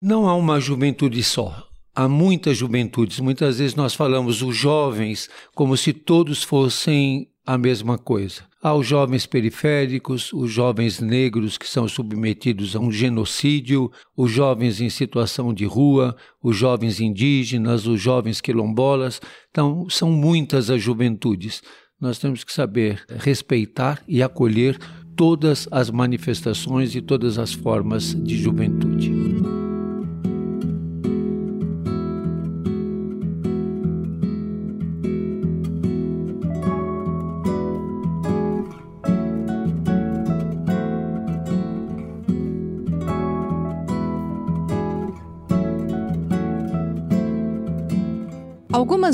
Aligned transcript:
Não 0.00 0.28
há 0.28 0.34
uma 0.34 0.60
juventude 0.60 1.22
só. 1.22 1.66
Há 1.94 2.06
muitas 2.06 2.58
juventudes. 2.58 3.18
Muitas 3.18 3.58
vezes 3.58 3.74
nós 3.74 3.94
falamos 3.94 4.42
os 4.42 4.54
jovens 4.54 5.30
como 5.54 5.74
se 5.74 5.94
todos 5.94 6.42
fossem 6.42 7.28
a 7.46 7.56
mesma 7.56 7.96
coisa. 7.96 8.42
Há 8.62 8.74
os 8.74 8.86
jovens 8.86 9.24
periféricos, 9.24 10.34
os 10.34 10.50
jovens 10.52 11.00
negros 11.00 11.56
que 11.56 11.66
são 11.66 11.88
submetidos 11.88 12.76
a 12.76 12.78
um 12.78 12.92
genocídio, 12.92 13.90
os 14.14 14.30
jovens 14.30 14.82
em 14.82 14.90
situação 14.90 15.54
de 15.54 15.64
rua, 15.64 16.14
os 16.42 16.54
jovens 16.54 17.00
indígenas, 17.00 17.86
os 17.86 17.98
jovens 17.98 18.42
quilombolas. 18.42 19.18
Então, 19.50 19.88
são 19.88 20.10
muitas 20.10 20.68
as 20.68 20.82
juventudes. 20.82 21.62
Nós 21.98 22.18
temos 22.18 22.44
que 22.44 22.52
saber 22.52 23.02
respeitar 23.08 24.02
e 24.06 24.22
acolher 24.22 24.78
todas 25.16 25.66
as 25.70 25.90
manifestações 25.90 26.94
e 26.94 27.00
todas 27.00 27.38
as 27.38 27.54
formas 27.54 28.14
de 28.14 28.36
juventude. 28.36 29.15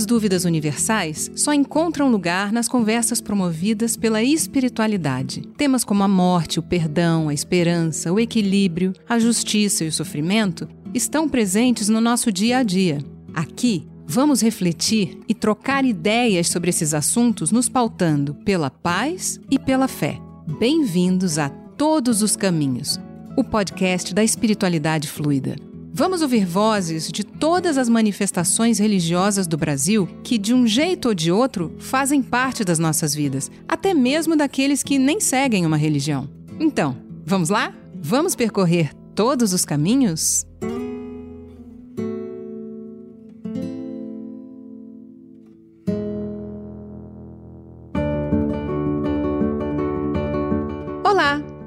Algumas 0.03 0.07
dúvidas 0.07 0.45
universais 0.45 1.31
só 1.37 1.53
encontram 1.53 2.11
lugar 2.11 2.53
nas 2.53 2.67
conversas 2.67 3.21
promovidas 3.21 3.97
pela 3.97 4.21
espiritualidade. 4.23 5.43
Temas 5.57 5.85
como 5.85 6.03
a 6.03 6.09
morte, 6.09 6.59
o 6.59 6.63
perdão, 6.63 7.29
a 7.29 7.35
esperança, 7.35 8.13
o 8.13 8.19
equilíbrio, 8.19 8.93
a 9.09 9.19
justiça 9.21 9.85
e 9.85 9.89
o 9.89 9.93
sofrimento 9.93 10.69
estão 10.93 11.29
presentes 11.29 11.89
no 11.89 12.01
nosso 12.01 12.33
dia 12.33 12.59
a 12.59 12.63
dia. 12.65 12.99
Aqui, 13.33 13.87
vamos 14.05 14.41
refletir 14.41 15.21
e 15.29 15.35
trocar 15.35 15.85
ideias 15.85 16.49
sobre 16.49 16.71
esses 16.71 16.95
assuntos, 16.95 17.53
nos 17.53 17.69
pautando 17.69 18.35
pela 18.35 18.71
paz 18.71 19.39
e 19.51 19.59
pela 19.59 19.87
fé. 19.87 20.19
Bem-vindos 20.59 21.39
a 21.39 21.49
Todos 21.49 22.23
os 22.23 22.35
Caminhos, 22.35 22.99
o 23.37 23.45
podcast 23.45 24.13
da 24.13 24.25
espiritualidade 24.25 25.07
fluida. 25.07 25.55
Vamos 25.95 26.23
ouvir 26.23 26.47
vozes 26.47 27.13
de 27.13 27.23
todas 27.23 27.77
as 27.77 27.87
manifestações 27.87 28.79
religiosas 28.79 29.47
do 29.47 29.59
Brasil 29.59 30.09
que, 30.25 30.39
de 30.39 30.55
um 30.55 30.67
jeito 30.67 31.09
ou 31.09 31.15
de 31.15 31.31
outro, 31.31 31.77
fazem 31.79 32.23
parte 32.23 32.65
das 32.65 32.79
nossas 32.79 33.15
vidas, 33.15 33.51
até 33.69 33.93
mesmo 33.93 34.35
daqueles 34.35 34.83
que 34.83 34.99
nem 34.99 35.21
seguem 35.21 35.67
uma 35.67 35.77
religião. 35.77 36.31
Então, 36.59 36.97
vamos 37.27 37.51
lá? 37.51 37.75
Vamos 37.95 38.35
percorrer 38.35 38.95
todos 39.15 39.53
os 39.53 39.67
caminhos? 39.67 40.47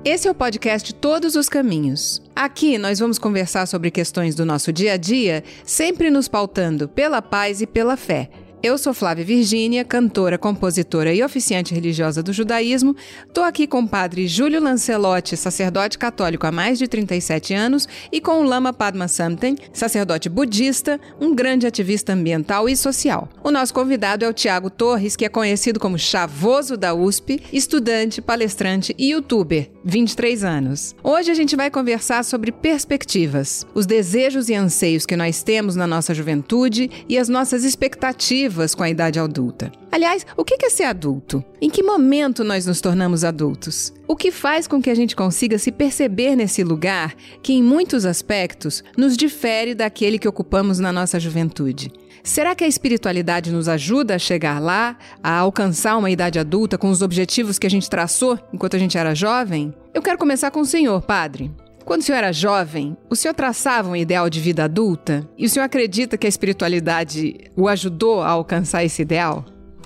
Esse 0.08 0.28
é 0.28 0.32
o 0.32 0.36
podcast 0.36 0.94
Todos 0.94 1.36
os 1.36 1.50
Caminhos. 1.50 2.22
Aqui 2.36 2.78
nós 2.78 3.00
vamos 3.00 3.18
conversar 3.18 3.66
sobre 3.66 3.90
questões 3.90 4.36
do 4.36 4.46
nosso 4.46 4.72
dia 4.72 4.94
a 4.94 4.98
dia, 4.98 5.44
sempre 5.64 6.12
nos 6.12 6.28
pautando 6.28 6.88
pela 6.88 7.24
paz 7.24 7.60
e 7.60 7.66
pela 7.66 7.98
fé 7.98 8.30
eu 8.66 8.80
sou 8.80 8.96
Flávia 8.96 9.24
Virgínia, 9.24 9.86
cantora, 9.86 10.40
compositora 10.40 11.14
e 11.14 11.24
oficiante 11.24 11.72
religiosa 11.72 12.24
do 12.24 12.34
judaísmo. 12.34 12.96
Estou 13.28 13.44
aqui 13.44 13.68
com 13.68 13.82
o 13.82 13.88
padre 13.88 14.28
Júlio 14.28 14.60
Lancelotti, 14.60 15.38
sacerdote 15.38 16.00
católico 16.00 16.48
há 16.48 16.52
mais 16.52 16.80
de 16.80 16.88
37 16.88 17.54
anos, 17.54 17.88
e 18.12 18.20
com 18.20 18.40
o 18.40 18.44
Lama 18.44 18.74
Padma 18.74 19.08
Samten, 19.08 19.56
sacerdote 19.72 20.30
budista, 20.30 21.00
um 21.22 21.36
grande 21.36 21.68
ativista 21.68 22.14
ambiental 22.14 22.68
e 22.68 22.76
social. 22.76 23.30
O 23.44 23.52
nosso 23.52 23.72
convidado 23.72 24.26
é 24.26 24.28
o 24.28 24.34
Tiago 24.34 24.72
Torres, 24.72 25.16
que 25.16 25.26
é 25.26 25.30
conhecido 25.30 25.80
como 25.80 26.00
Chavoso 26.00 26.76
da 26.76 26.92
USP, 26.92 27.44
estudante, 27.54 28.20
palestrante 28.20 28.96
e 28.98 29.12
youtuber, 29.12 29.75
23 29.86 30.44
anos. 30.44 30.96
Hoje 31.04 31.30
a 31.30 31.36
gente 31.36 31.56
vai 31.56 31.70
conversar 31.70 32.26
sobre 32.26 32.52
perspectivas, 32.52 33.66
os 33.76 33.86
desejos 33.86 34.50
e 34.50 34.56
anseios 34.56 35.06
que 35.06 35.16
nós 35.16 35.44
temos 35.44 35.76
na 35.76 35.86
nossa 35.86 36.12
juventude 36.12 36.90
e 37.08 37.20
as 37.20 37.30
nossas 37.30 37.64
expectativas 37.64 38.74
com 38.74 38.82
a 38.82 38.90
idade 38.90 39.20
adulta. 39.20 39.72
Aliás, 39.92 40.26
o 40.36 40.44
que 40.44 40.58
é 40.66 40.70
ser 40.70 40.84
adulto? 40.86 41.46
Em 41.62 41.70
que 41.70 41.84
momento 41.84 42.44
nós 42.44 42.66
nos 42.66 42.82
tornamos 42.82 43.24
adultos? 43.24 43.94
O 44.08 44.16
que 44.16 44.32
faz 44.32 44.68
com 44.68 44.82
que 44.82 44.90
a 44.90 44.96
gente 44.96 45.16
consiga 45.16 45.60
se 45.60 45.72
perceber 45.72 46.36
nesse 46.36 46.64
lugar 46.64 47.16
que, 47.42 47.54
em 47.54 47.62
muitos 47.62 48.06
aspectos, 48.06 48.84
nos 48.98 49.16
difere 49.16 49.76
daquele 49.76 50.18
que 50.18 50.28
ocupamos 50.28 50.80
na 50.80 50.92
nossa 50.92 51.20
juventude? 51.20 51.92
Será 52.26 52.56
que 52.56 52.64
a 52.64 52.68
espiritualidade 52.68 53.52
nos 53.52 53.70
ajuda 53.70 54.16
a 54.16 54.20
chegar 54.20 54.60
lá, 54.60 54.98
a 55.22 55.38
alcançar 55.38 55.96
uma 55.96 56.10
idade 56.10 56.40
adulta 56.40 56.76
com 56.76 56.90
os 56.90 57.04
objetivos 57.04 57.60
que 57.60 57.68
a 57.68 57.70
gente 57.70 57.88
traçou 57.88 58.40
enquanto 58.52 58.76
a 58.76 58.80
gente 58.80 58.98
era 58.98 59.14
jovem? 59.14 59.72
Eu 59.94 60.02
quero 60.02 60.18
começar 60.18 60.50
com 60.50 60.60
o 60.60 60.66
senhor, 60.66 61.04
padre. 61.04 61.52
Quando 61.86 62.02
o 62.02 62.04
senhor 62.04 62.18
era 62.18 62.34
jovem, 62.34 62.98
o 63.12 63.16
senhor 63.16 63.36
traçava 63.36 63.92
um 63.92 63.96
ideal 63.96 64.28
de 64.28 64.40
vida 64.40 64.64
adulta? 64.64 65.30
E 65.38 65.46
o 65.46 65.50
senhor 65.50 65.66
acredita 65.66 66.18
que 66.18 66.26
a 66.26 66.30
espiritualidade 66.30 67.36
o 67.56 67.68
ajudou 67.68 68.24
a 68.24 68.30
alcançar 68.30 68.84
esse 68.84 69.04
ideal? 69.04 69.46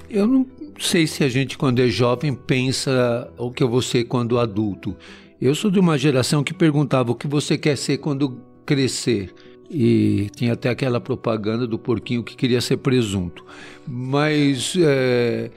Eu 0.09 0.25
não 0.25 0.47
sei 0.79 1.07
se 1.07 1.25
a 1.25 1.27
gente, 1.27 1.57
quando 1.57 1.81
é 1.81 1.89
jovem, 1.89 2.33
pensa 2.33 3.29
o 3.37 3.51
que 3.51 3.61
eu 3.61 3.67
vou 3.67 3.81
ser 3.81 4.05
quando 4.05 4.39
adulto. 4.39 4.95
Eu 5.41 5.53
sou 5.53 5.69
de 5.69 5.77
uma 5.77 5.97
geração 5.97 6.41
que 6.41 6.53
perguntava 6.53 7.11
o 7.11 7.15
que 7.15 7.27
você 7.27 7.57
quer 7.57 7.77
ser 7.77 7.97
quando 7.97 8.41
crescer. 8.65 9.33
E 9.69 10.29
tinha 10.35 10.53
até 10.53 10.69
aquela 10.69 10.99
propaganda 10.99 11.67
do 11.67 11.77
porquinho 11.77 12.23
que 12.23 12.35
queria 12.35 12.59
ser 12.59 12.77
presunto. 12.77 13.45
Mas 13.87 14.73
é, 14.79 15.51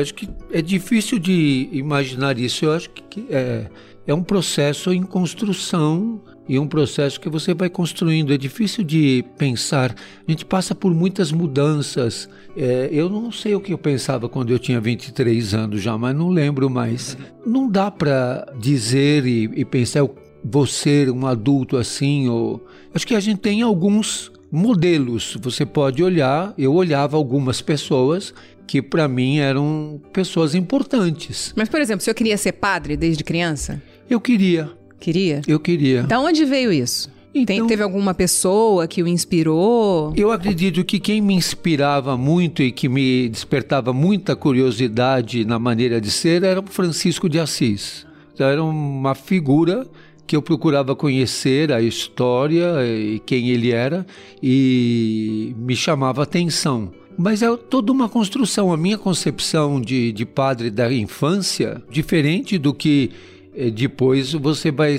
acho 0.00 0.14
que 0.14 0.28
é 0.50 0.62
difícil 0.62 1.18
de 1.18 1.68
imaginar 1.72 2.38
isso. 2.38 2.64
Eu 2.64 2.72
acho 2.72 2.88
que 2.90 3.26
é, 3.28 3.66
é 4.06 4.14
um 4.14 4.22
processo 4.22 4.92
em 4.92 5.02
construção 5.02 6.20
e 6.48 6.58
um 6.58 6.66
processo 6.66 7.20
que 7.20 7.28
você 7.28 7.52
vai 7.52 7.68
construindo. 7.68 8.32
É 8.32 8.38
difícil 8.38 8.82
de 8.82 9.22
pensar. 9.36 9.94
A 10.26 10.30
gente 10.30 10.46
passa 10.46 10.74
por 10.74 10.94
muitas 10.94 11.30
mudanças. 11.30 12.26
É, 12.56 12.88
eu 12.90 13.10
não 13.10 13.30
sei 13.30 13.54
o 13.54 13.60
que 13.60 13.72
eu 13.72 13.78
pensava 13.78 14.28
quando 14.28 14.50
eu 14.50 14.58
tinha 14.58 14.80
23 14.80 15.52
anos 15.52 15.82
já, 15.82 15.98
mas 15.98 16.16
não 16.16 16.30
lembro 16.30 16.70
mais. 16.70 17.18
Não 17.44 17.70
dá 17.70 17.90
para 17.90 18.50
dizer 18.58 19.26
e, 19.26 19.44
e 19.54 19.64
pensar 19.64 20.08
vou 20.42 20.66
ser 20.66 21.10
um 21.10 21.26
adulto 21.26 21.76
assim 21.76 22.28
ou 22.28 22.64
acho 22.94 23.06
que 23.06 23.14
a 23.14 23.20
gente 23.20 23.40
tem 23.40 23.62
alguns 23.62 24.32
modelos. 24.50 25.36
Você 25.40 25.64
pode 25.66 26.02
olhar, 26.02 26.54
eu 26.56 26.72
olhava 26.74 27.16
algumas 27.16 27.60
pessoas 27.60 28.34
que 28.66 28.82
para 28.82 29.08
mim 29.08 29.38
eram 29.38 30.00
pessoas 30.12 30.54
importantes. 30.54 31.52
Mas 31.56 31.68
por 31.68 31.80
exemplo, 31.80 32.00
o 32.00 32.04
senhor 32.04 32.14
queria 32.14 32.36
ser 32.36 32.52
padre 32.52 32.96
desde 32.96 33.24
criança? 33.24 33.82
Eu 34.08 34.20
queria. 34.20 34.70
Queria? 35.00 35.42
Eu 35.46 35.60
queria. 35.60 36.02
Da 36.02 36.20
onde 36.20 36.44
veio 36.44 36.72
isso? 36.72 37.10
Então, 37.34 37.56
Tem, 37.56 37.66
teve 37.66 37.82
alguma 37.82 38.14
pessoa 38.14 38.86
que 38.88 39.02
o 39.02 39.06
inspirou? 39.06 40.12
Eu 40.16 40.32
acredito 40.32 40.82
que 40.84 40.98
quem 40.98 41.20
me 41.20 41.34
inspirava 41.34 42.16
muito 42.16 42.62
e 42.62 42.72
que 42.72 42.88
me 42.88 43.28
despertava 43.28 43.92
muita 43.92 44.34
curiosidade 44.34 45.44
na 45.44 45.58
maneira 45.58 46.00
de 46.00 46.10
ser 46.10 46.42
era 46.42 46.60
o 46.60 46.66
Francisco 46.66 47.28
de 47.28 47.38
Assis. 47.38 48.06
Então, 48.34 48.46
era 48.46 48.62
uma 48.62 49.14
figura 49.14 49.86
que 50.28 50.36
eu 50.36 50.42
procurava 50.42 50.94
conhecer 50.94 51.72
a 51.72 51.80
história 51.80 52.86
e 52.86 53.18
quem 53.18 53.48
ele 53.48 53.72
era 53.72 54.06
e 54.42 55.54
me 55.56 55.74
chamava 55.74 56.22
atenção. 56.22 56.92
Mas 57.16 57.42
é 57.42 57.56
toda 57.56 57.90
uma 57.90 58.10
construção. 58.10 58.70
A 58.70 58.76
minha 58.76 58.98
concepção 58.98 59.80
de, 59.80 60.12
de 60.12 60.26
padre 60.26 60.70
da 60.70 60.92
infância, 60.92 61.82
diferente 61.90 62.58
do 62.58 62.74
que 62.74 63.10
é, 63.56 63.70
depois 63.70 64.34
você 64.34 64.70
vai, 64.70 64.98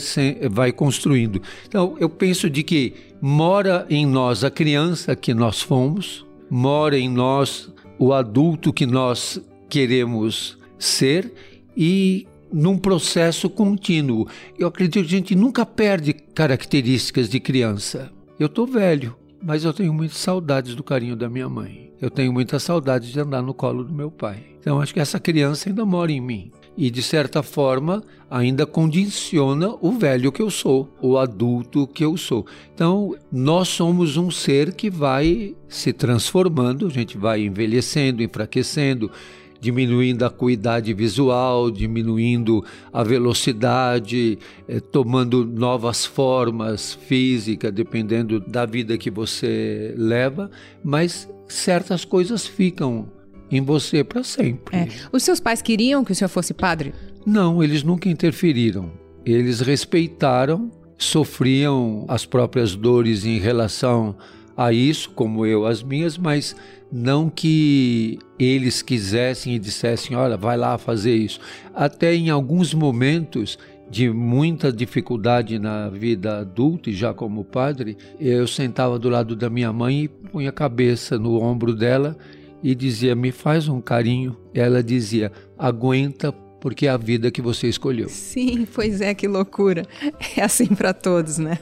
vai 0.49 0.71
construindo. 0.71 1.39
Então, 1.67 1.95
eu 1.99 2.09
penso 2.09 2.49
de 2.49 2.63
que 2.63 2.93
mora 3.21 3.85
em 3.87 4.07
nós 4.07 4.43
a 4.43 4.49
criança 4.49 5.15
que 5.15 5.33
nós 5.35 5.61
fomos, 5.61 6.25
mora 6.49 6.97
em 6.97 7.07
nós 7.07 7.71
o 7.99 8.13
adulto 8.13 8.73
que 8.73 8.87
nós 8.87 9.39
queremos 9.69 10.57
ser 10.79 11.31
e 11.77 12.27
num 12.51 12.77
processo 12.77 13.49
contínuo. 13.49 14.27
Eu 14.57 14.67
acredito 14.67 14.93
que 14.93 14.99
a 14.99 15.17
gente 15.17 15.35
nunca 15.35 15.65
perde 15.65 16.13
características 16.13 17.29
de 17.29 17.39
criança. 17.39 18.11
Eu 18.39 18.47
estou 18.47 18.65
velho, 18.65 19.15
mas 19.41 19.63
eu 19.63 19.73
tenho 19.73 19.93
muitas 19.93 20.17
saudades 20.17 20.75
do 20.75 20.83
carinho 20.83 21.15
da 21.15 21.29
minha 21.29 21.49
mãe. 21.49 21.91
Eu 22.01 22.09
tenho 22.09 22.31
muitas 22.31 22.63
saudades 22.63 23.09
de 23.09 23.19
andar 23.19 23.41
no 23.41 23.53
colo 23.53 23.83
do 23.83 23.93
meu 23.93 24.09
pai. 24.09 24.43
Então 24.59 24.79
acho 24.79 24.93
que 24.93 24.99
essa 24.99 25.19
criança 25.19 25.69
ainda 25.69 25.85
mora 25.85 26.11
em 26.11 26.21
mim 26.21 26.51
e, 26.77 26.89
de 26.89 27.03
certa 27.03 27.43
forma, 27.43 28.01
ainda 28.31 28.65
condiciona 28.65 29.75
o 29.81 29.91
velho 29.91 30.31
que 30.31 30.41
eu 30.41 30.49
sou, 30.49 30.89
o 31.01 31.17
adulto 31.17 31.85
que 31.85 32.05
eu 32.05 32.15
sou. 32.15 32.45
Então, 32.73 33.13
nós 33.29 33.67
somos 33.67 34.15
um 34.15 34.31
ser 34.31 34.73
que 34.73 34.89
vai 34.89 35.55
se 35.67 35.91
transformando, 35.91 36.87
a 36.87 36.89
gente 36.89 37.17
vai 37.17 37.41
envelhecendo, 37.41 38.23
enfraquecendo, 38.23 39.11
diminuindo 39.59 40.23
a 40.23 40.27
acuidade 40.27 40.93
visual, 40.93 41.69
diminuindo 41.69 42.63
a 42.91 43.03
velocidade, 43.03 44.39
eh, 44.67 44.79
tomando 44.79 45.45
novas 45.45 46.05
formas 46.05 46.93
físicas, 46.93 47.71
dependendo 47.71 48.39
da 48.39 48.65
vida 48.65 48.97
que 48.97 49.09
você 49.11 49.93
leva, 49.97 50.49
mas 50.83 51.29
certas 51.47 52.05
coisas 52.05 52.45
ficam 52.45 53.11
em 53.51 53.61
você 53.61 54.03
para 54.03 54.23
sempre. 54.23 54.77
É. 54.77 54.87
Os 55.11 55.23
seus 55.23 55.39
pais 55.39 55.61
queriam 55.61 56.03
que 56.03 56.11
o 56.11 56.15
senhor 56.15 56.29
fosse 56.29 56.53
padre? 56.53 56.93
Não, 57.25 57.63
eles 57.63 57.83
nunca 57.83 58.07
interferiram. 58.07 58.91
Eles 59.25 59.59
respeitaram, 59.59 60.71
sofriam 60.97 62.05
as 62.07 62.25
próprias 62.25 62.75
dores 62.75 63.25
em 63.25 63.39
relação 63.39 64.15
a 64.59 64.73
isso, 64.73 65.11
como 65.11 65.45
eu 65.45 65.65
as 65.65 65.81
minhas, 65.81 66.17
mas 66.17 66.53
não 66.91 67.29
que 67.29 68.19
eles 68.37 68.81
quisessem 68.81 69.55
e 69.55 69.59
dissessem, 69.59 70.17
olha, 70.17 70.35
vai 70.35 70.57
lá 70.57 70.77
fazer 70.77 71.15
isso. 71.15 71.39
Até 71.73 72.13
em 72.13 72.29
alguns 72.29 72.73
momentos 72.73 73.57
de 73.89 74.09
muita 74.09 74.69
dificuldade 74.69 75.57
na 75.57 75.87
vida 75.87 76.39
adulta 76.39 76.89
e 76.89 76.93
já 76.93 77.13
como 77.13 77.45
padre, 77.45 77.95
eu 78.19 78.45
sentava 78.45 78.99
do 78.99 79.07
lado 79.07 79.33
da 79.33 79.49
minha 79.49 79.71
mãe 79.71 80.03
e 80.03 80.07
punha 80.09 80.49
a 80.49 80.53
cabeça 80.53 81.17
no 81.17 81.41
ombro 81.41 81.73
dela 81.73 82.17
e 82.61 82.75
dizia: 82.75 83.15
"Me 83.15 83.31
faz 83.31 83.69
um 83.69 83.79
carinho". 83.79 84.35
Ela 84.53 84.83
dizia: 84.83 85.31
"Aguenta 85.57 86.33
porque 86.59 86.85
é 86.85 86.89
a 86.89 86.97
vida 86.97 87.31
que 87.31 87.41
você 87.41 87.67
escolheu. 87.67 88.09
Sim, 88.09 88.67
pois 88.73 89.01
é, 89.01 89.13
que 89.13 89.27
loucura. 89.27 89.85
É 90.37 90.43
assim 90.43 90.67
para 90.67 90.93
todos, 90.93 91.37
né? 91.37 91.59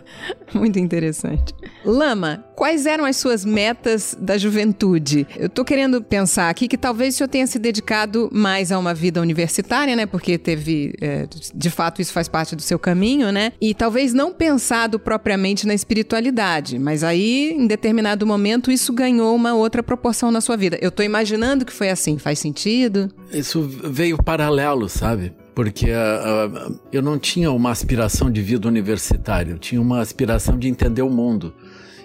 Muito 0.54 0.80
interessante. 0.80 1.54
Lama, 1.88 2.44
quais 2.54 2.86
eram 2.86 3.06
as 3.06 3.16
suas 3.16 3.46
metas 3.46 4.14
da 4.20 4.38
juventude? 4.38 5.26
Eu 5.38 5.48
tô 5.48 5.64
querendo 5.64 6.04
pensar 6.04 6.50
aqui 6.50 6.68
que 6.68 6.78
talvez 6.78 7.14
o 7.14 7.18
senhor 7.18 7.30
tenha 7.30 7.48
se 7.48 7.58
dedicado 7.58 8.30
mais 8.30 8.74
a 8.74 8.78
uma 8.78 8.94
vida 8.94 9.22
universitária, 9.22 9.96
né? 9.96 10.06
Porque 10.06 10.38
teve, 10.38 10.94
é, 11.00 11.26
de 11.56 11.70
fato, 11.70 12.02
isso 12.02 12.12
faz 12.12 12.28
parte 12.28 12.58
do 12.58 12.62
seu 12.62 12.78
caminho, 12.78 13.32
né? 13.32 13.54
E 13.62 13.74
talvez 13.74 14.14
não 14.14 14.34
pensado 14.34 15.00
propriamente 15.00 15.66
na 15.66 15.74
espiritualidade, 15.74 16.78
mas 16.78 17.06
aí, 17.06 17.54
em 17.58 17.66
determinado 17.66 18.28
momento, 18.28 18.70
isso 18.70 18.92
ganhou 18.92 19.34
uma 19.34 19.54
outra 19.54 19.82
proporção 19.82 20.30
na 20.30 20.42
sua 20.42 20.58
vida. 20.58 20.78
Eu 20.82 20.92
tô 20.92 21.04
imaginando 21.04 21.64
que 21.64 21.72
foi 21.72 21.90
assim, 21.90 22.18
faz 22.18 22.38
sentido? 22.38 23.10
Isso 23.32 23.62
veio 23.62 24.22
paralelo, 24.22 24.90
sabe? 24.90 25.34
Porque 25.58 25.88
uh, 25.88 26.80
eu 26.92 27.02
não 27.02 27.18
tinha 27.18 27.52
uma 27.52 27.72
aspiração 27.72 28.30
de 28.30 28.44
vida 28.44 28.68
universitária, 28.68 29.54
eu 29.54 29.58
tinha 29.58 29.82
uma 29.82 30.02
aspiração 30.02 30.56
de 30.56 30.68
entender 30.68 31.02
o 31.02 31.10
mundo, 31.10 31.52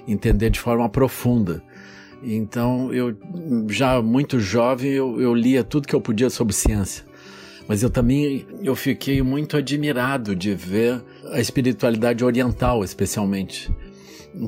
entender 0.07 0.51
de 0.51 0.61
forma 0.61 0.89
profunda. 0.89 1.63
Então, 2.23 2.93
eu 2.93 3.17
já 3.69 4.01
muito 4.01 4.39
jovem, 4.39 4.93
eu, 4.93 5.21
eu 5.21 5.35
lia 5.35 5.65
tudo 5.65 5.89
que 5.89 5.95
eu 5.95 6.01
podia 6.01 6.31
sobre 6.31 6.55
ciência. 6.55 7.05
Mas 7.69 7.83
eu 7.83 7.91
também 7.91 8.47
eu 8.63 8.77
fiquei 8.77 9.23
muito 9.23 9.57
admirado 9.57 10.35
de 10.35 10.55
ver 10.55 11.03
a 11.33 11.41
espiritualidade 11.41 12.25
oriental, 12.25 12.85
especialmente 12.85 13.71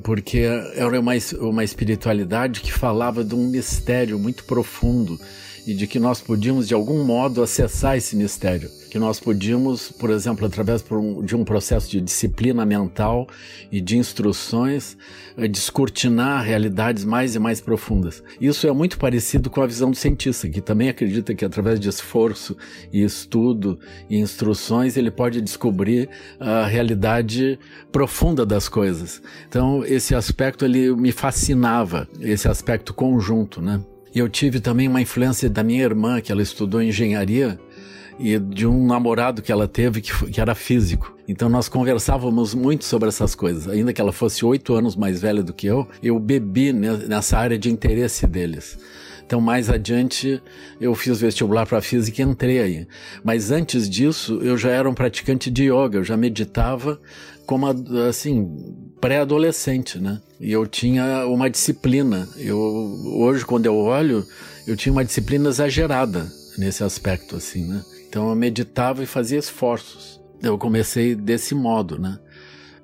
porque 0.03 0.39
era 0.75 0.99
uma, 0.99 1.13
uma 1.41 1.65
espiritualidade 1.65 2.61
que 2.61 2.73
falava 2.73 3.23
de 3.23 3.35
um 3.35 3.49
mistério 3.49 4.19
muito 4.19 4.45
profundo 4.45 5.21
e 5.67 5.75
de 5.75 5.87
que 5.87 5.99
nós 5.99 6.21
podíamos 6.21 6.69
de 6.69 6.75
algum 6.75 7.05
modo 7.05 7.43
acessar 7.43 7.97
esse 7.97 8.17
mistério, 8.17 8.71
que 8.95 8.99
nós 9.01 9.19
podíamos, 9.19 9.91
por 9.91 10.09
exemplo, 10.09 10.47
através 10.47 10.85
de 11.25 11.35
um 11.35 11.43
processo 11.43 11.91
de 11.91 12.01
disciplina 12.01 12.65
mental 12.65 13.27
e 13.73 13.81
de 13.81 13.99
instruções, 13.99 14.97
eh, 15.37 15.49
descortinar 15.49 16.45
realidades 16.45 17.05
mais 17.05 17.35
e 17.35 17.41
mais 17.41 17.61
profundas. 17.61 18.23
Isso 18.41 18.69
é 18.69 18.71
muito 18.71 18.97
parecido 18.97 19.51
com 19.51 19.61
a 19.61 19.67
visão 19.67 19.91
do 19.91 19.97
cientista, 19.97 20.49
que 20.49 20.61
também 20.61 20.89
acredita 20.89 21.35
que 21.35 21.45
através 21.45 21.81
de 21.81 21.89
esforço 21.89 22.57
e 22.93 23.03
estudo 23.03 23.81
e 24.09 24.17
instruções 24.17 24.97
ele 24.97 25.11
pode 25.11 25.41
descobrir 25.41 26.09
a 26.39 26.65
realidade 26.65 27.59
profunda 27.91 28.47
das 28.47 28.69
coisas. 28.69 29.21
Então, 29.49 29.85
esse 29.85 30.15
aspecto 30.15 30.65
ele 30.65 30.95
me 30.95 31.11
fascinava, 31.11 32.07
esse 32.21 32.47
aspecto 32.47 32.95
conjunto, 32.95 33.61
né? 33.61 33.81
E 34.15 34.21
eu 34.21 34.29
tive 34.29 34.61
também 34.61 34.87
uma 34.87 35.03
influência 35.03 35.51
da 35.51 35.65
minha 35.65 35.83
irmã, 35.83 36.21
que 36.21 36.31
ela 36.31 36.41
estudou 36.41 36.81
engenharia, 36.81 37.59
e 38.19 38.39
de 38.39 38.67
um 38.67 38.87
namorado 38.87 39.43
que 39.43 39.51
ela 39.51 39.67
teve 39.67 40.01
que, 40.01 40.31
que 40.31 40.41
era 40.41 40.55
físico. 40.55 41.17
Então 41.27 41.49
nós 41.49 41.69
conversávamos 41.69 42.55
muito 42.55 42.85
sobre 42.85 43.09
essas 43.09 43.35
coisas. 43.35 43.69
Ainda 43.69 43.93
que 43.93 44.01
ela 44.01 44.13
fosse 44.13 44.45
oito 44.45 44.75
anos 44.75 44.95
mais 44.97 45.21
velha 45.21 45.43
do 45.43 45.53
que 45.53 45.67
eu, 45.67 45.89
eu 46.03 46.19
bebi 46.19 46.73
nessa 46.73 47.39
área 47.39 47.59
de 47.59 47.71
interesse 47.71 48.27
deles. 48.27 48.79
Então, 49.27 49.41
mais 49.41 49.71
adiante, 49.71 50.41
eu 50.79 50.95
fiz 50.95 51.19
vestibular 51.19 51.67
para 51.67 51.81
física 51.81 52.21
e 52.21 52.25
entrei 52.25 52.61
aí. 52.61 52.87
Mas 53.23 53.51
antes 53.51 53.89
disso, 53.89 54.39
eu 54.43 54.57
já 54.57 54.71
era 54.71 54.89
um 54.89 54.95
praticante 54.95 55.51
de 55.51 55.65
yoga, 55.65 55.99
eu 55.99 56.05
já 56.05 56.15
meditava 56.15 57.01
como, 57.47 57.67
assim, 58.07 58.47
pré-adolescente, 59.01 59.99
né? 59.99 60.21
E 60.39 60.53
eu 60.53 60.67
tinha 60.67 61.27
uma 61.27 61.49
disciplina. 61.49 62.29
Eu, 62.37 62.59
hoje, 62.59 63.47
quando 63.47 63.65
eu 63.65 63.77
olho, 63.77 64.27
eu 64.67 64.77
tinha 64.77 64.93
uma 64.93 65.05
disciplina 65.05 65.49
exagerada 65.49 66.31
nesse 66.59 66.85
aspecto, 66.85 67.37
assim, 67.37 67.65
né? 67.65 67.83
Então, 68.15 68.29
eu 68.29 68.37
meditava 68.37 69.03
e 69.03 69.07
fazia 69.07 69.41
esforços. 69.41 70.23
Eu 70.41 70.57
comecei 70.57 71.17
desse 71.17 71.53
modo, 71.53 71.99
né? 71.99 72.17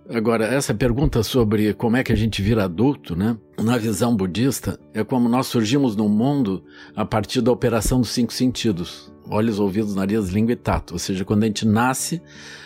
Agora, 0.09 0.45
essa 0.45 0.75
pergunta 0.75 1.23
sobre 1.23 1.73
como 1.73 1.97
é 1.97 2.03
que 2.03 2.11
a 2.11 2.17
gente 2.17 2.43
vira 2.43 2.65
adulto, 2.65 3.15
né? 3.15 3.39
Na 3.57 3.79
visão 3.79 4.17
budista, 4.17 4.77
é 4.93 5.05
como 5.05 5.29
nós 5.29 5.47
surgimos 5.47 5.95
no 5.95 6.09
mundo 6.09 6.65
a 6.97 7.05
partir 7.05 7.41
da 7.43 7.53
operação 7.53 8.01
dos 8.01 8.11
cinco 8.11 8.33
sentidos: 8.33 9.13
olhos, 9.31 9.61
ouvidos, 9.61 9.95
nariz, 9.95 10.31
língua 10.31 10.55
e 10.55 10.57
tato. 10.57 10.95
Ou 10.95 10.99
seja, 10.99 11.25
quando 11.25 11.45
a 11.45 11.47
gente 11.47 11.65
nasce, 11.65 12.21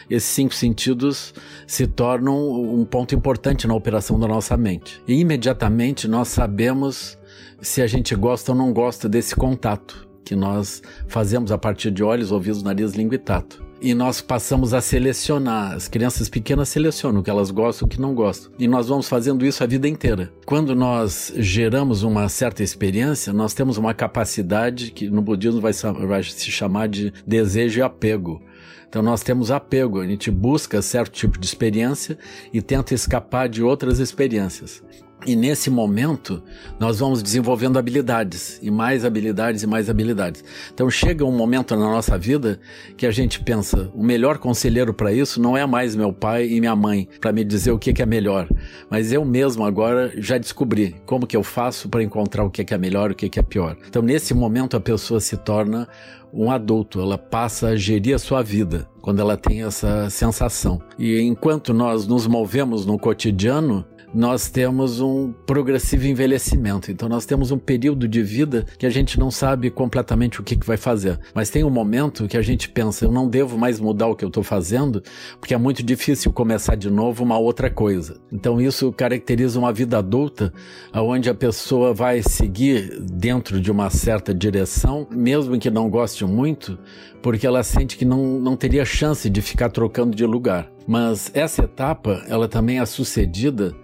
esses 0.08 0.30
cinco 0.30 0.54
sentidos 0.54 1.34
se 1.66 1.86
tornam 1.86 2.34
um 2.50 2.86
ponto 2.86 3.14
importante 3.14 3.66
na 3.66 3.74
operação 3.74 4.18
da 4.18 4.26
nossa 4.26 4.56
mente. 4.56 5.02
E 5.06 5.20
imediatamente 5.20 6.08
nós 6.08 6.28
sabemos 6.28 7.18
se 7.60 7.82
a 7.82 7.86
gente 7.86 8.14
gosta 8.14 8.52
ou 8.52 8.56
não 8.56 8.72
gosta 8.72 9.06
desse 9.06 9.36
contato 9.36 10.13
que 10.24 10.34
nós 10.34 10.82
fazemos 11.06 11.52
a 11.52 11.58
partir 11.58 11.90
de 11.90 12.02
olhos, 12.02 12.32
ouvidos, 12.32 12.62
nariz, 12.62 12.94
língua 12.94 13.16
e 13.16 13.18
tato 13.18 13.64
e 13.84 13.92
nós 13.92 14.22
passamos 14.22 14.72
a 14.72 14.80
selecionar. 14.80 15.74
As 15.74 15.88
crianças 15.88 16.26
pequenas 16.30 16.70
selecionam 16.70 17.20
o 17.20 17.22
que 17.22 17.28
elas 17.28 17.50
gostam 17.50 17.84
e 17.84 17.86
o 17.86 17.90
que 17.90 18.00
não 18.00 18.14
gostam. 18.14 18.50
E 18.58 18.66
nós 18.66 18.88
vamos 18.88 19.06
fazendo 19.06 19.44
isso 19.44 19.62
a 19.62 19.66
vida 19.66 19.86
inteira. 19.86 20.32
Quando 20.46 20.74
nós 20.74 21.30
geramos 21.36 22.02
uma 22.02 22.26
certa 22.30 22.62
experiência, 22.62 23.30
nós 23.30 23.52
temos 23.52 23.76
uma 23.76 23.92
capacidade 23.92 24.90
que 24.90 25.10
no 25.10 25.20
budismo 25.20 25.60
vai, 25.60 25.72
vai 25.72 26.22
se 26.22 26.50
chamar 26.50 26.88
de 26.88 27.12
desejo 27.26 27.80
e 27.80 27.82
apego. 27.82 28.40
Então 28.88 29.02
nós 29.02 29.22
temos 29.22 29.50
apego, 29.50 30.00
a 30.00 30.06
gente 30.06 30.30
busca 30.30 30.80
certo 30.80 31.12
tipo 31.12 31.38
de 31.38 31.44
experiência 31.44 32.16
e 32.54 32.62
tenta 32.62 32.94
escapar 32.94 33.50
de 33.50 33.62
outras 33.62 33.98
experiências. 33.98 34.82
E 35.26 35.34
nesse 35.34 35.70
momento, 35.70 36.42
nós 36.78 36.98
vamos 36.98 37.22
desenvolvendo 37.22 37.78
habilidades, 37.78 38.58
e 38.62 38.70
mais 38.70 39.04
habilidades 39.04 39.62
e 39.62 39.66
mais 39.66 39.88
habilidades. 39.88 40.44
Então 40.72 40.90
chega 40.90 41.24
um 41.24 41.32
momento 41.32 41.74
na 41.74 41.86
nossa 41.86 42.18
vida 42.18 42.60
que 42.96 43.06
a 43.06 43.10
gente 43.10 43.40
pensa: 43.40 43.90
o 43.94 44.02
melhor 44.02 44.38
conselheiro 44.38 44.92
para 44.92 45.12
isso 45.12 45.40
não 45.40 45.56
é 45.56 45.66
mais 45.66 45.96
meu 45.96 46.12
pai 46.12 46.46
e 46.46 46.60
minha 46.60 46.76
mãe 46.76 47.08
para 47.20 47.32
me 47.32 47.42
dizer 47.42 47.70
o 47.70 47.78
que, 47.78 47.94
é 48.02 48.06
melhor, 48.06 48.48
mas 48.90 49.12
eu 49.12 49.24
mesmo 49.24 49.64
agora 49.64 50.12
já 50.16 50.36
descobri 50.36 50.96
como 51.06 51.26
que 51.26 51.36
eu 51.36 51.44
faço 51.44 51.88
para 51.88 52.02
encontrar 52.02 52.44
o 52.44 52.50
que, 52.50 52.64
que 52.64 52.74
é 52.74 52.78
melhor 52.78 53.12
o 53.12 53.14
que, 53.14 53.28
que 53.28 53.38
é 53.38 53.42
pior. 53.42 53.76
Então 53.88 54.02
nesse 54.02 54.34
momento 54.34 54.76
a 54.76 54.80
pessoa 54.80 55.20
se 55.20 55.36
torna 55.36 55.88
um 56.32 56.50
adulto, 56.50 57.00
ela 57.00 57.16
passa 57.16 57.68
a 57.68 57.76
gerir 57.76 58.16
a 58.16 58.18
sua 58.18 58.42
vida 58.42 58.88
quando 59.00 59.20
ela 59.20 59.36
tem 59.36 59.62
essa 59.62 60.10
sensação. 60.10 60.82
E 60.98 61.20
enquanto 61.20 61.72
nós 61.72 62.06
nos 62.06 62.26
movemos 62.26 62.84
no 62.84 62.98
cotidiano, 62.98 63.86
nós 64.14 64.48
temos 64.48 65.00
um 65.00 65.32
progressivo 65.44 66.06
envelhecimento. 66.06 66.92
Então, 66.92 67.08
nós 67.08 67.26
temos 67.26 67.50
um 67.50 67.58
período 67.58 68.06
de 68.06 68.22
vida 68.22 68.64
que 68.78 68.86
a 68.86 68.90
gente 68.90 69.18
não 69.18 69.30
sabe 69.30 69.70
completamente 69.70 70.40
o 70.40 70.44
que, 70.44 70.56
que 70.56 70.66
vai 70.66 70.76
fazer. 70.76 71.18
Mas 71.34 71.50
tem 71.50 71.64
um 71.64 71.70
momento 71.70 72.28
que 72.28 72.36
a 72.36 72.42
gente 72.42 72.68
pensa: 72.68 73.04
eu 73.04 73.10
não 73.10 73.28
devo 73.28 73.58
mais 73.58 73.80
mudar 73.80 74.06
o 74.06 74.14
que 74.14 74.24
eu 74.24 74.28
estou 74.28 74.44
fazendo, 74.44 75.02
porque 75.40 75.52
é 75.52 75.58
muito 75.58 75.82
difícil 75.82 76.32
começar 76.32 76.76
de 76.76 76.88
novo 76.88 77.24
uma 77.24 77.38
outra 77.38 77.68
coisa. 77.68 78.20
Então, 78.32 78.60
isso 78.60 78.92
caracteriza 78.92 79.58
uma 79.58 79.72
vida 79.72 79.98
adulta, 79.98 80.52
onde 80.94 81.28
a 81.28 81.34
pessoa 81.34 81.92
vai 81.92 82.22
seguir 82.22 83.00
dentro 83.00 83.60
de 83.60 83.70
uma 83.70 83.90
certa 83.90 84.32
direção, 84.32 85.08
mesmo 85.10 85.58
que 85.58 85.70
não 85.70 85.90
goste 85.90 86.24
muito, 86.24 86.78
porque 87.20 87.46
ela 87.46 87.62
sente 87.62 87.96
que 87.96 88.04
não, 88.04 88.38
não 88.38 88.56
teria 88.56 88.84
chance 88.84 89.28
de 89.28 89.42
ficar 89.42 89.70
trocando 89.70 90.14
de 90.14 90.24
lugar. 90.24 90.73
Mas 90.86 91.30
essa 91.34 91.64
etapa, 91.64 92.24
ela 92.28 92.48
também 92.48 92.78
é 92.78 92.86
sucedida 92.86 93.74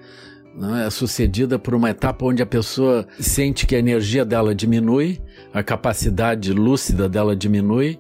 né? 0.55 0.87
é 0.87 0.91
sucedida 0.91 1.59
por 1.59 1.75
uma 1.75 1.91
etapa 1.91 2.25
onde 2.25 2.43
a 2.43 2.47
pessoa 2.47 3.07
sente 3.19 3.67
que 3.67 3.75
a 3.75 3.79
energia 3.79 4.25
dela 4.25 4.55
diminui, 4.55 5.21
a 5.53 5.63
capacidade 5.63 6.53
lúcida 6.53 7.09
dela 7.09 7.37
diminui, 7.37 7.99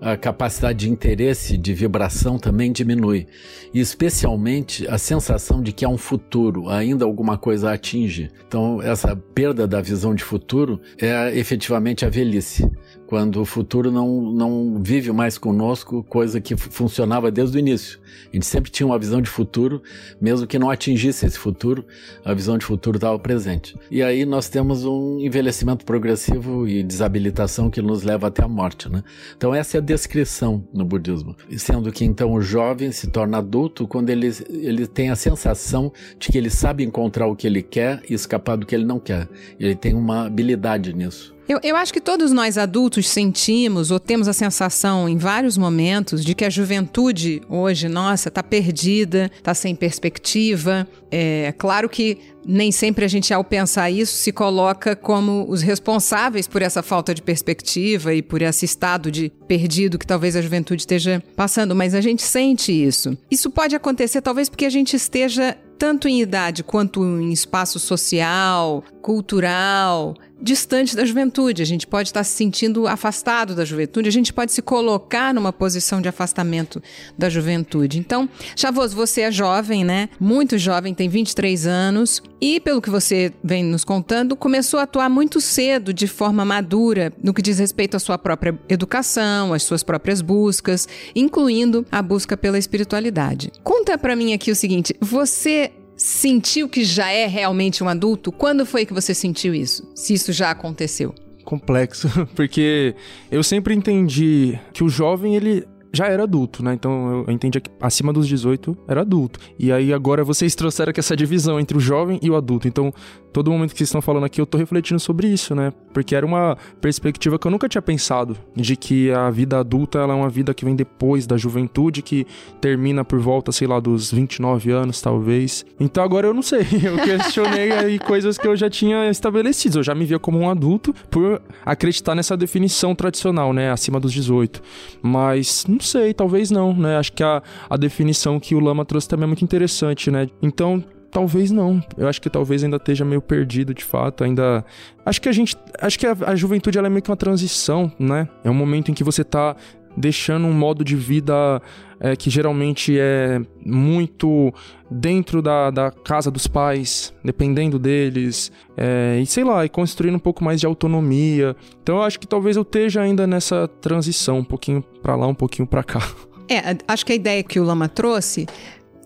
a 0.00 0.16
capacidade 0.16 0.78
de 0.78 0.90
interesse, 0.90 1.56
de 1.56 1.74
vibração 1.74 2.38
também 2.38 2.70
diminui. 2.70 3.26
E 3.74 3.80
especialmente 3.80 4.86
a 4.88 4.96
sensação 4.96 5.60
de 5.60 5.72
que 5.72 5.84
há 5.84 5.88
um 5.88 5.98
futuro, 5.98 6.68
ainda 6.68 7.04
alguma 7.04 7.36
coisa 7.36 7.72
atinge. 7.72 8.30
Então, 8.46 8.80
essa 8.80 9.16
perda 9.16 9.66
da 9.66 9.80
visão 9.80 10.14
de 10.14 10.22
futuro 10.22 10.80
é 11.00 11.36
efetivamente 11.36 12.04
a 12.04 12.08
velhice. 12.08 12.70
Quando 13.08 13.40
o 13.40 13.44
futuro 13.46 13.90
não, 13.90 14.20
não 14.20 14.82
vive 14.82 15.10
mais 15.12 15.38
conosco, 15.38 16.04
coisa 16.04 16.42
que 16.42 16.54
funcionava 16.54 17.30
desde 17.30 17.56
o 17.56 17.58
início. 17.58 17.98
A 18.30 18.36
gente 18.36 18.44
sempre 18.44 18.70
tinha 18.70 18.86
uma 18.86 18.98
visão 18.98 19.22
de 19.22 19.30
futuro, 19.30 19.82
mesmo 20.20 20.46
que 20.46 20.58
não 20.58 20.68
atingisse 20.68 21.24
esse 21.24 21.38
futuro, 21.38 21.86
a 22.22 22.34
visão 22.34 22.58
de 22.58 22.66
futuro 22.66 22.98
estava 22.98 23.18
presente. 23.18 23.74
E 23.90 24.02
aí 24.02 24.26
nós 24.26 24.50
temos 24.50 24.84
um 24.84 25.20
envelhecimento 25.20 25.86
progressivo 25.86 26.68
e 26.68 26.82
desabilitação 26.82 27.70
que 27.70 27.80
nos 27.80 28.02
leva 28.02 28.26
até 28.26 28.44
a 28.44 28.48
morte, 28.48 28.90
né? 28.90 29.02
Então 29.34 29.54
essa 29.54 29.78
é 29.78 29.80
a 29.80 29.82
descrição 29.82 30.62
no 30.70 30.84
budismo, 30.84 31.34
sendo 31.56 31.90
que 31.90 32.04
então 32.04 32.34
o 32.34 32.42
jovem 32.42 32.92
se 32.92 33.06
torna 33.06 33.38
adulto 33.38 33.88
quando 33.88 34.10
ele, 34.10 34.30
ele 34.50 34.86
tem 34.86 35.08
a 35.08 35.16
sensação 35.16 35.90
de 36.18 36.28
que 36.28 36.36
ele 36.36 36.50
sabe 36.50 36.84
encontrar 36.84 37.26
o 37.26 37.34
que 37.34 37.46
ele 37.46 37.62
quer 37.62 38.02
e 38.06 38.12
escapar 38.12 38.56
do 38.58 38.66
que 38.66 38.74
ele 38.74 38.84
não 38.84 39.00
quer. 39.00 39.26
Ele 39.58 39.74
tem 39.74 39.94
uma 39.94 40.26
habilidade 40.26 40.92
nisso. 40.92 41.37
Eu, 41.48 41.58
eu 41.62 41.76
acho 41.76 41.94
que 41.94 42.00
todos 42.00 42.30
nós 42.30 42.58
adultos 42.58 43.08
sentimos 43.08 43.90
ou 43.90 43.98
temos 43.98 44.28
a 44.28 44.34
sensação 44.34 45.08
em 45.08 45.16
vários 45.16 45.56
momentos 45.56 46.22
de 46.22 46.34
que 46.34 46.44
a 46.44 46.50
juventude 46.50 47.40
hoje, 47.48 47.88
nossa, 47.88 48.28
está 48.28 48.42
perdida, 48.42 49.30
está 49.34 49.54
sem 49.54 49.74
perspectiva. 49.74 50.86
É 51.10 51.54
claro 51.56 51.88
que 51.88 52.18
nem 52.46 52.70
sempre 52.70 53.04
a 53.04 53.08
gente, 53.08 53.32
ao 53.32 53.42
pensar 53.42 53.90
isso, 53.90 54.12
se 54.12 54.30
coloca 54.30 54.94
como 54.94 55.46
os 55.48 55.62
responsáveis 55.62 56.46
por 56.46 56.60
essa 56.60 56.82
falta 56.82 57.14
de 57.14 57.22
perspectiva 57.22 58.14
e 58.14 58.20
por 58.20 58.42
esse 58.42 58.66
estado 58.66 59.10
de 59.10 59.32
perdido 59.46 59.98
que 59.98 60.06
talvez 60.06 60.36
a 60.36 60.42
juventude 60.42 60.82
esteja 60.82 61.22
passando, 61.34 61.74
mas 61.74 61.94
a 61.94 62.00
gente 62.02 62.22
sente 62.22 62.72
isso. 62.72 63.16
Isso 63.30 63.50
pode 63.50 63.74
acontecer 63.74 64.20
talvez 64.20 64.50
porque 64.50 64.66
a 64.66 64.70
gente 64.70 64.96
esteja 64.96 65.56
tanto 65.78 66.08
em 66.08 66.20
idade 66.20 66.64
quanto 66.64 67.04
em 67.04 67.32
espaço 67.32 67.78
social, 67.78 68.82
cultural, 69.08 70.14
distante 70.38 70.94
da 70.94 71.02
juventude. 71.02 71.62
A 71.62 71.64
gente 71.64 71.86
pode 71.86 72.10
estar 72.10 72.22
se 72.24 72.32
sentindo 72.32 72.86
afastado 72.86 73.54
da 73.54 73.64
juventude, 73.64 74.06
a 74.06 74.12
gente 74.12 74.34
pode 74.34 74.52
se 74.52 74.60
colocar 74.60 75.32
numa 75.32 75.50
posição 75.50 76.02
de 76.02 76.10
afastamento 76.10 76.82
da 77.16 77.30
juventude. 77.30 77.98
Então, 77.98 78.28
Chavoso, 78.54 78.94
você 78.94 79.22
é 79.22 79.32
jovem, 79.32 79.82
né? 79.82 80.10
Muito 80.20 80.58
jovem, 80.58 80.92
tem 80.92 81.08
23 81.08 81.66
anos 81.66 82.22
e, 82.38 82.60
pelo 82.60 82.82
que 82.82 82.90
você 82.90 83.32
vem 83.42 83.64
nos 83.64 83.82
contando, 83.82 84.36
começou 84.36 84.78
a 84.78 84.82
atuar 84.82 85.08
muito 85.08 85.40
cedo, 85.40 85.94
de 85.94 86.06
forma 86.06 86.44
madura, 86.44 87.10
no 87.24 87.32
que 87.32 87.40
diz 87.40 87.58
respeito 87.58 87.96
à 87.96 87.98
sua 87.98 88.18
própria 88.18 88.58
educação, 88.68 89.54
às 89.54 89.62
suas 89.62 89.82
próprias 89.82 90.20
buscas, 90.20 90.86
incluindo 91.16 91.86
a 91.90 92.02
busca 92.02 92.36
pela 92.36 92.58
espiritualidade. 92.58 93.50
Conta 93.64 93.96
para 93.96 94.14
mim 94.14 94.34
aqui 94.34 94.50
o 94.50 94.56
seguinte: 94.56 94.94
você 95.00 95.72
sentiu 95.98 96.68
que 96.68 96.84
já 96.84 97.10
é 97.10 97.26
realmente 97.26 97.82
um 97.82 97.88
adulto? 97.88 98.30
Quando 98.30 98.64
foi 98.64 98.86
que 98.86 98.94
você 98.94 99.12
sentiu 99.12 99.52
isso? 99.52 99.90
Se 99.94 100.14
isso 100.14 100.32
já 100.32 100.50
aconteceu? 100.50 101.14
Complexo, 101.44 102.08
porque 102.34 102.94
eu 103.30 103.42
sempre 103.42 103.74
entendi 103.74 104.58
que 104.72 104.84
o 104.84 104.88
jovem 104.88 105.34
ele 105.34 105.66
já 105.92 106.06
era 106.06 106.24
adulto, 106.24 106.62
né? 106.62 106.74
Então 106.74 107.24
eu 107.26 107.32
entendia 107.32 107.60
que 107.60 107.70
acima 107.80 108.12
dos 108.12 108.28
18 108.28 108.76
era 108.86 109.00
adulto. 109.00 109.40
E 109.58 109.72
aí 109.72 109.92
agora 109.92 110.22
vocês 110.22 110.54
trouxeram 110.54 110.90
aqui 110.90 111.00
essa 111.00 111.16
divisão 111.16 111.58
entre 111.58 111.76
o 111.76 111.80
jovem 111.80 112.18
e 112.22 112.30
o 112.30 112.36
adulto. 112.36 112.68
Então 112.68 112.92
todo 113.32 113.50
momento 113.50 113.72
que 113.72 113.78
vocês 113.78 113.88
estão 113.88 114.02
falando 114.02 114.24
aqui, 114.24 114.40
eu 114.40 114.46
tô 114.46 114.58
refletindo 114.58 114.98
sobre 115.00 115.28
isso, 115.28 115.54
né? 115.54 115.72
Porque 115.92 116.14
era 116.14 116.24
uma 116.24 116.56
perspectiva 116.80 117.38
que 117.38 117.46
eu 117.46 117.50
nunca 117.50 117.68
tinha 117.68 117.82
pensado, 117.82 118.36
de 118.54 118.76
que 118.76 119.10
a 119.10 119.30
vida 119.30 119.58
adulta 119.58 119.98
ela 119.98 120.14
é 120.14 120.16
uma 120.16 120.28
vida 120.28 120.54
que 120.54 120.64
vem 120.64 120.74
depois 120.74 121.26
da 121.26 121.36
juventude, 121.36 122.02
que 122.02 122.26
termina 122.60 123.04
por 123.04 123.18
volta, 123.18 123.52
sei 123.52 123.66
lá, 123.66 123.80
dos 123.80 124.12
29 124.12 124.70
anos, 124.70 125.00
talvez. 125.00 125.64
Então 125.78 126.02
agora 126.02 126.26
eu 126.26 126.34
não 126.34 126.42
sei, 126.42 126.60
eu 126.82 126.96
questionei 126.96 127.72
aí 127.72 127.98
coisas 127.98 128.38
que 128.38 128.46
eu 128.46 128.56
já 128.56 128.70
tinha 128.70 129.08
estabelecido, 129.10 129.78
eu 129.78 129.82
já 129.82 129.94
me 129.94 130.04
via 130.04 130.18
como 130.18 130.38
um 130.38 130.50
adulto 130.50 130.94
por 131.10 131.40
acreditar 131.64 132.14
nessa 132.14 132.36
definição 132.36 132.94
tradicional, 132.94 133.52
né, 133.52 133.70
acima 133.70 134.00
dos 134.00 134.12
18. 134.12 134.62
Mas 135.02 135.64
não 135.66 135.80
sei, 135.80 136.14
talvez 136.14 136.50
não, 136.50 136.74
né? 136.74 136.96
Acho 136.96 137.12
que 137.12 137.22
a, 137.22 137.42
a 137.68 137.76
definição 137.76 138.40
que 138.40 138.54
o 138.54 138.60
Lama 138.60 138.84
trouxe 138.84 139.08
também 139.08 139.24
é 139.24 139.26
muito 139.26 139.44
interessante, 139.44 140.10
né? 140.10 140.28
Então, 140.42 140.82
Talvez 141.10 141.50
não. 141.50 141.82
Eu 141.96 142.06
acho 142.06 142.20
que 142.20 142.28
talvez 142.28 142.62
ainda 142.62 142.76
esteja 142.76 143.04
meio 143.04 143.22
perdido, 143.22 143.72
de 143.72 143.84
fato. 143.84 144.24
Ainda. 144.24 144.64
Acho 145.04 145.20
que 145.20 145.28
a 145.28 145.32
gente. 145.32 145.56
Acho 145.80 145.98
que 145.98 146.06
a, 146.06 146.16
a 146.26 146.36
juventude 146.36 146.78
é 146.78 146.88
meio 146.88 147.02
que 147.02 147.10
uma 147.10 147.16
transição, 147.16 147.90
né? 147.98 148.28
É 148.44 148.50
um 148.50 148.54
momento 148.54 148.90
em 148.90 148.94
que 148.94 149.02
você 149.02 149.24
tá 149.24 149.56
deixando 149.96 150.46
um 150.46 150.52
modo 150.52 150.84
de 150.84 150.94
vida 150.94 151.60
é, 152.00 152.14
que 152.14 152.30
geralmente 152.30 152.96
é 152.98 153.40
muito 153.64 154.52
dentro 154.90 155.42
da, 155.42 155.70
da 155.70 155.90
casa 155.90 156.30
dos 156.30 156.46
pais, 156.46 157.12
dependendo 157.24 157.78
deles, 157.78 158.52
é, 158.76 159.18
e 159.20 159.26
sei 159.26 159.44
lá, 159.44 159.64
e 159.64 159.68
construindo 159.68 160.14
um 160.14 160.20
pouco 160.20 160.44
mais 160.44 160.60
de 160.60 160.66
autonomia. 160.66 161.56
Então 161.82 161.96
eu 161.96 162.02
acho 162.02 162.18
que 162.20 162.26
talvez 162.26 162.56
eu 162.56 162.62
esteja 162.62 163.00
ainda 163.00 163.26
nessa 163.26 163.66
transição, 163.66 164.38
um 164.38 164.44
pouquinho 164.44 164.82
para 165.02 165.16
lá, 165.16 165.26
um 165.26 165.34
pouquinho 165.34 165.66
para 165.66 165.82
cá. 165.82 166.00
É, 166.48 166.78
acho 166.86 167.04
que 167.04 167.12
a 167.12 167.16
ideia 167.16 167.42
que 167.42 167.60
o 167.60 167.64
Lama 167.64 167.88
trouxe 167.88 168.46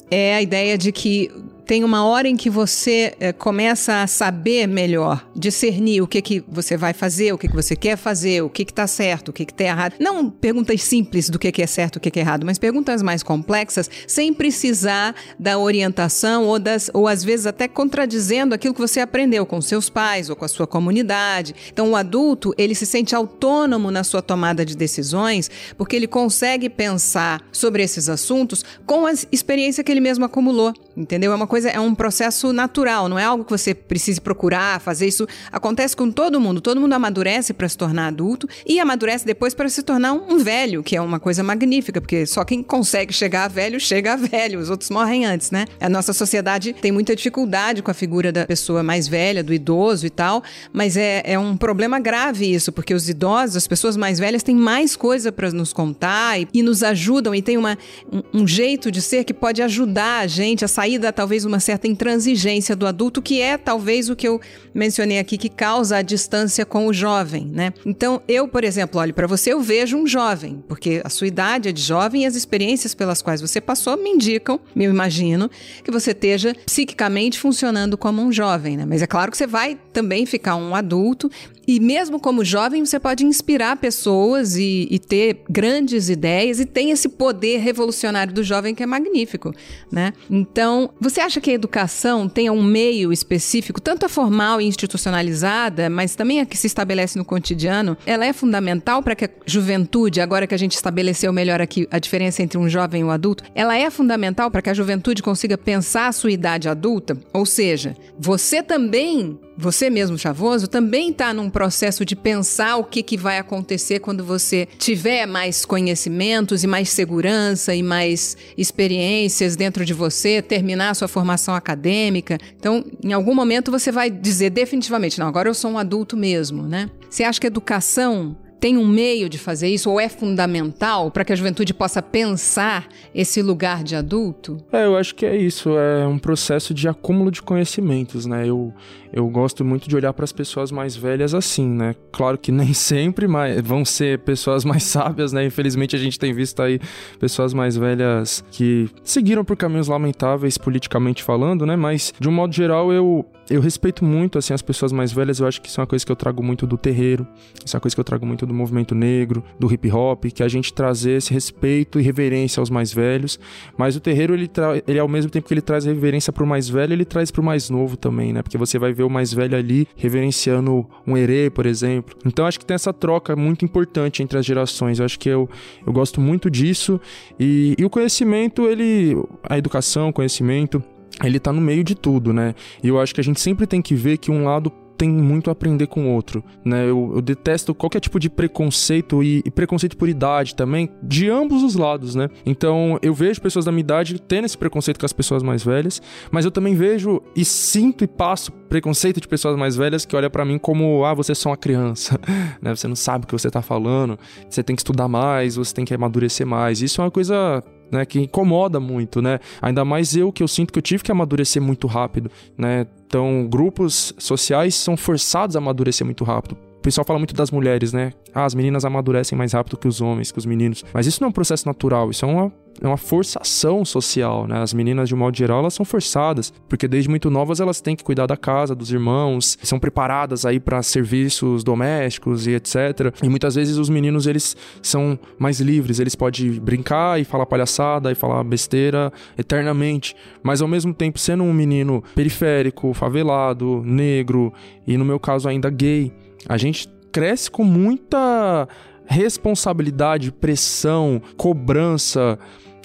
é 0.09 0.37
a 0.37 0.43
ideia 0.43 0.79
de 0.79 0.93
que 0.93 1.29
tem 1.73 1.85
uma 1.85 2.05
hora 2.05 2.29
em 2.29 2.37
que 2.37 2.51
você 2.51 3.15
é, 3.19 3.33
começa 3.33 4.03
a 4.03 4.07
saber 4.07 4.67
melhor, 4.67 5.27
discernir 5.35 6.03
o 6.03 6.07
que, 6.07 6.21
que 6.21 6.45
você 6.47 6.77
vai 6.77 6.93
fazer, 6.93 7.33
o 7.33 7.39
que, 7.39 7.49
que 7.49 7.55
você 7.55 7.75
quer 7.75 7.97
fazer, 7.97 8.43
o 8.43 8.51
que 8.51 8.61
está 8.61 8.87
certo, 8.87 9.31
o 9.31 9.33
que 9.33 9.45
está 9.45 9.65
errado. 9.65 9.95
Não 9.99 10.29
perguntas 10.29 10.83
simples 10.83 11.31
do 11.31 11.39
que, 11.39 11.51
que 11.51 11.63
é 11.63 11.67
certo, 11.67 11.97
o 11.97 12.01
que, 12.01 12.11
que 12.11 12.19
é 12.19 12.23
errado, 12.23 12.45
mas 12.45 12.59
perguntas 12.59 13.01
mais 13.01 13.23
complexas, 13.23 13.89
sem 14.07 14.35
precisar 14.35 15.15
da 15.39 15.57
orientação 15.57 16.45
ou, 16.45 16.59
das, 16.59 16.91
ou 16.93 17.09
às 17.09 17.25
vezes 17.25 17.47
até 17.47 17.67
contradizendo 17.67 18.55
aquilo 18.55 18.75
que 18.75 18.81
você 18.81 19.01
aprendeu 19.01 19.47
com 19.47 19.59
seus 19.63 19.89
pais 19.89 20.29
ou 20.29 20.37
com 20.37 20.45
a 20.45 20.49
sua 20.49 20.67
comunidade. 20.67 21.55
Então, 21.73 21.93
o 21.93 21.97
adulto, 21.97 22.53
ele 22.59 22.75
se 22.75 22.85
sente 22.85 23.15
autônomo 23.15 23.91
na 23.91 24.05
sua 24.05 24.21
tomada 24.21 24.63
de 24.63 24.77
decisões, 24.77 25.51
porque 25.79 25.97
ele 25.97 26.07
consegue 26.07 26.69
pensar 26.69 27.41
sobre 27.51 27.83
esses 27.83 28.11
assuntos 28.11 28.63
com 28.85 29.07
a 29.07 29.13
experiência 29.33 29.83
que 29.83 29.91
ele 29.91 30.03
mesmo 30.03 30.27
acumulou, 30.27 30.75
entendeu? 30.97 31.33
É 31.33 31.35
uma 31.35 31.47
coisa 31.47 31.69
é 31.69 31.81
um 31.81 31.95
processo 31.95 32.53
natural, 32.53 33.09
não 33.09 33.19
é 33.19 33.25
algo 33.25 33.45
que 33.45 33.51
você 33.51 33.75
precise 33.75 34.21
procurar, 34.21 34.81
fazer 34.81 35.07
isso. 35.07 35.27
Acontece 35.51 35.97
com 35.97 36.11
todo 36.11 36.41
mundo. 36.41 36.61
Todo 36.61 36.81
mundo 36.81 36.93
amadurece 36.93 37.53
para 37.53 37.69
se 37.69 37.77
tornar 37.77 38.09
adulto 38.09 38.49
e 38.67 38.79
amadurece 38.79 39.25
depois 39.25 39.55
para 39.55 39.69
se 39.69 39.83
tornar 39.83 40.13
um 40.13 40.39
velho, 40.39 40.83
que 40.83 40.97
é 40.97 41.01
uma 41.01 41.21
coisa 41.21 41.43
magnífica, 41.43 42.01
porque 42.01 42.27
só 42.27 42.45
quem 42.45 42.63
consegue 42.63 43.13
chegar 43.13 43.45
a 43.45 43.49
velho 43.49 43.79
chega 43.81 44.13
a 44.13 44.17
velho, 44.17 44.59
os 44.59 44.71
outros 44.71 44.91
morrem 44.91 45.25
antes, 45.25 45.51
né? 45.51 45.67
A 45.81 45.89
nossa 45.89 46.13
sociedade 46.13 46.73
tem 46.73 46.93
muita 46.93 47.15
dificuldade 47.15 47.83
com 47.83 47.91
a 47.91 47.95
figura 47.95 48.33
da 48.33 48.47
pessoa 48.47 48.83
mais 48.83 49.09
velha, 49.09 49.43
do 49.43 49.53
idoso 49.53 50.07
e 50.07 50.11
tal, 50.11 50.43
mas 50.73 50.97
é, 50.97 51.23
é 51.25 51.39
um 51.39 51.57
problema 51.57 51.99
grave 51.99 52.53
isso, 52.53 52.73
porque 52.73 52.95
os 52.95 53.09
idosos, 53.09 53.57
as 53.57 53.67
pessoas 53.67 53.97
mais 53.97 54.19
velhas, 54.19 54.43
têm 54.43 54.57
mais 54.57 54.97
coisa 54.97 55.33
para 55.33 55.51
nos 55.51 55.73
contar 55.73 56.41
e, 56.41 56.49
e, 56.53 56.63
nos 56.63 56.83
ajudam 56.83 57.35
e 57.35 57.43
tem 57.43 57.57
uma, 57.57 57.79
um, 58.13 58.43
um 58.43 58.47
jeito 58.47 58.91
de 58.91 59.01
ser 59.01 59.25
que 59.25 59.35
pode 59.35 59.63
ajudar 59.63 60.21
a 60.21 60.27
gente 60.27 60.65
a 60.65 60.69
sair 60.69 60.82
da 60.99 61.13
talvez 61.13 61.45
uma 61.45 61.53
uma 61.53 61.61
certa 61.61 61.87
intransigência 61.87 62.75
do 62.75 62.87
adulto, 62.87 63.21
que 63.21 63.41
é 63.43 63.59
talvez 63.59 64.09
o 64.09 64.17
que 64.17 64.27
eu 64.27 64.41
mencionei 64.73 65.19
aqui, 65.19 65.37
que 65.37 65.51
causa 65.51 65.99
a 65.99 66.03
distância 66.03 66.65
com 66.65 66.87
o 66.87 66.95
jovem, 66.95 67.45
né? 67.45 67.75
Então, 67.85 68.23
eu, 68.27 68.49
por 68.49 68.65
exemplo, 68.65 68.99
olho 68.99 69.13
para 69.13 69.27
você, 69.27 69.53
eu 69.53 69.61
vejo 69.61 69.99
um 69.99 70.07
jovem, 70.07 70.65
porque 70.67 71.03
a 71.05 71.11
sua 71.11 71.27
idade 71.27 71.69
é 71.69 71.73
de 71.73 71.83
jovem 71.83 72.23
e 72.23 72.27
as 72.27 72.35
experiências 72.35 72.95
pelas 72.95 73.21
quais 73.21 73.43
você 73.43 73.61
passou 73.61 73.99
me 73.99 74.09
indicam, 74.09 74.59
me 74.75 74.87
imagino, 74.87 75.51
que 75.85 75.91
você 75.91 76.13
esteja 76.13 76.57
psiquicamente 76.65 77.39
funcionando 77.39 77.99
como 77.99 78.23
um 78.23 78.33
jovem, 78.33 78.79
né? 78.79 78.87
Mas 78.87 79.03
é 79.03 79.07
claro 79.07 79.31
que 79.31 79.37
você 79.37 79.47
vai 79.47 79.79
também 79.93 80.25
ficar 80.25 80.57
um 80.57 80.75
adulto 80.75 81.31
e 81.75 81.81
mesmo 81.81 82.21
como 82.21 82.45
jovem, 82.45 82.85
você 82.85 83.01
pode 83.01 83.25
inspirar 83.25 83.79
pessoas 83.79 84.57
e, 84.57 84.87
e, 84.91 84.99
ter 84.99 85.43
grandes 85.49 86.11
ideias 86.11 86.61
e 86.61 86.67
tem 86.67 86.91
esse 86.91 87.09
poder 87.09 87.61
revolucionário 87.61 88.31
do 88.31 88.45
jovem 88.45 88.75
que 88.75 88.83
é 88.83 88.87
magnífico, 88.87 89.55
né? 89.91 90.13
Então, 90.31 90.91
você 91.01 91.23
acha 91.23 91.41
que 91.41 91.51
a 91.51 91.55
educação 91.55 92.29
tem 92.29 92.51
um 92.51 92.63
meio 92.63 93.11
específico, 93.11 93.81
tanto 93.81 94.05
a 94.05 94.09
formal 94.11 94.61
e 94.61 94.67
institucionalizada, 94.67 95.89
mas 95.89 96.15
também 96.15 96.41
a 96.41 96.45
que 96.45 96.59
se 96.59 96.67
estabelece 96.67 97.17
no 97.17 97.25
cotidiano, 97.25 97.97
ela 98.05 98.27
é 98.27 98.35
fundamental 98.35 99.03
para 99.03 99.15
que 99.15 99.25
a 99.25 99.31
juventude, 99.47 100.21
agora 100.21 100.47
que 100.47 100.55
a 100.55 100.59
gente 100.59 100.75
estabeleceu 100.75 101.33
melhor 101.33 101.63
aqui 101.63 101.89
a 101.91 101.99
diferença 101.99 102.43
entre 102.43 102.59
um 102.59 102.69
jovem 102.69 103.01
e 103.01 103.05
um 103.05 103.11
adulto, 103.11 103.45
ela 103.55 103.79
é 103.79 103.89
fundamental 103.89 104.51
para 104.51 104.61
que 104.61 104.69
a 104.69 104.75
juventude 104.75 105.23
consiga 105.23 105.57
pensar 105.57 106.09
a 106.09 106.13
sua 106.13 106.33
idade 106.33 106.69
adulta? 106.69 107.17
Ou 107.33 107.47
seja, 107.47 107.97
você 108.19 108.63
também 108.63 109.39
você 109.63 109.89
mesmo, 109.89 110.19
Chavoso, 110.19 110.67
também 110.67 111.11
está 111.11 111.33
num 111.33 111.49
processo 111.49 112.05
de 112.05 112.17
pensar 112.17 112.77
o 112.77 112.85
que, 112.85 113.03
que 113.03 113.17
vai 113.17 113.39
acontecer 113.39 114.01
quando 114.01 114.25
você 114.25 114.69
tiver 114.79 115.25
mais 115.27 115.65
conhecimentos 115.65 116.65
e 116.65 116.67
mais 116.67 116.91
segurança 116.91 117.75
e 117.75 117.83
mais 117.83 118.37
experiências 118.59 119.57
dentro 119.57 119.85
de 119.85 119.95
você, 119.95 120.43
terminar 120.43 120.91
a 120.91 120.95
sua 120.95 121.09
formação 121.09 121.55
acadêmica. 121.55 122.39
Então, 122.59 122.85
em 123.03 123.13
algum 123.13 123.35
momento 123.35 123.71
você 123.71 123.93
vai 123.93 124.11
dizer 124.11 124.51
definitivamente, 124.51 125.19
não, 125.19 125.29
agora 125.29 125.49
eu 125.49 125.55
sou 125.55 125.71
um 125.71 125.79
adulto 125.79 126.17
mesmo, 126.17 126.65
né? 126.65 126.91
Você 127.09 127.25
acha 127.25 127.41
que 127.41 127.47
educação 127.47 128.37
tem 128.63 128.79
um 128.79 128.87
meio 128.87 129.29
de 129.29 129.39
fazer 129.39 129.67
isso 129.67 129.91
ou 129.91 129.99
é 129.99 130.09
fundamental 130.09 131.11
para 131.11 131.25
que 131.25 131.33
a 131.33 131.37
juventude 131.37 131.75
possa 131.75 132.01
pensar 132.01 132.87
esse 133.13 133.43
lugar 133.43 133.83
de 133.83 133.97
adulto? 133.97 134.57
É, 134.73 134.85
eu 134.85 134.97
acho 134.97 135.17
que 135.17 135.27
é 135.27 135.37
isso, 135.37 135.77
é 135.77 136.07
um 136.07 136.17
processo 136.17 136.73
de 136.73 136.87
acúmulo 136.87 137.33
de 137.33 137.43
conhecimentos, 137.43 138.25
né? 138.25 138.47
Eu, 138.47 138.73
eu 139.13 139.29
gosto 139.29 139.65
muito 139.65 139.89
de 139.89 139.97
olhar 139.97 140.13
para 140.13 140.23
as 140.23 140.31
pessoas 140.31 140.71
mais 140.71 140.95
velhas 140.95 141.35
assim, 141.35 141.69
né? 141.69 141.97
Claro 142.13 142.39
que 142.39 142.53
nem 142.55 142.73
sempre 142.73 143.27
mas 143.27 143.61
vão 143.61 143.85
ser 143.85 144.21
pessoas 144.21 144.65
mais 144.65 144.85
sábias, 144.85 145.33
né? 145.33 145.45
Infelizmente 145.45 145.97
a 145.97 145.99
gente 145.99 146.17
tem 146.17 146.33
visto 146.33 146.63
aí 146.63 146.79
pessoas 147.19 147.53
mais 147.53 147.77
velhas 147.77 148.45
que 148.53 148.89
seguiram 149.03 149.45
por 149.45 149.57
caminhos 149.57 149.89
lamentáveis 149.89 150.57
politicamente 150.57 151.25
falando, 151.25 151.67
né? 151.67 151.75
Mas 151.75 152.15
de 152.17 152.29
um 152.29 152.33
modo 152.33 152.55
geral 152.55 152.93
eu 152.93 153.27
eu 153.53 153.61
respeito 153.61 154.05
muito 154.05 154.39
assim 154.39 154.55
as 154.55 154.63
pessoas 154.63 154.93
mais 154.93 155.13
velhas, 155.13 155.39
eu 155.39 155.47
acho 155.47 155.61
que 155.61 155.69
isso 155.69 155.81
é 155.81 155.83
uma 155.83 155.87
coisa 155.87 156.05
que 156.05 156.11
eu 156.11 156.17
trago 156.17 156.43
muito 156.43 156.67
do 156.67 156.79
terreiro, 156.79 157.27
isso 157.65 157.77
é 157.77 157.79
uma 157.79 157.81
coisa 157.81 157.95
que 157.95 158.01
eu 158.01 158.05
trago 158.05 158.25
muito 158.25 158.47
do 158.47 158.55
movimento 158.55 158.95
negro, 158.95 159.45
do 159.59 159.73
hip 159.73 159.91
hop, 159.91 160.25
que 160.27 160.43
é 160.43 160.47
a 160.47 160.49
gente 160.49 160.73
trazer 160.73 161.13
esse 161.13 161.33
respeito 161.33 162.01
e 162.01 162.03
reverência 162.03 162.61
aos 162.61 162.71
mais 162.71 162.93
velhos, 162.93 163.39
mas 163.77 163.95
o 163.95 164.01
terreiro 164.01 164.35
ele, 164.35 164.51
ele 164.87 164.99
ao 164.99 165.09
mesmo 165.09 165.31
tempo 165.31 165.47
que 165.47 165.55
ele 165.55 165.61
traz 165.61 165.85
reverência 165.85 166.33
pro 166.33 166.47
mais 166.47 166.69
velho, 166.69 166.93
ele 166.93 167.05
traz 167.05 167.31
pro 167.31 167.43
mais 167.43 167.69
novo 167.69 167.97
também, 167.97 168.33
né? 168.33 168.43
Porque 168.43 168.57
você 168.57 168.79
vai 168.79 168.93
ver 168.93 169.03
o 169.03 169.11
mais 169.11 169.33
velho 169.33 169.57
ali 169.57 169.87
reverenciando 169.97 170.87
um 171.07 171.17
herê, 171.17 171.51
por 171.51 171.67
exemplo. 171.67 172.17
Então 172.25 172.47
acho 172.47 172.59
que 172.59 172.65
tem 172.65 172.75
essa 172.75 172.93
troca 172.93 173.37
muito 173.37 173.65
importante 173.65 174.23
entre 174.23 174.39
as 174.39 174.47
gerações. 174.47 174.99
Eu 174.99 175.05
acho 175.05 175.19
que 175.19 175.29
eu, 175.29 175.49
eu 175.87 175.93
gosto 175.93 176.21
muito 176.21 176.51
disso 176.51 177.01
e, 177.39 177.75
e 177.79 177.85
o 177.85 177.91
conhecimento, 177.91 178.67
ele 178.67 179.17
a 179.49 179.59
educação, 179.59 180.13
conhecimento 180.13 180.83
ele 181.23 181.39
tá 181.39 181.53
no 181.53 181.61
meio 181.61 181.85
de 181.85 181.95
tudo, 181.95 182.33
né? 182.33 182.55
E 182.83 182.89
eu 182.89 183.01
acho 183.01 183.15
que 183.15 183.21
a 183.21 183.25
gente 183.25 183.41
sempre 183.41 183.67
tem 183.67 183.83
que 183.83 183.95
ver 183.95 184.19
que 184.19 184.31
um 184.31 184.45
lado 184.45 184.73
tem 185.03 185.11
muito 185.11 185.51
a 185.51 185.53
aprender 185.53 185.89
com 185.89 186.07
o 186.07 186.13
outro, 186.13 186.45
né? 186.65 186.85
Eu, 186.85 187.13
eu 187.17 187.21
detesto 187.21 187.75
qualquer 187.75 187.99
tipo 187.99 188.21
de 188.21 188.31
preconceito 188.31 189.21
e, 189.21 189.43
e, 189.45 189.51
preconceito 189.51 189.97
por 189.97 190.09
idade 190.09 190.55
também, 190.55 190.89
de 191.03 191.29
ambos 191.29 191.65
os 191.65 191.75
lados, 191.75 192.15
né? 192.15 192.29
Então 192.47 193.01
eu 193.03 193.13
vejo 193.13 193.41
pessoas 193.41 193.65
da 193.65 193.73
minha 193.73 193.81
idade 193.81 194.21
tendo 194.21 194.45
esse 194.45 194.57
preconceito 194.57 195.01
com 195.01 195.07
as 195.07 195.13
pessoas 195.13 195.43
mais 195.43 195.65
velhas, 195.65 196.01
mas 196.31 196.45
eu 196.45 196.53
também 196.53 196.77
vejo 196.77 197.21
e 197.35 197.45
sinto 197.45 198.05
e 198.05 198.07
passo 198.07 198.53
preconceito 198.53 199.21
de 199.21 199.27
pessoas 199.27 199.57
mais 199.57 199.75
velhas 199.75 200.05
que 200.05 200.15
olham 200.15 200.31
para 200.31 200.45
mim 200.45 200.57
como, 200.57 201.05
ah, 201.05 201.15
você 201.15 201.33
é 201.33 201.35
só 201.35 201.51
uma 201.51 201.57
criança, 201.57 202.21
né? 202.63 202.73
Você 202.73 202.87
não 202.87 202.95
sabe 202.97 203.25
o 203.25 203.27
que 203.27 203.33
você 203.33 203.51
tá 203.51 203.61
falando, 203.61 204.17
você 204.49 204.63
tem 204.63 204.77
que 204.77 204.83
estudar 204.83 205.09
mais, 205.09 205.57
você 205.57 205.75
tem 205.75 205.85
que 205.85 205.93
amadurecer 205.93 206.47
mais. 206.47 206.81
Isso 206.81 207.01
é 207.01 207.05
uma 207.05 207.11
coisa 207.11 207.61
né, 207.93 208.07
que 208.07 208.19
incomoda 208.19 208.81
muito, 208.81 209.21
né? 209.21 209.39
Ainda 209.61 209.85
mais 209.85 210.17
eu 210.17 210.33
que 210.33 210.43
eu 210.43 210.49
sinto 210.49 210.73
que 210.73 210.79
eu 210.79 210.83
tive 210.83 211.03
que 211.03 211.13
amadurecer 211.13 211.63
muito 211.63 211.87
rápido, 211.87 212.31
né? 212.57 212.87
Então, 213.07 213.47
grupos 213.49 214.15
sociais 214.19 214.75
são 214.75 214.97
forçados 214.97 215.55
a 215.55 215.59
amadurecer 215.59 216.05
muito 216.05 216.25
rápido. 216.25 216.57
Pessoal 216.83 217.05
fala 217.05 217.19
muito 217.19 217.35
das 217.35 217.51
mulheres, 217.51 217.93
né? 217.93 218.13
Ah, 218.35 218.45
as 218.45 218.55
meninas 218.55 218.85
amadurecem 218.85 219.39
mais 219.39 219.53
rápido 219.53 219.77
que 219.77 219.87
os 219.87 220.01
homens, 220.01 220.33
que 220.33 220.39
os 220.39 220.47
meninos. 220.47 220.85
Mas 220.93 221.07
isso 221.07 221.21
não 221.21 221.27
é 221.27 221.31
um 221.31 221.33
processo 221.33 221.67
natural, 221.67 222.11
isso 222.11 222.25
é 222.25 222.29
uma 222.29 222.53
é 222.81 222.87
uma 222.87 222.97
forçação 222.97 223.85
social, 223.85 224.47
né? 224.47 224.61
As 224.61 224.73
meninas, 224.73 225.09
de 225.09 225.15
um 225.15 225.19
modo 225.19 225.37
geral, 225.37 225.61
elas 225.61 225.75
são 225.75 225.85
forçadas, 225.85 226.53
porque 226.69 226.89
desde 226.89 227.09
muito 227.09 227.31
novas 227.31 227.61
elas 227.61 227.81
têm 227.81 227.95
que 227.95 228.03
cuidar 228.03 228.27
da 228.27 228.37
casa, 228.37 228.75
dos 228.75 228.91
irmãos, 228.91 229.59
são 229.63 229.79
preparadas 229.79 230.45
aí 230.45 230.59
para 230.59 230.83
serviços 230.83 231.63
domésticos 231.63 232.47
e 232.47 232.53
etc. 232.53 233.15
E 233.23 233.29
muitas 233.29 233.55
vezes 233.55 233.77
os 233.77 233.89
meninos, 233.89 234.27
eles 234.27 234.57
são 234.81 235.19
mais 235.39 235.61
livres, 235.61 236.01
eles 236.01 236.15
podem 236.15 236.53
brincar 236.53 237.21
e 237.21 237.25
falar 237.25 237.47
palhaçada 237.47 238.11
e 238.11 238.15
falar 238.15 238.43
besteira 238.43 239.13
eternamente, 239.39 240.17
mas 240.43 240.61
ao 240.61 240.69
mesmo 240.69 240.93
tempo 240.93 241.19
sendo 241.19 241.45
um 241.45 241.53
menino 241.53 242.03
periférico, 242.15 242.93
favelado, 242.95 243.83
negro 243.85 244.53
e 244.87 244.97
no 244.97 245.05
meu 245.05 245.21
caso 245.21 245.49
ainda 245.49 245.71
gay, 245.71 246.13
a 246.49 246.57
gente 246.57 246.89
cresce 247.11 247.51
com 247.51 247.65
muita 247.65 248.69
responsabilidade, 249.07 250.33
pressão, 250.33 251.21
cobrança. 251.37 252.39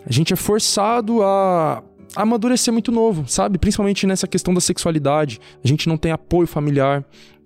A 0.05 0.11
gente 0.11 0.33
é 0.33 0.35
forçado 0.35 1.23
a 1.23 1.83
amadurecer 2.15 2.73
muito 2.73 2.91
novo, 2.91 3.25
sabe? 3.27 3.57
Principalmente 3.57 4.07
nessa 4.07 4.27
questão 4.27 4.53
da 4.53 4.61
sexualidade. 4.61 5.39
A 5.63 5.67
gente 5.67 5.87
não 5.87 5.97
tem 5.97 6.11
apoio 6.11 6.47
familiar, 6.47 7.05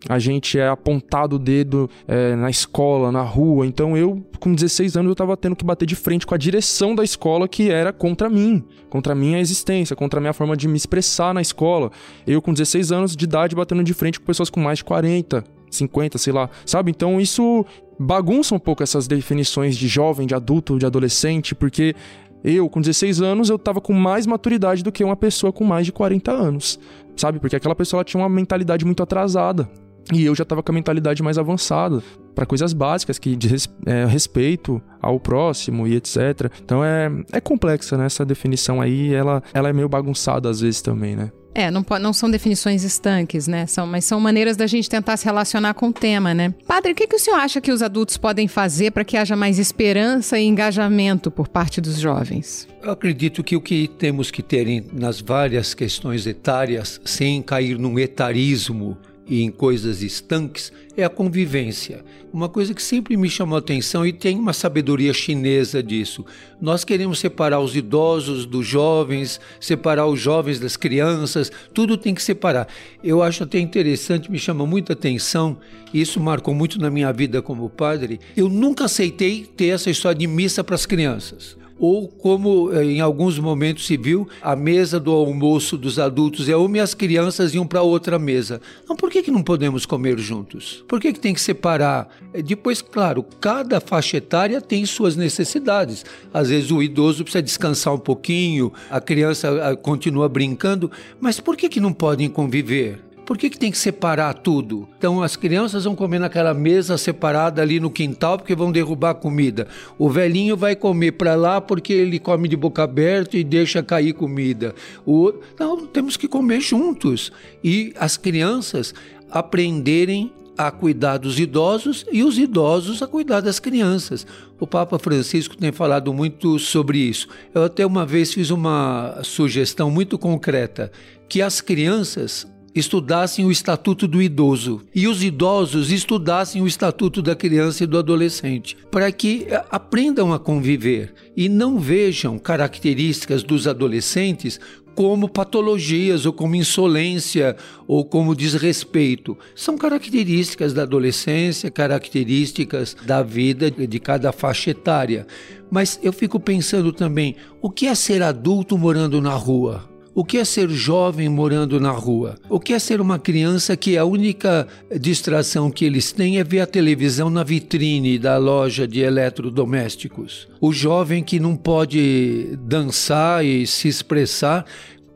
a 0.09 0.17
gente 0.17 0.57
é 0.57 0.67
apontado 0.67 1.35
o 1.35 1.39
dedo 1.39 1.89
é, 2.07 2.35
na 2.35 2.49
escola, 2.49 3.11
na 3.11 3.21
rua. 3.21 3.65
Então 3.65 3.97
eu, 3.97 4.25
com 4.39 4.53
16 4.53 4.95
anos, 4.95 5.09
eu 5.09 5.15
tava 5.15 5.35
tendo 5.37 5.55
que 5.55 5.65
bater 5.65 5.85
de 5.85 5.95
frente 5.95 6.25
com 6.25 6.33
a 6.33 6.37
direção 6.37 6.95
da 6.95 7.03
escola 7.03 7.47
que 7.47 7.69
era 7.69 7.91
contra 7.93 8.29
mim, 8.29 8.63
contra 8.89 9.13
a 9.13 9.15
minha 9.15 9.39
existência, 9.39 9.95
contra 9.95 10.19
a 10.19 10.21
minha 10.21 10.33
forma 10.33 10.55
de 10.55 10.67
me 10.67 10.77
expressar 10.77 11.33
na 11.33 11.41
escola. 11.41 11.91
Eu, 12.25 12.41
com 12.41 12.53
16 12.53 12.91
anos 12.91 13.15
de 13.15 13.25
idade, 13.25 13.55
batendo 13.55 13.83
de 13.83 13.93
frente 13.93 14.19
com 14.19 14.25
pessoas 14.25 14.49
com 14.49 14.59
mais 14.59 14.79
de 14.79 14.85
40, 14.85 15.43
50, 15.71 16.17
sei 16.17 16.33
lá, 16.33 16.49
sabe? 16.65 16.91
Então 16.91 17.19
isso 17.19 17.65
bagunça 17.97 18.53
um 18.53 18.59
pouco 18.59 18.83
essas 18.83 19.07
definições 19.07 19.77
de 19.77 19.87
jovem, 19.87 20.27
de 20.27 20.35
adulto, 20.35 20.77
de 20.77 20.85
adolescente, 20.85 21.55
porque 21.55 21.95
eu, 22.43 22.67
com 22.69 22.81
16 22.81 23.21
anos, 23.21 23.49
eu 23.49 23.59
tava 23.59 23.79
com 23.79 23.93
mais 23.93 24.25
maturidade 24.25 24.83
do 24.83 24.91
que 24.91 25.03
uma 25.03 25.15
pessoa 25.15 25.53
com 25.53 25.63
mais 25.63 25.85
de 25.85 25.91
40 25.91 26.31
anos, 26.31 26.79
sabe? 27.15 27.39
Porque 27.39 27.55
aquela 27.55 27.75
pessoa 27.75 28.03
tinha 28.03 28.21
uma 28.21 28.29
mentalidade 28.29 28.85
muito 28.85 29.03
atrasada. 29.03 29.69
E 30.11 30.25
eu 30.25 30.33
já 30.33 30.43
tava 30.43 30.63
com 30.63 30.71
a 30.71 30.75
mentalidade 30.75 31.21
mais 31.21 31.37
avançada 31.37 32.01
para 32.33 32.45
coisas 32.45 32.73
básicas 32.73 33.19
que 33.19 33.35
diz 33.35 33.69
é, 33.85 34.05
respeito 34.05 34.81
ao 34.99 35.19
próximo 35.19 35.87
e 35.87 35.95
etc. 35.95 36.51
Então 36.63 36.83
é, 36.83 37.09
é 37.31 37.39
complexa, 37.39 37.95
né? 37.95 38.07
Essa 38.07 38.25
definição 38.25 38.81
aí, 38.81 39.13
ela, 39.13 39.43
ela 39.53 39.69
é 39.69 39.73
meio 39.73 39.87
bagunçada 39.87 40.49
às 40.49 40.61
vezes 40.61 40.81
também, 40.81 41.15
né? 41.15 41.31
É, 41.53 41.69
não, 41.69 41.85
não 41.99 42.13
são 42.13 42.29
definições 42.29 42.83
estanques, 42.83 43.47
né? 43.47 43.65
São, 43.65 43.85
mas 43.85 44.05
são 44.05 44.19
maneiras 44.19 44.55
da 44.55 44.67
gente 44.67 44.89
tentar 44.89 45.17
se 45.17 45.25
relacionar 45.25 45.73
com 45.73 45.89
o 45.89 45.93
tema, 45.93 46.33
né? 46.33 46.53
Padre, 46.65 46.93
o 46.93 46.95
que, 46.95 47.07
que 47.07 47.15
o 47.15 47.19
senhor 47.19 47.37
acha 47.37 47.59
que 47.59 47.71
os 47.71 47.81
adultos 47.81 48.17
podem 48.17 48.47
fazer 48.47 48.91
para 48.91 49.03
que 49.03 49.17
haja 49.17 49.35
mais 49.35 49.59
esperança 49.59 50.39
e 50.39 50.45
engajamento 50.45 51.29
por 51.29 51.47
parte 51.47 51.81
dos 51.81 51.99
jovens? 51.99 52.67
Eu 52.81 52.91
acredito 52.91 53.43
que 53.43 53.55
o 53.55 53.61
que 53.61 53.87
temos 53.87 54.31
que 54.31 54.41
ter 54.41 54.85
nas 54.93 55.19
várias 55.19 55.73
questões 55.73 56.25
etárias, 56.25 57.01
sem 57.03 57.41
cair 57.41 57.77
num 57.77 57.99
etarismo 57.99 58.97
e 59.31 59.43
em 59.43 59.49
coisas 59.49 60.03
estanques 60.03 60.73
é 60.97 61.05
a 61.05 61.09
convivência. 61.09 62.03
Uma 62.33 62.49
coisa 62.49 62.73
que 62.73 62.83
sempre 62.83 63.15
me 63.15 63.29
chamou 63.29 63.55
a 63.55 63.59
atenção 63.59 64.05
e 64.05 64.11
tem 64.11 64.37
uma 64.37 64.51
sabedoria 64.51 65.13
chinesa 65.13 65.81
disso. 65.81 66.25
Nós 66.59 66.83
queremos 66.83 67.17
separar 67.17 67.61
os 67.61 67.73
idosos 67.73 68.45
dos 68.45 68.67
jovens, 68.67 69.39
separar 69.57 70.05
os 70.05 70.19
jovens 70.19 70.59
das 70.59 70.75
crianças, 70.75 71.49
tudo 71.73 71.95
tem 71.95 72.13
que 72.13 72.21
separar. 72.21 72.67
Eu 73.01 73.23
acho 73.23 73.45
até 73.45 73.57
interessante, 73.57 74.29
me 74.29 74.37
chama 74.37 74.65
muita 74.65 74.91
atenção, 74.91 75.57
e 75.93 76.01
isso 76.01 76.19
marcou 76.19 76.53
muito 76.53 76.77
na 76.77 76.89
minha 76.89 77.13
vida 77.13 77.41
como 77.41 77.69
padre. 77.69 78.19
Eu 78.35 78.49
nunca 78.49 78.83
aceitei 78.83 79.45
ter 79.45 79.67
essa 79.67 79.89
história 79.89 80.19
de 80.19 80.27
missa 80.27 80.61
para 80.61 80.75
as 80.75 80.85
crianças 80.85 81.60
ou 81.81 82.07
como 82.07 82.71
eh, 82.71 82.85
em 82.85 83.01
alguns 83.01 83.39
momentos 83.39 83.87
se 83.87 83.97
viu, 83.97 84.29
a 84.39 84.55
mesa 84.55 84.99
do 84.99 85.11
almoço 85.11 85.75
dos 85.75 85.97
adultos 85.97 86.47
é 86.47 86.55
uma 86.55 86.77
e 86.77 86.79
as 86.79 86.93
crianças 86.93 87.55
iam 87.55 87.65
para 87.65 87.81
outra 87.81 88.19
mesa. 88.19 88.61
Então 88.83 88.95
por 88.95 89.09
que, 89.09 89.23
que 89.23 89.31
não 89.31 89.41
podemos 89.41 89.83
comer 89.83 90.19
juntos? 90.19 90.85
Por 90.87 91.01
que, 91.01 91.11
que 91.11 91.19
tem 91.19 91.33
que 91.33 91.41
separar? 91.41 92.07
Eh, 92.35 92.43
depois, 92.43 92.83
claro, 92.83 93.25
cada 93.41 93.81
faixa 93.81 94.17
etária 94.17 94.61
tem 94.61 94.85
suas 94.85 95.15
necessidades. 95.15 96.05
Às 96.31 96.49
vezes 96.49 96.69
o 96.69 96.83
idoso 96.83 97.23
precisa 97.23 97.41
descansar 97.41 97.95
um 97.95 97.99
pouquinho, 97.99 98.71
a 98.87 99.01
criança 99.01 99.49
ah, 99.71 99.75
continua 99.75 100.29
brincando, 100.29 100.91
mas 101.19 101.39
por 101.39 101.57
que, 101.57 101.67
que 101.67 101.79
não 101.79 101.91
podem 101.91 102.29
conviver? 102.29 102.99
Por 103.31 103.37
que, 103.37 103.49
que 103.49 103.57
tem 103.57 103.71
que 103.71 103.77
separar 103.77 104.33
tudo? 104.33 104.89
Então 104.97 105.23
as 105.23 105.37
crianças 105.37 105.85
vão 105.85 105.95
comer 105.95 106.19
naquela 106.19 106.53
mesa 106.53 106.97
separada 106.97 107.61
ali 107.61 107.79
no 107.79 107.89
quintal 107.89 108.37
porque 108.37 108.53
vão 108.53 108.73
derrubar 108.73 109.11
a 109.11 109.13
comida. 109.13 109.69
O 109.97 110.09
velhinho 110.09 110.57
vai 110.57 110.75
comer 110.75 111.13
para 111.13 111.33
lá 111.33 111.61
porque 111.61 111.93
ele 111.93 112.19
come 112.19 112.49
de 112.49 112.57
boca 112.57 112.83
aberta 112.83 113.37
e 113.37 113.43
deixa 113.45 113.81
cair 113.81 114.11
comida. 114.11 114.75
O... 115.05 115.31
Não, 115.57 115.87
temos 115.87 116.17
que 116.17 116.27
comer 116.27 116.59
juntos. 116.59 117.31
E 117.63 117.93
as 117.97 118.17
crianças 118.17 118.93
aprenderem 119.29 120.33
a 120.57 120.69
cuidar 120.69 121.17
dos 121.17 121.39
idosos 121.39 122.05
e 122.11 122.25
os 122.25 122.37
idosos 122.37 123.01
a 123.01 123.07
cuidar 123.07 123.39
das 123.39 123.61
crianças. 123.61 124.27
O 124.59 124.67
Papa 124.67 124.99
Francisco 124.99 125.55
tem 125.55 125.71
falado 125.71 126.13
muito 126.13 126.59
sobre 126.59 126.97
isso. 126.97 127.29
Eu 127.55 127.63
até 127.63 127.85
uma 127.85 128.05
vez 128.05 128.33
fiz 128.33 128.49
uma 128.49 129.21
sugestão 129.23 129.89
muito 129.89 130.17
concreta 130.19 130.91
que 131.29 131.41
as 131.41 131.61
crianças 131.61 132.45
estudassem 132.73 133.45
o 133.45 133.51
Estatuto 133.51 134.07
do 134.07 134.21
Idoso 134.21 134.81
e 134.93 135.07
os 135.07 135.23
idosos 135.23 135.91
estudassem 135.91 136.61
o 136.61 136.67
Estatuto 136.67 137.21
da 137.21 137.35
Criança 137.35 137.83
e 137.83 137.87
do 137.87 137.97
Adolescente, 137.97 138.77
para 138.89 139.11
que 139.11 139.45
eh, 139.49 139.63
aprendam 139.69 140.33
a 140.33 140.39
conviver 140.39 141.13
e 141.35 141.49
não 141.49 141.79
vejam 141.79 142.39
características 142.39 143.43
dos 143.43 143.67
adolescentes 143.67 144.59
como 144.95 145.29
patologias 145.29 146.25
ou 146.25 146.33
como 146.33 146.55
insolência 146.55 147.55
ou 147.87 148.03
como 148.05 148.35
desrespeito. 148.35 149.37
São 149.55 149.77
características 149.77 150.73
da 150.73 150.83
adolescência, 150.83 151.71
características 151.71 152.95
da 153.05 153.23
vida 153.23 153.71
de 153.71 153.99
cada 153.99 154.31
faixa 154.31 154.71
etária. 154.71 155.25
Mas 155.69 155.99
eu 156.03 156.11
fico 156.11 156.39
pensando 156.39 156.91
também, 156.91 157.35
o 157.61 157.69
que 157.69 157.87
é 157.87 157.95
ser 157.95 158.21
adulto 158.21 158.77
morando 158.77 159.21
na 159.21 159.33
rua? 159.33 159.90
O 160.13 160.25
que 160.25 160.37
é 160.37 160.43
ser 160.43 160.69
jovem 160.69 161.29
morando 161.29 161.79
na 161.79 161.91
rua? 161.91 162.35
O 162.49 162.59
que 162.59 162.73
é 162.73 162.79
ser 162.79 162.99
uma 162.99 163.17
criança 163.17 163.77
que 163.77 163.97
a 163.97 164.03
única 164.03 164.67
distração 164.99 165.71
que 165.71 165.85
eles 165.85 166.11
têm 166.11 166.37
é 166.37 166.43
ver 166.43 166.59
a 166.59 166.67
televisão 166.67 167.29
na 167.29 167.43
vitrine 167.43 168.19
da 168.19 168.37
loja 168.37 168.85
de 168.85 168.99
eletrodomésticos? 168.99 170.49
O 170.59 170.73
jovem 170.73 171.23
que 171.23 171.39
não 171.39 171.55
pode 171.55 172.57
dançar 172.61 173.45
e 173.45 173.65
se 173.65 173.87
expressar, 173.87 174.65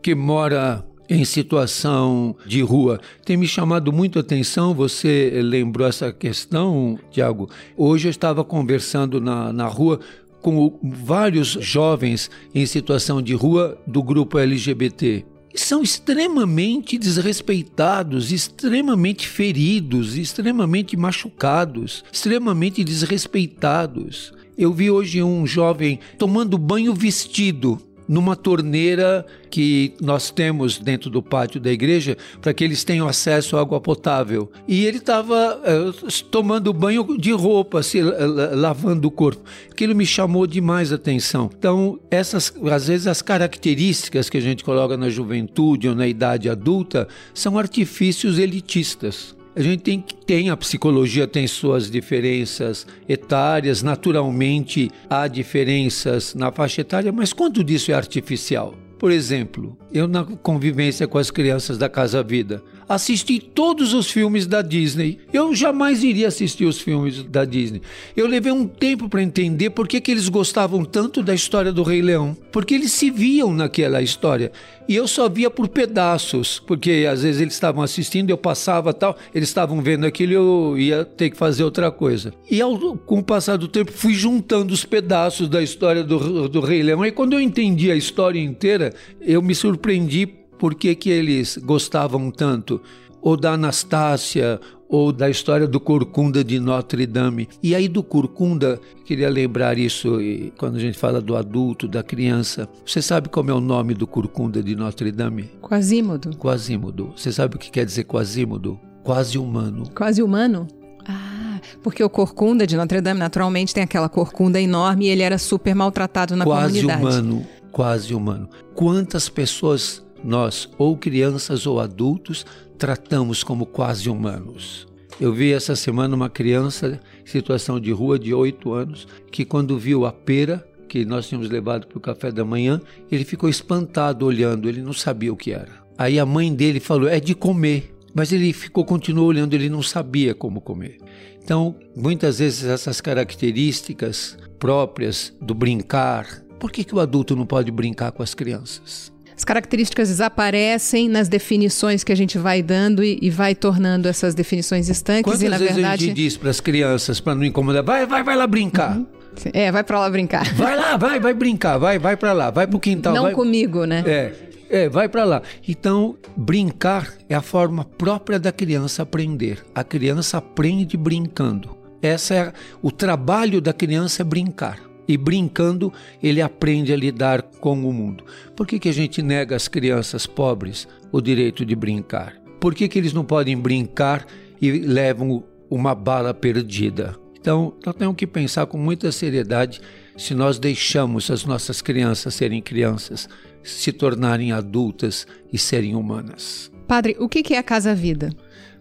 que 0.01 0.15
mora 0.15 0.85
em 1.09 1.23
situação 1.25 2.35
de 2.45 2.61
rua. 2.61 2.99
Tem 3.23 3.37
me 3.37 3.47
chamado 3.47 3.91
muito 3.91 4.17
a 4.17 4.21
atenção, 4.21 4.73
você 4.73 5.39
lembrou 5.43 5.87
essa 5.87 6.11
questão, 6.11 6.97
Tiago? 7.11 7.49
Hoje 7.77 8.07
eu 8.07 8.11
estava 8.11 8.43
conversando 8.43 9.21
na, 9.21 9.53
na 9.53 9.67
rua 9.67 9.99
com 10.45 10.77
vários 10.83 11.57
jovens 11.59 12.29
em 12.53 12.67
situação 12.67 13.19
de 13.19 13.33
rua 13.33 13.81
do 13.87 14.03
grupo 14.03 14.37
LGBT. 14.37 15.25
São 15.55 15.81
extremamente 15.81 16.99
desrespeitados, 16.99 18.31
extremamente 18.31 19.27
feridos, 19.27 20.15
extremamente 20.15 20.95
machucados, 20.95 22.03
extremamente 22.13 22.83
desrespeitados. 22.83 24.33
Eu 24.55 24.71
vi 24.71 24.91
hoje 24.91 25.23
um 25.23 25.47
jovem 25.47 25.99
tomando 26.15 26.59
banho 26.59 26.93
vestido 26.93 27.81
numa 28.07 28.35
torneira 28.35 29.25
que 29.49 29.93
nós 30.01 30.29
temos 30.29 30.77
dentro 30.77 31.09
do 31.09 31.21
pátio 31.21 31.59
da 31.59 31.71
igreja 31.71 32.17
para 32.41 32.53
que 32.53 32.63
eles 32.63 32.83
tenham 32.83 33.07
acesso 33.07 33.57
à 33.57 33.61
água 33.61 33.79
potável. 33.79 34.51
E 34.67 34.85
ele 34.85 34.97
estava 34.97 35.57
uh, 35.57 36.23
tomando 36.25 36.73
banho 36.73 37.17
de 37.17 37.31
roupa, 37.31 37.81
se, 37.81 38.01
uh, 38.01 38.55
lavando 38.55 39.07
o 39.07 39.11
corpo. 39.11 39.41
Aquilo 39.71 39.95
me 39.95 40.05
chamou 40.05 40.45
demais 40.45 40.91
a 40.91 40.95
atenção. 40.95 41.49
Então, 41.57 41.99
essas, 42.09 42.53
às 42.71 42.87
vezes, 42.87 43.07
as 43.07 43.21
características 43.21 44.29
que 44.29 44.37
a 44.37 44.41
gente 44.41 44.63
coloca 44.63 44.97
na 44.97 45.09
juventude 45.09 45.87
ou 45.87 45.95
na 45.95 46.07
idade 46.07 46.49
adulta 46.49 47.07
são 47.33 47.57
artifícios 47.57 48.39
elitistas. 48.39 49.34
A 49.55 49.61
gente 49.61 49.83
tem 49.83 50.01
que 50.01 50.13
tem 50.13 50.49
a 50.49 50.57
psicologia 50.57 51.25
tem 51.25 51.47
suas 51.47 51.89
diferenças 51.89 52.85
etárias, 53.07 53.81
naturalmente 53.81 54.91
há 55.09 55.29
diferenças 55.29 56.35
na 56.35 56.51
faixa 56.51 56.81
etária, 56.81 57.09
mas 57.11 57.31
quanto 57.31 57.63
disso 57.63 57.89
é 57.89 57.93
artificial? 57.93 58.75
Por 58.99 59.11
exemplo, 59.11 59.77
eu 59.93 60.09
na 60.09 60.25
convivência 60.25 61.07
com 61.07 61.17
as 61.17 61.31
crianças 61.31 61.77
da 61.77 61.87
Casa 61.87 62.21
Vida, 62.21 62.61
assisti 62.87 63.39
todos 63.39 63.93
os 63.93 64.09
filmes 64.09 64.45
da 64.47 64.61
Disney. 64.61 65.19
Eu 65.33 65.53
jamais 65.53 66.03
iria 66.03 66.27
assistir 66.27 66.65
os 66.65 66.79
filmes 66.79 67.23
da 67.23 67.45
Disney. 67.45 67.81
Eu 68.15 68.27
levei 68.27 68.51
um 68.51 68.67
tempo 68.67 69.09
para 69.09 69.21
entender 69.21 69.71
por 69.71 69.87
que, 69.87 69.99
que 69.99 70.11
eles 70.11 70.29
gostavam 70.29 70.85
tanto 70.85 71.23
da 71.23 71.33
história 71.33 71.71
do 71.71 71.83
Rei 71.83 72.01
Leão. 72.01 72.35
Porque 72.51 72.73
eles 72.73 72.91
se 72.91 73.09
viam 73.09 73.53
naquela 73.53 74.01
história. 74.01 74.51
E 74.87 74.95
eu 74.95 75.07
só 75.07 75.27
via 75.27 75.49
por 75.49 75.67
pedaços, 75.67 76.59
porque 76.59 77.07
às 77.09 77.23
vezes 77.23 77.41
eles 77.41 77.55
estavam 77.55 77.81
assistindo, 77.81 78.29
eu 78.29 78.37
passava 78.37 78.93
tal, 78.93 79.17
eles 79.33 79.49
estavam 79.49 79.81
vendo 79.81 80.05
aquilo 80.05 80.33
eu 80.33 80.77
ia 80.77 81.03
ter 81.03 81.31
que 81.31 81.37
fazer 81.37 81.63
outra 81.63 81.89
coisa. 81.89 82.33
E 82.49 82.61
ao, 82.61 82.77
com 82.97 83.19
o 83.19 83.23
passar 83.23 83.57
do 83.57 83.67
tempo, 83.67 83.91
fui 83.91 84.13
juntando 84.13 84.73
os 84.73 84.85
pedaços 84.85 85.49
da 85.49 85.61
história 85.61 86.03
do, 86.03 86.47
do 86.47 86.59
Rei 86.59 86.83
Leão. 86.83 87.03
E 87.03 87.11
quando 87.11 87.33
eu 87.33 87.41
entendi 87.41 87.91
a 87.91 87.95
história 87.95 88.39
inteira, 88.39 88.93
eu 89.21 89.41
me 89.41 89.55
surpreendi 89.55 90.44
por 90.57 90.75
que, 90.75 90.95
que 90.95 91.09
eles 91.09 91.57
gostavam 91.57 92.31
tanto. 92.31 92.81
Ou 93.21 93.35
da 93.35 93.53
Anastácia, 93.53 94.59
ou 94.87 95.11
da 95.11 95.29
história 95.29 95.67
do 95.67 95.79
Corcunda 95.79 96.43
de 96.43 96.59
Notre 96.59 97.05
Dame. 97.05 97.49
E 97.61 97.73
aí 97.73 97.87
do 97.87 98.03
Corcunda, 98.03 98.79
queria 99.03 99.29
lembrar 99.29 99.77
isso 99.77 100.17
quando 100.57 100.75
a 100.75 100.79
gente 100.79 100.97
fala 100.97 101.19
do 101.19 101.35
adulto, 101.35 101.87
da 101.87 102.03
criança. 102.03 102.69
Você 102.85 103.01
sabe 103.01 103.29
como 103.29 103.49
é 103.49 103.53
o 103.53 103.59
nome 103.59 103.93
do 103.93 104.05
Corcunda 104.05 104.61
de 104.61 104.75
Notre 104.75 105.11
Dame? 105.11 105.49
Quasímodo. 105.61 106.37
Quasímodo. 106.37 107.13
Você 107.15 107.31
sabe 107.31 107.55
o 107.55 107.59
que 107.59 107.71
quer 107.71 107.85
dizer 107.85 108.03
Quasímodo? 108.03 108.79
Quase 109.03 109.37
humano. 109.37 109.83
Quase 109.95 110.21
humano? 110.21 110.67
Ah, 111.07 111.59
porque 111.83 112.03
o 112.03 112.09
corcunda 112.09 112.65
de 112.65 112.75
Notre 112.75 113.01
Dame 113.01 113.19
naturalmente 113.19 113.73
tem 113.73 113.83
aquela 113.83 114.09
corcunda 114.09 114.59
enorme 114.59 115.05
e 115.05 115.09
ele 115.09 115.21
era 115.21 115.37
super 115.37 115.75
maltratado 115.75 116.35
na 116.35 116.43
quase 116.43 116.81
comunidade. 116.81 117.01
Quase 117.01 117.19
humano, 117.19 117.47
quase 117.71 118.15
humano. 118.15 118.49
Quantas 118.73 119.29
pessoas 119.29 120.04
nós, 120.25 120.67
ou 120.77 120.97
crianças 120.97 121.67
ou 121.67 121.79
adultos, 121.79 122.45
tratamos 122.77 123.43
como 123.43 123.65
quase 123.65 124.09
humanos. 124.09 124.87
Eu 125.21 125.31
vi 125.31 125.53
essa 125.53 125.75
semana 125.75 126.15
uma 126.15 126.29
criança 126.29 126.99
em 127.23 127.29
situação 127.29 127.79
de 127.79 127.91
rua 127.91 128.19
de 128.19 128.33
8 128.33 128.73
anos 128.73 129.07
que, 129.31 129.45
quando 129.45 129.77
viu 129.77 130.05
a 130.05 130.11
pera 130.11 130.67
que 130.89 131.05
nós 131.05 131.27
tínhamos 131.27 131.49
levado 131.49 131.87
para 131.87 131.97
o 131.97 132.01
café 132.01 132.31
da 132.31 132.43
manhã, 132.43 132.81
ele 133.11 133.23
ficou 133.23 133.49
espantado 133.49 134.25
olhando, 134.25 134.67
ele 134.67 134.81
não 134.81 134.93
sabia 134.93 135.31
o 135.31 135.37
que 135.37 135.51
era. 135.51 135.85
Aí 135.97 136.19
a 136.19 136.25
mãe 136.25 136.53
dele 136.53 136.79
falou: 136.79 137.07
é 137.07 137.19
de 137.19 137.33
comer. 137.33 137.93
Mas 138.13 138.31
ele 138.31 138.53
ficou, 138.53 138.85
continuou 138.85 139.27
olhando, 139.27 139.53
ele 139.53 139.67
não 139.67 139.81
sabia 139.81 140.33
como 140.33 140.61
comer. 140.61 140.97
Então, 141.43 141.75
muitas 141.93 142.39
vezes 142.39 142.63
essas 142.63 143.01
características 143.01 144.37
próprias 144.57 145.35
do 145.41 145.53
brincar, 145.53 146.41
por 146.57 146.71
que, 146.71 146.85
que 146.85 146.95
o 146.95 146.99
adulto 147.01 147.35
não 147.35 147.45
pode 147.45 147.71
brincar 147.71 148.13
com 148.13 148.23
as 148.23 148.33
crianças? 148.33 149.13
As 149.37 149.43
características 149.43 150.09
desaparecem 150.09 151.09
nas 151.09 151.27
definições 151.27 152.03
que 152.03 152.11
a 152.11 152.15
gente 152.15 152.37
vai 152.37 152.61
dando 152.61 153.03
e, 153.03 153.19
e 153.21 153.29
vai 153.29 153.53
tornando 153.53 154.07
essas 154.07 154.33
definições 154.33 154.87
estanques. 154.87 155.23
Quantas 155.23 155.41
e, 155.41 155.49
na 155.49 155.57
vezes 155.57 155.75
verdade... 155.75 156.03
a 156.03 156.07
gente 156.07 156.15
diz 156.15 156.37
para 156.37 156.49
as 156.49 156.59
crianças, 156.59 157.19
para 157.19 157.35
não 157.35 157.43
incomodar, 157.43 157.83
vai, 157.83 158.05
vai, 158.05 158.23
vai 158.23 158.35
lá 158.35 158.47
brincar. 158.47 158.97
Uhum. 158.97 159.05
É, 159.51 159.69
vai 159.71 159.83
para 159.83 159.99
lá 159.99 160.09
brincar. 160.09 160.53
Vai 160.53 160.77
lá, 160.77 160.95
vai, 160.95 161.19
vai 161.19 161.33
brincar, 161.33 161.77
vai, 161.77 161.99
vai 161.99 162.15
para 162.15 162.31
lá, 162.31 162.49
vai 162.49 162.65
pro 162.65 162.79
quintal. 162.79 163.13
Não 163.13 163.23
vai... 163.23 163.33
comigo, 163.33 163.83
né? 163.83 164.03
É, 164.07 164.31
é, 164.69 164.89
vai 164.89 165.09
para 165.09 165.25
lá. 165.25 165.41
Então, 165.67 166.15
brincar 166.37 167.13
é 167.27 167.35
a 167.35 167.41
forma 167.41 167.83
própria 167.83 168.39
da 168.39 168.53
criança 168.53 169.03
aprender. 169.03 169.63
A 169.75 169.83
criança 169.83 170.37
aprende 170.37 170.95
brincando. 170.95 171.75
Essa 172.01 172.33
é 172.33 172.53
o 172.81 172.91
trabalho 172.91 173.59
da 173.59 173.73
criança 173.73 174.21
é 174.21 174.25
brincar. 174.25 174.79
E 175.07 175.17
brincando, 175.17 175.93
ele 176.21 176.41
aprende 176.41 176.91
a 176.91 176.95
lidar 176.95 177.41
com 177.41 177.87
o 177.87 177.93
mundo. 177.93 178.23
Por 178.55 178.65
que, 178.65 178.79
que 178.79 178.89
a 178.89 178.93
gente 178.93 179.21
nega 179.21 179.55
às 179.55 179.67
crianças 179.67 180.25
pobres 180.25 180.87
o 181.11 181.21
direito 181.21 181.65
de 181.65 181.75
brincar? 181.75 182.33
Por 182.59 182.73
que, 182.73 182.87
que 182.87 182.97
eles 182.97 183.13
não 183.13 183.23
podem 183.23 183.57
brincar 183.57 184.25
e 184.59 184.71
levam 184.71 185.43
uma 185.69 185.93
bala 185.93 186.33
perdida? 186.33 187.15
Então, 187.39 187.75
nós 187.85 187.93
temos 187.95 188.15
que 188.15 188.25
pensar 188.25 188.65
com 188.65 188.77
muita 188.77 189.11
seriedade 189.11 189.79
se 190.17 190.33
nós 190.33 190.57
deixamos 190.57 191.29
as 191.29 191.45
nossas 191.45 191.79
crianças 191.79 192.33
serem 192.33 192.59
crianças, 192.59 193.29
se 193.61 193.91
tornarem 193.91 194.51
adultas 194.51 195.27
e 195.53 195.57
serem 195.57 195.95
humanas. 195.95 196.71
Padre, 196.87 197.15
o 197.19 197.29
que 197.29 197.53
é 197.53 197.57
a 197.59 197.63
Casa 197.63 197.93
Vida? 197.93 198.31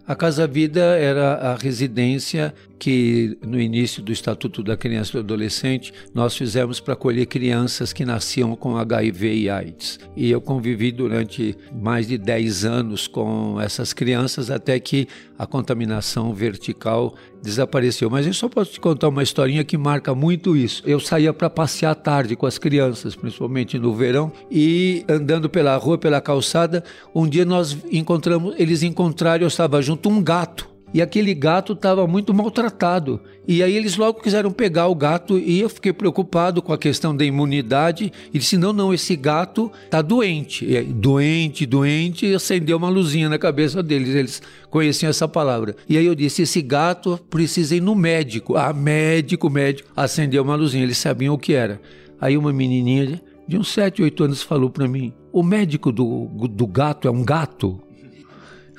A 0.07 0.15
Casa 0.15 0.47
Vida 0.47 0.81
era 0.81 1.35
a 1.35 1.55
residência 1.55 2.53
que 2.77 3.37
no 3.41 3.59
início 3.59 4.01
do 4.01 4.11
Estatuto 4.11 4.61
da 4.61 4.77
Criança 4.77 5.11
e 5.11 5.13
do 5.13 5.19
Adolescente 5.19 5.93
nós 6.13 6.35
fizemos 6.35 6.79
para 6.79 6.93
acolher 6.93 7.25
crianças 7.25 7.93
que 7.93 8.05
nasciam 8.05 8.55
com 8.55 8.77
HIV 8.77 9.33
e 9.33 9.49
AIDS. 9.49 9.99
E 10.15 10.29
eu 10.29 10.41
convivi 10.41 10.91
durante 10.91 11.57
mais 11.73 12.07
de 12.07 12.17
10 12.17 12.65
anos 12.65 13.07
com 13.07 13.59
essas 13.59 13.93
crianças 13.93 14.49
até 14.49 14.79
que 14.79 15.07
a 15.37 15.45
contaminação 15.45 16.33
vertical 16.33 17.15
desapareceu. 17.41 18.09
Mas 18.09 18.25
eu 18.25 18.33
só 18.33 18.49
posso 18.49 18.71
te 18.71 18.79
contar 18.79 19.09
uma 19.09 19.23
historinha 19.23 19.63
que 19.63 19.77
marca 19.77 20.15
muito 20.15 20.55
isso. 20.55 20.81
Eu 20.85 20.99
saía 20.99 21.33
para 21.33 21.49
passear 21.49 21.91
à 21.91 21.95
tarde 21.95 22.35
com 22.35 22.45
as 22.45 22.57
crianças, 22.57 23.15
principalmente 23.15 23.77
no 23.77 23.93
verão, 23.93 24.31
e 24.49 25.05
andando 25.07 25.49
pela 25.49 25.75
rua, 25.77 25.97
pela 25.97 26.21
calçada, 26.21 26.83
um 27.13 27.27
dia 27.27 27.45
nós 27.45 27.77
encontramos, 27.91 28.55
eles 28.57 28.83
encontraram, 28.83 29.43
eu 29.43 29.47
estava 29.47 29.81
junto, 29.81 30.09
um 30.09 30.21
gato 30.21 30.74
e 30.95 31.01
aquele 31.01 31.33
gato 31.33 31.73
estava 31.73 32.07
muito 32.07 32.33
maltratado. 32.33 33.19
E 33.45 33.61
aí 33.61 33.75
eles 33.75 33.97
logo 33.97 34.21
quiseram 34.21 34.49
pegar 34.49 34.87
o 34.87 34.95
gato 34.95 35.37
e 35.37 35.59
eu 35.59 35.67
fiquei 35.67 35.91
preocupado 35.91 36.61
com 36.61 36.71
a 36.71 36.77
questão 36.77 37.13
da 37.13 37.25
imunidade. 37.25 38.13
E 38.33 38.39
disse: 38.39 38.55
não, 38.55 38.71
não, 38.71 38.93
esse 38.93 39.13
gato 39.17 39.69
está 39.83 40.01
doente. 40.01 40.63
E 40.63 40.77
aí, 40.77 40.85
doente, 40.85 41.65
doente, 41.65 42.25
e 42.25 42.33
acendeu 42.33 42.77
uma 42.77 42.87
luzinha 42.87 43.27
na 43.27 43.37
cabeça 43.37 43.83
deles. 43.83 44.15
Eles 44.15 44.41
conheciam 44.69 45.09
essa 45.09 45.27
palavra. 45.27 45.75
E 45.89 45.97
aí 45.97 46.05
eu 46.05 46.15
disse: 46.15 46.43
esse 46.43 46.61
gato 46.61 47.19
precisa 47.29 47.75
ir 47.75 47.81
no 47.81 47.93
médico. 47.93 48.55
Ah, 48.55 48.71
médico, 48.71 49.49
médico. 49.49 49.89
Acendeu 49.97 50.43
uma 50.43 50.55
luzinha, 50.55 50.85
eles 50.85 50.97
sabiam 50.97 51.33
o 51.33 51.37
que 51.37 51.51
era. 51.51 51.81
Aí 52.21 52.37
uma 52.37 52.53
menininha 52.53 53.21
de 53.45 53.57
uns 53.57 53.67
7, 53.67 54.01
8 54.01 54.23
anos 54.23 54.41
falou 54.41 54.69
para 54.69 54.87
mim: 54.87 55.11
o 55.33 55.43
médico 55.43 55.91
do, 55.91 56.29
do 56.47 56.65
gato 56.65 57.05
é 57.05 57.11
um 57.11 57.21
gato? 57.21 57.81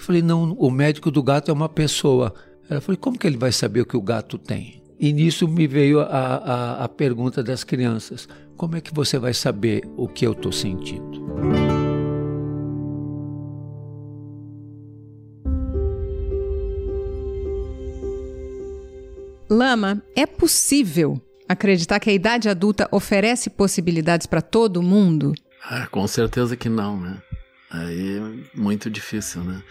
Eu 0.06 0.08
falei, 0.08 0.22
não, 0.22 0.52
o 0.52 0.70
médico 0.70 1.10
do 1.10 1.20
gato 1.20 1.50
é 1.50 1.52
uma 1.52 1.68
pessoa. 1.68 2.32
Ela 2.70 2.80
falou, 2.80 2.96
como 2.96 3.18
que 3.18 3.26
ele 3.26 3.36
vai 3.36 3.50
saber 3.50 3.80
o 3.80 3.84
que 3.84 3.96
o 3.96 4.00
gato 4.00 4.38
tem? 4.38 4.80
E 5.00 5.12
nisso 5.12 5.48
me 5.48 5.66
veio 5.66 5.98
a, 5.98 6.04
a, 6.06 6.84
a 6.84 6.88
pergunta 6.88 7.42
das 7.42 7.64
crianças: 7.64 8.28
como 8.56 8.76
é 8.76 8.80
que 8.80 8.94
você 8.94 9.18
vai 9.18 9.34
saber 9.34 9.82
o 9.96 10.06
que 10.06 10.24
eu 10.24 10.30
estou 10.30 10.52
sentindo? 10.52 11.26
Lama, 19.50 20.00
é 20.14 20.24
possível 20.24 21.20
acreditar 21.48 21.98
que 21.98 22.10
a 22.10 22.12
idade 22.12 22.48
adulta 22.48 22.88
oferece 22.92 23.50
possibilidades 23.50 24.28
para 24.28 24.40
todo 24.40 24.80
mundo? 24.80 25.34
Ah, 25.68 25.88
com 25.88 26.06
certeza 26.06 26.56
que 26.56 26.68
não, 26.68 26.96
né? 27.00 27.16
Aí 27.80 28.44
muito 28.54 28.90
difícil, 28.90 29.42
né? 29.42 29.62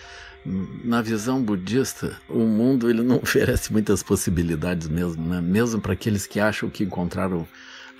Na 0.84 1.02
visão 1.02 1.42
budista, 1.42 2.16
o 2.30 2.40
mundo 2.40 2.90
ele 2.90 3.02
não 3.02 3.18
oferece 3.24 3.72
muitas 3.72 4.04
possibilidades 4.04 4.88
mesmo, 4.88 5.28
né? 5.28 5.42
Mesmo 5.42 5.82
para 5.82 5.94
aqueles 5.94 6.28
que 6.28 6.40
acham 6.40 6.70
que 6.70 6.84
encontraram 6.84 7.48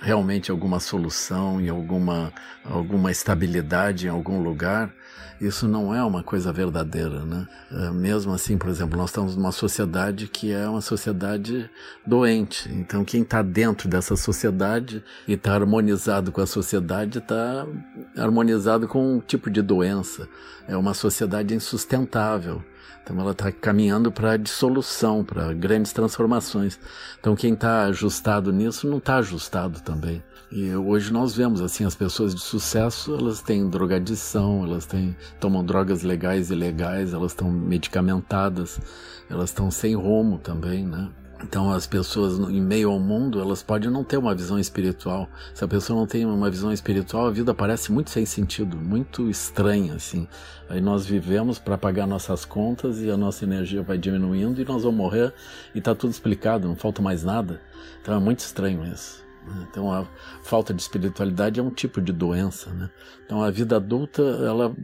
realmente 0.00 0.50
alguma 0.50 0.80
solução 0.80 1.60
e 1.60 1.68
alguma, 1.68 2.32
alguma 2.64 3.10
estabilidade 3.10 4.06
em 4.06 4.10
algum 4.10 4.40
lugar, 4.42 4.92
isso 5.40 5.68
não 5.68 5.94
é 5.94 6.02
uma 6.02 6.22
coisa 6.22 6.50
verdadeira, 6.50 7.24
né? 7.24 7.46
É, 7.70 7.90
mesmo 7.90 8.32
assim, 8.32 8.56
por 8.56 8.70
exemplo, 8.70 8.96
nós 8.96 9.10
estamos 9.10 9.36
numa 9.36 9.52
sociedade 9.52 10.28
que 10.28 10.50
é 10.50 10.66
uma 10.66 10.80
sociedade 10.80 11.68
doente. 12.06 12.70
Então, 12.72 13.04
quem 13.04 13.20
está 13.22 13.42
dentro 13.42 13.88
dessa 13.88 14.16
sociedade 14.16 15.04
e 15.28 15.34
está 15.34 15.54
harmonizado 15.54 16.32
com 16.32 16.40
a 16.40 16.46
sociedade 16.46 17.18
está 17.18 17.66
harmonizado 18.16 18.88
com 18.88 19.16
um 19.16 19.20
tipo 19.20 19.50
de 19.50 19.60
doença. 19.60 20.26
É 20.66 20.76
uma 20.76 20.94
sociedade 20.94 21.54
insustentável. 21.54 22.62
Então 23.06 23.20
ela 23.20 23.30
está 23.30 23.52
caminhando 23.52 24.10
para 24.10 24.36
dissolução, 24.36 25.22
para 25.22 25.52
grandes 25.54 25.92
transformações. 25.92 26.76
Então 27.20 27.36
quem 27.36 27.54
está 27.54 27.84
ajustado 27.84 28.52
nisso 28.52 28.88
não 28.88 28.98
está 28.98 29.18
ajustado 29.18 29.80
também. 29.80 30.20
E 30.50 30.74
hoje 30.74 31.12
nós 31.12 31.36
vemos 31.36 31.60
assim 31.60 31.84
as 31.84 31.94
pessoas 31.94 32.34
de 32.34 32.40
sucesso, 32.40 33.14
elas 33.14 33.40
têm 33.40 33.70
drogadição, 33.70 34.64
elas 34.64 34.86
têm 34.86 35.16
tomam 35.38 35.64
drogas 35.64 36.02
legais 36.02 36.50
e 36.50 36.54
ilegais, 36.54 37.14
elas 37.14 37.30
estão 37.30 37.48
medicamentadas, 37.48 38.80
elas 39.30 39.50
estão 39.50 39.70
sem 39.70 39.94
rumo 39.94 40.38
também, 40.38 40.84
né? 40.84 41.08
Então 41.42 41.70
as 41.70 41.86
pessoas 41.86 42.38
em 42.48 42.60
meio 42.60 42.90
ao 42.90 42.98
mundo, 42.98 43.40
elas 43.40 43.62
podem 43.62 43.90
não 43.90 44.02
ter 44.02 44.16
uma 44.16 44.34
visão 44.34 44.58
espiritual. 44.58 45.28
Se 45.52 45.62
a 45.62 45.68
pessoa 45.68 45.98
não 45.98 46.06
tem 46.06 46.24
uma 46.24 46.50
visão 46.50 46.72
espiritual, 46.72 47.26
a 47.26 47.30
vida 47.30 47.52
parece 47.54 47.92
muito 47.92 48.10
sem 48.10 48.24
sentido, 48.24 48.76
muito 48.76 49.28
estranha 49.28 49.94
assim. 49.94 50.26
Aí 50.68 50.80
nós 50.80 51.04
vivemos 51.04 51.58
para 51.58 51.76
pagar 51.76 52.06
nossas 52.06 52.44
contas 52.44 53.00
e 53.00 53.10
a 53.10 53.16
nossa 53.16 53.44
energia 53.44 53.82
vai 53.82 53.98
diminuindo 53.98 54.60
e 54.60 54.64
nós 54.64 54.82
vamos 54.82 54.96
morrer 54.96 55.32
e 55.74 55.78
está 55.78 55.94
tudo 55.94 56.10
explicado, 56.10 56.68
não 56.68 56.76
falta 56.76 57.02
mais 57.02 57.22
nada. 57.22 57.60
Então 58.00 58.14
é 58.14 58.18
muito 58.18 58.40
estranho 58.40 58.84
isso. 58.86 59.25
Então 59.68 59.92
a 59.92 60.06
falta 60.42 60.72
de 60.72 60.82
espiritualidade 60.82 61.60
é 61.60 61.62
um 61.62 61.70
tipo 61.70 62.00
de 62.00 62.12
doença, 62.12 62.70
né? 62.70 62.90
Então 63.24 63.42
a 63.42 63.50
vida 63.50 63.76
adulta, 63.76 64.22
ela, 64.22 64.74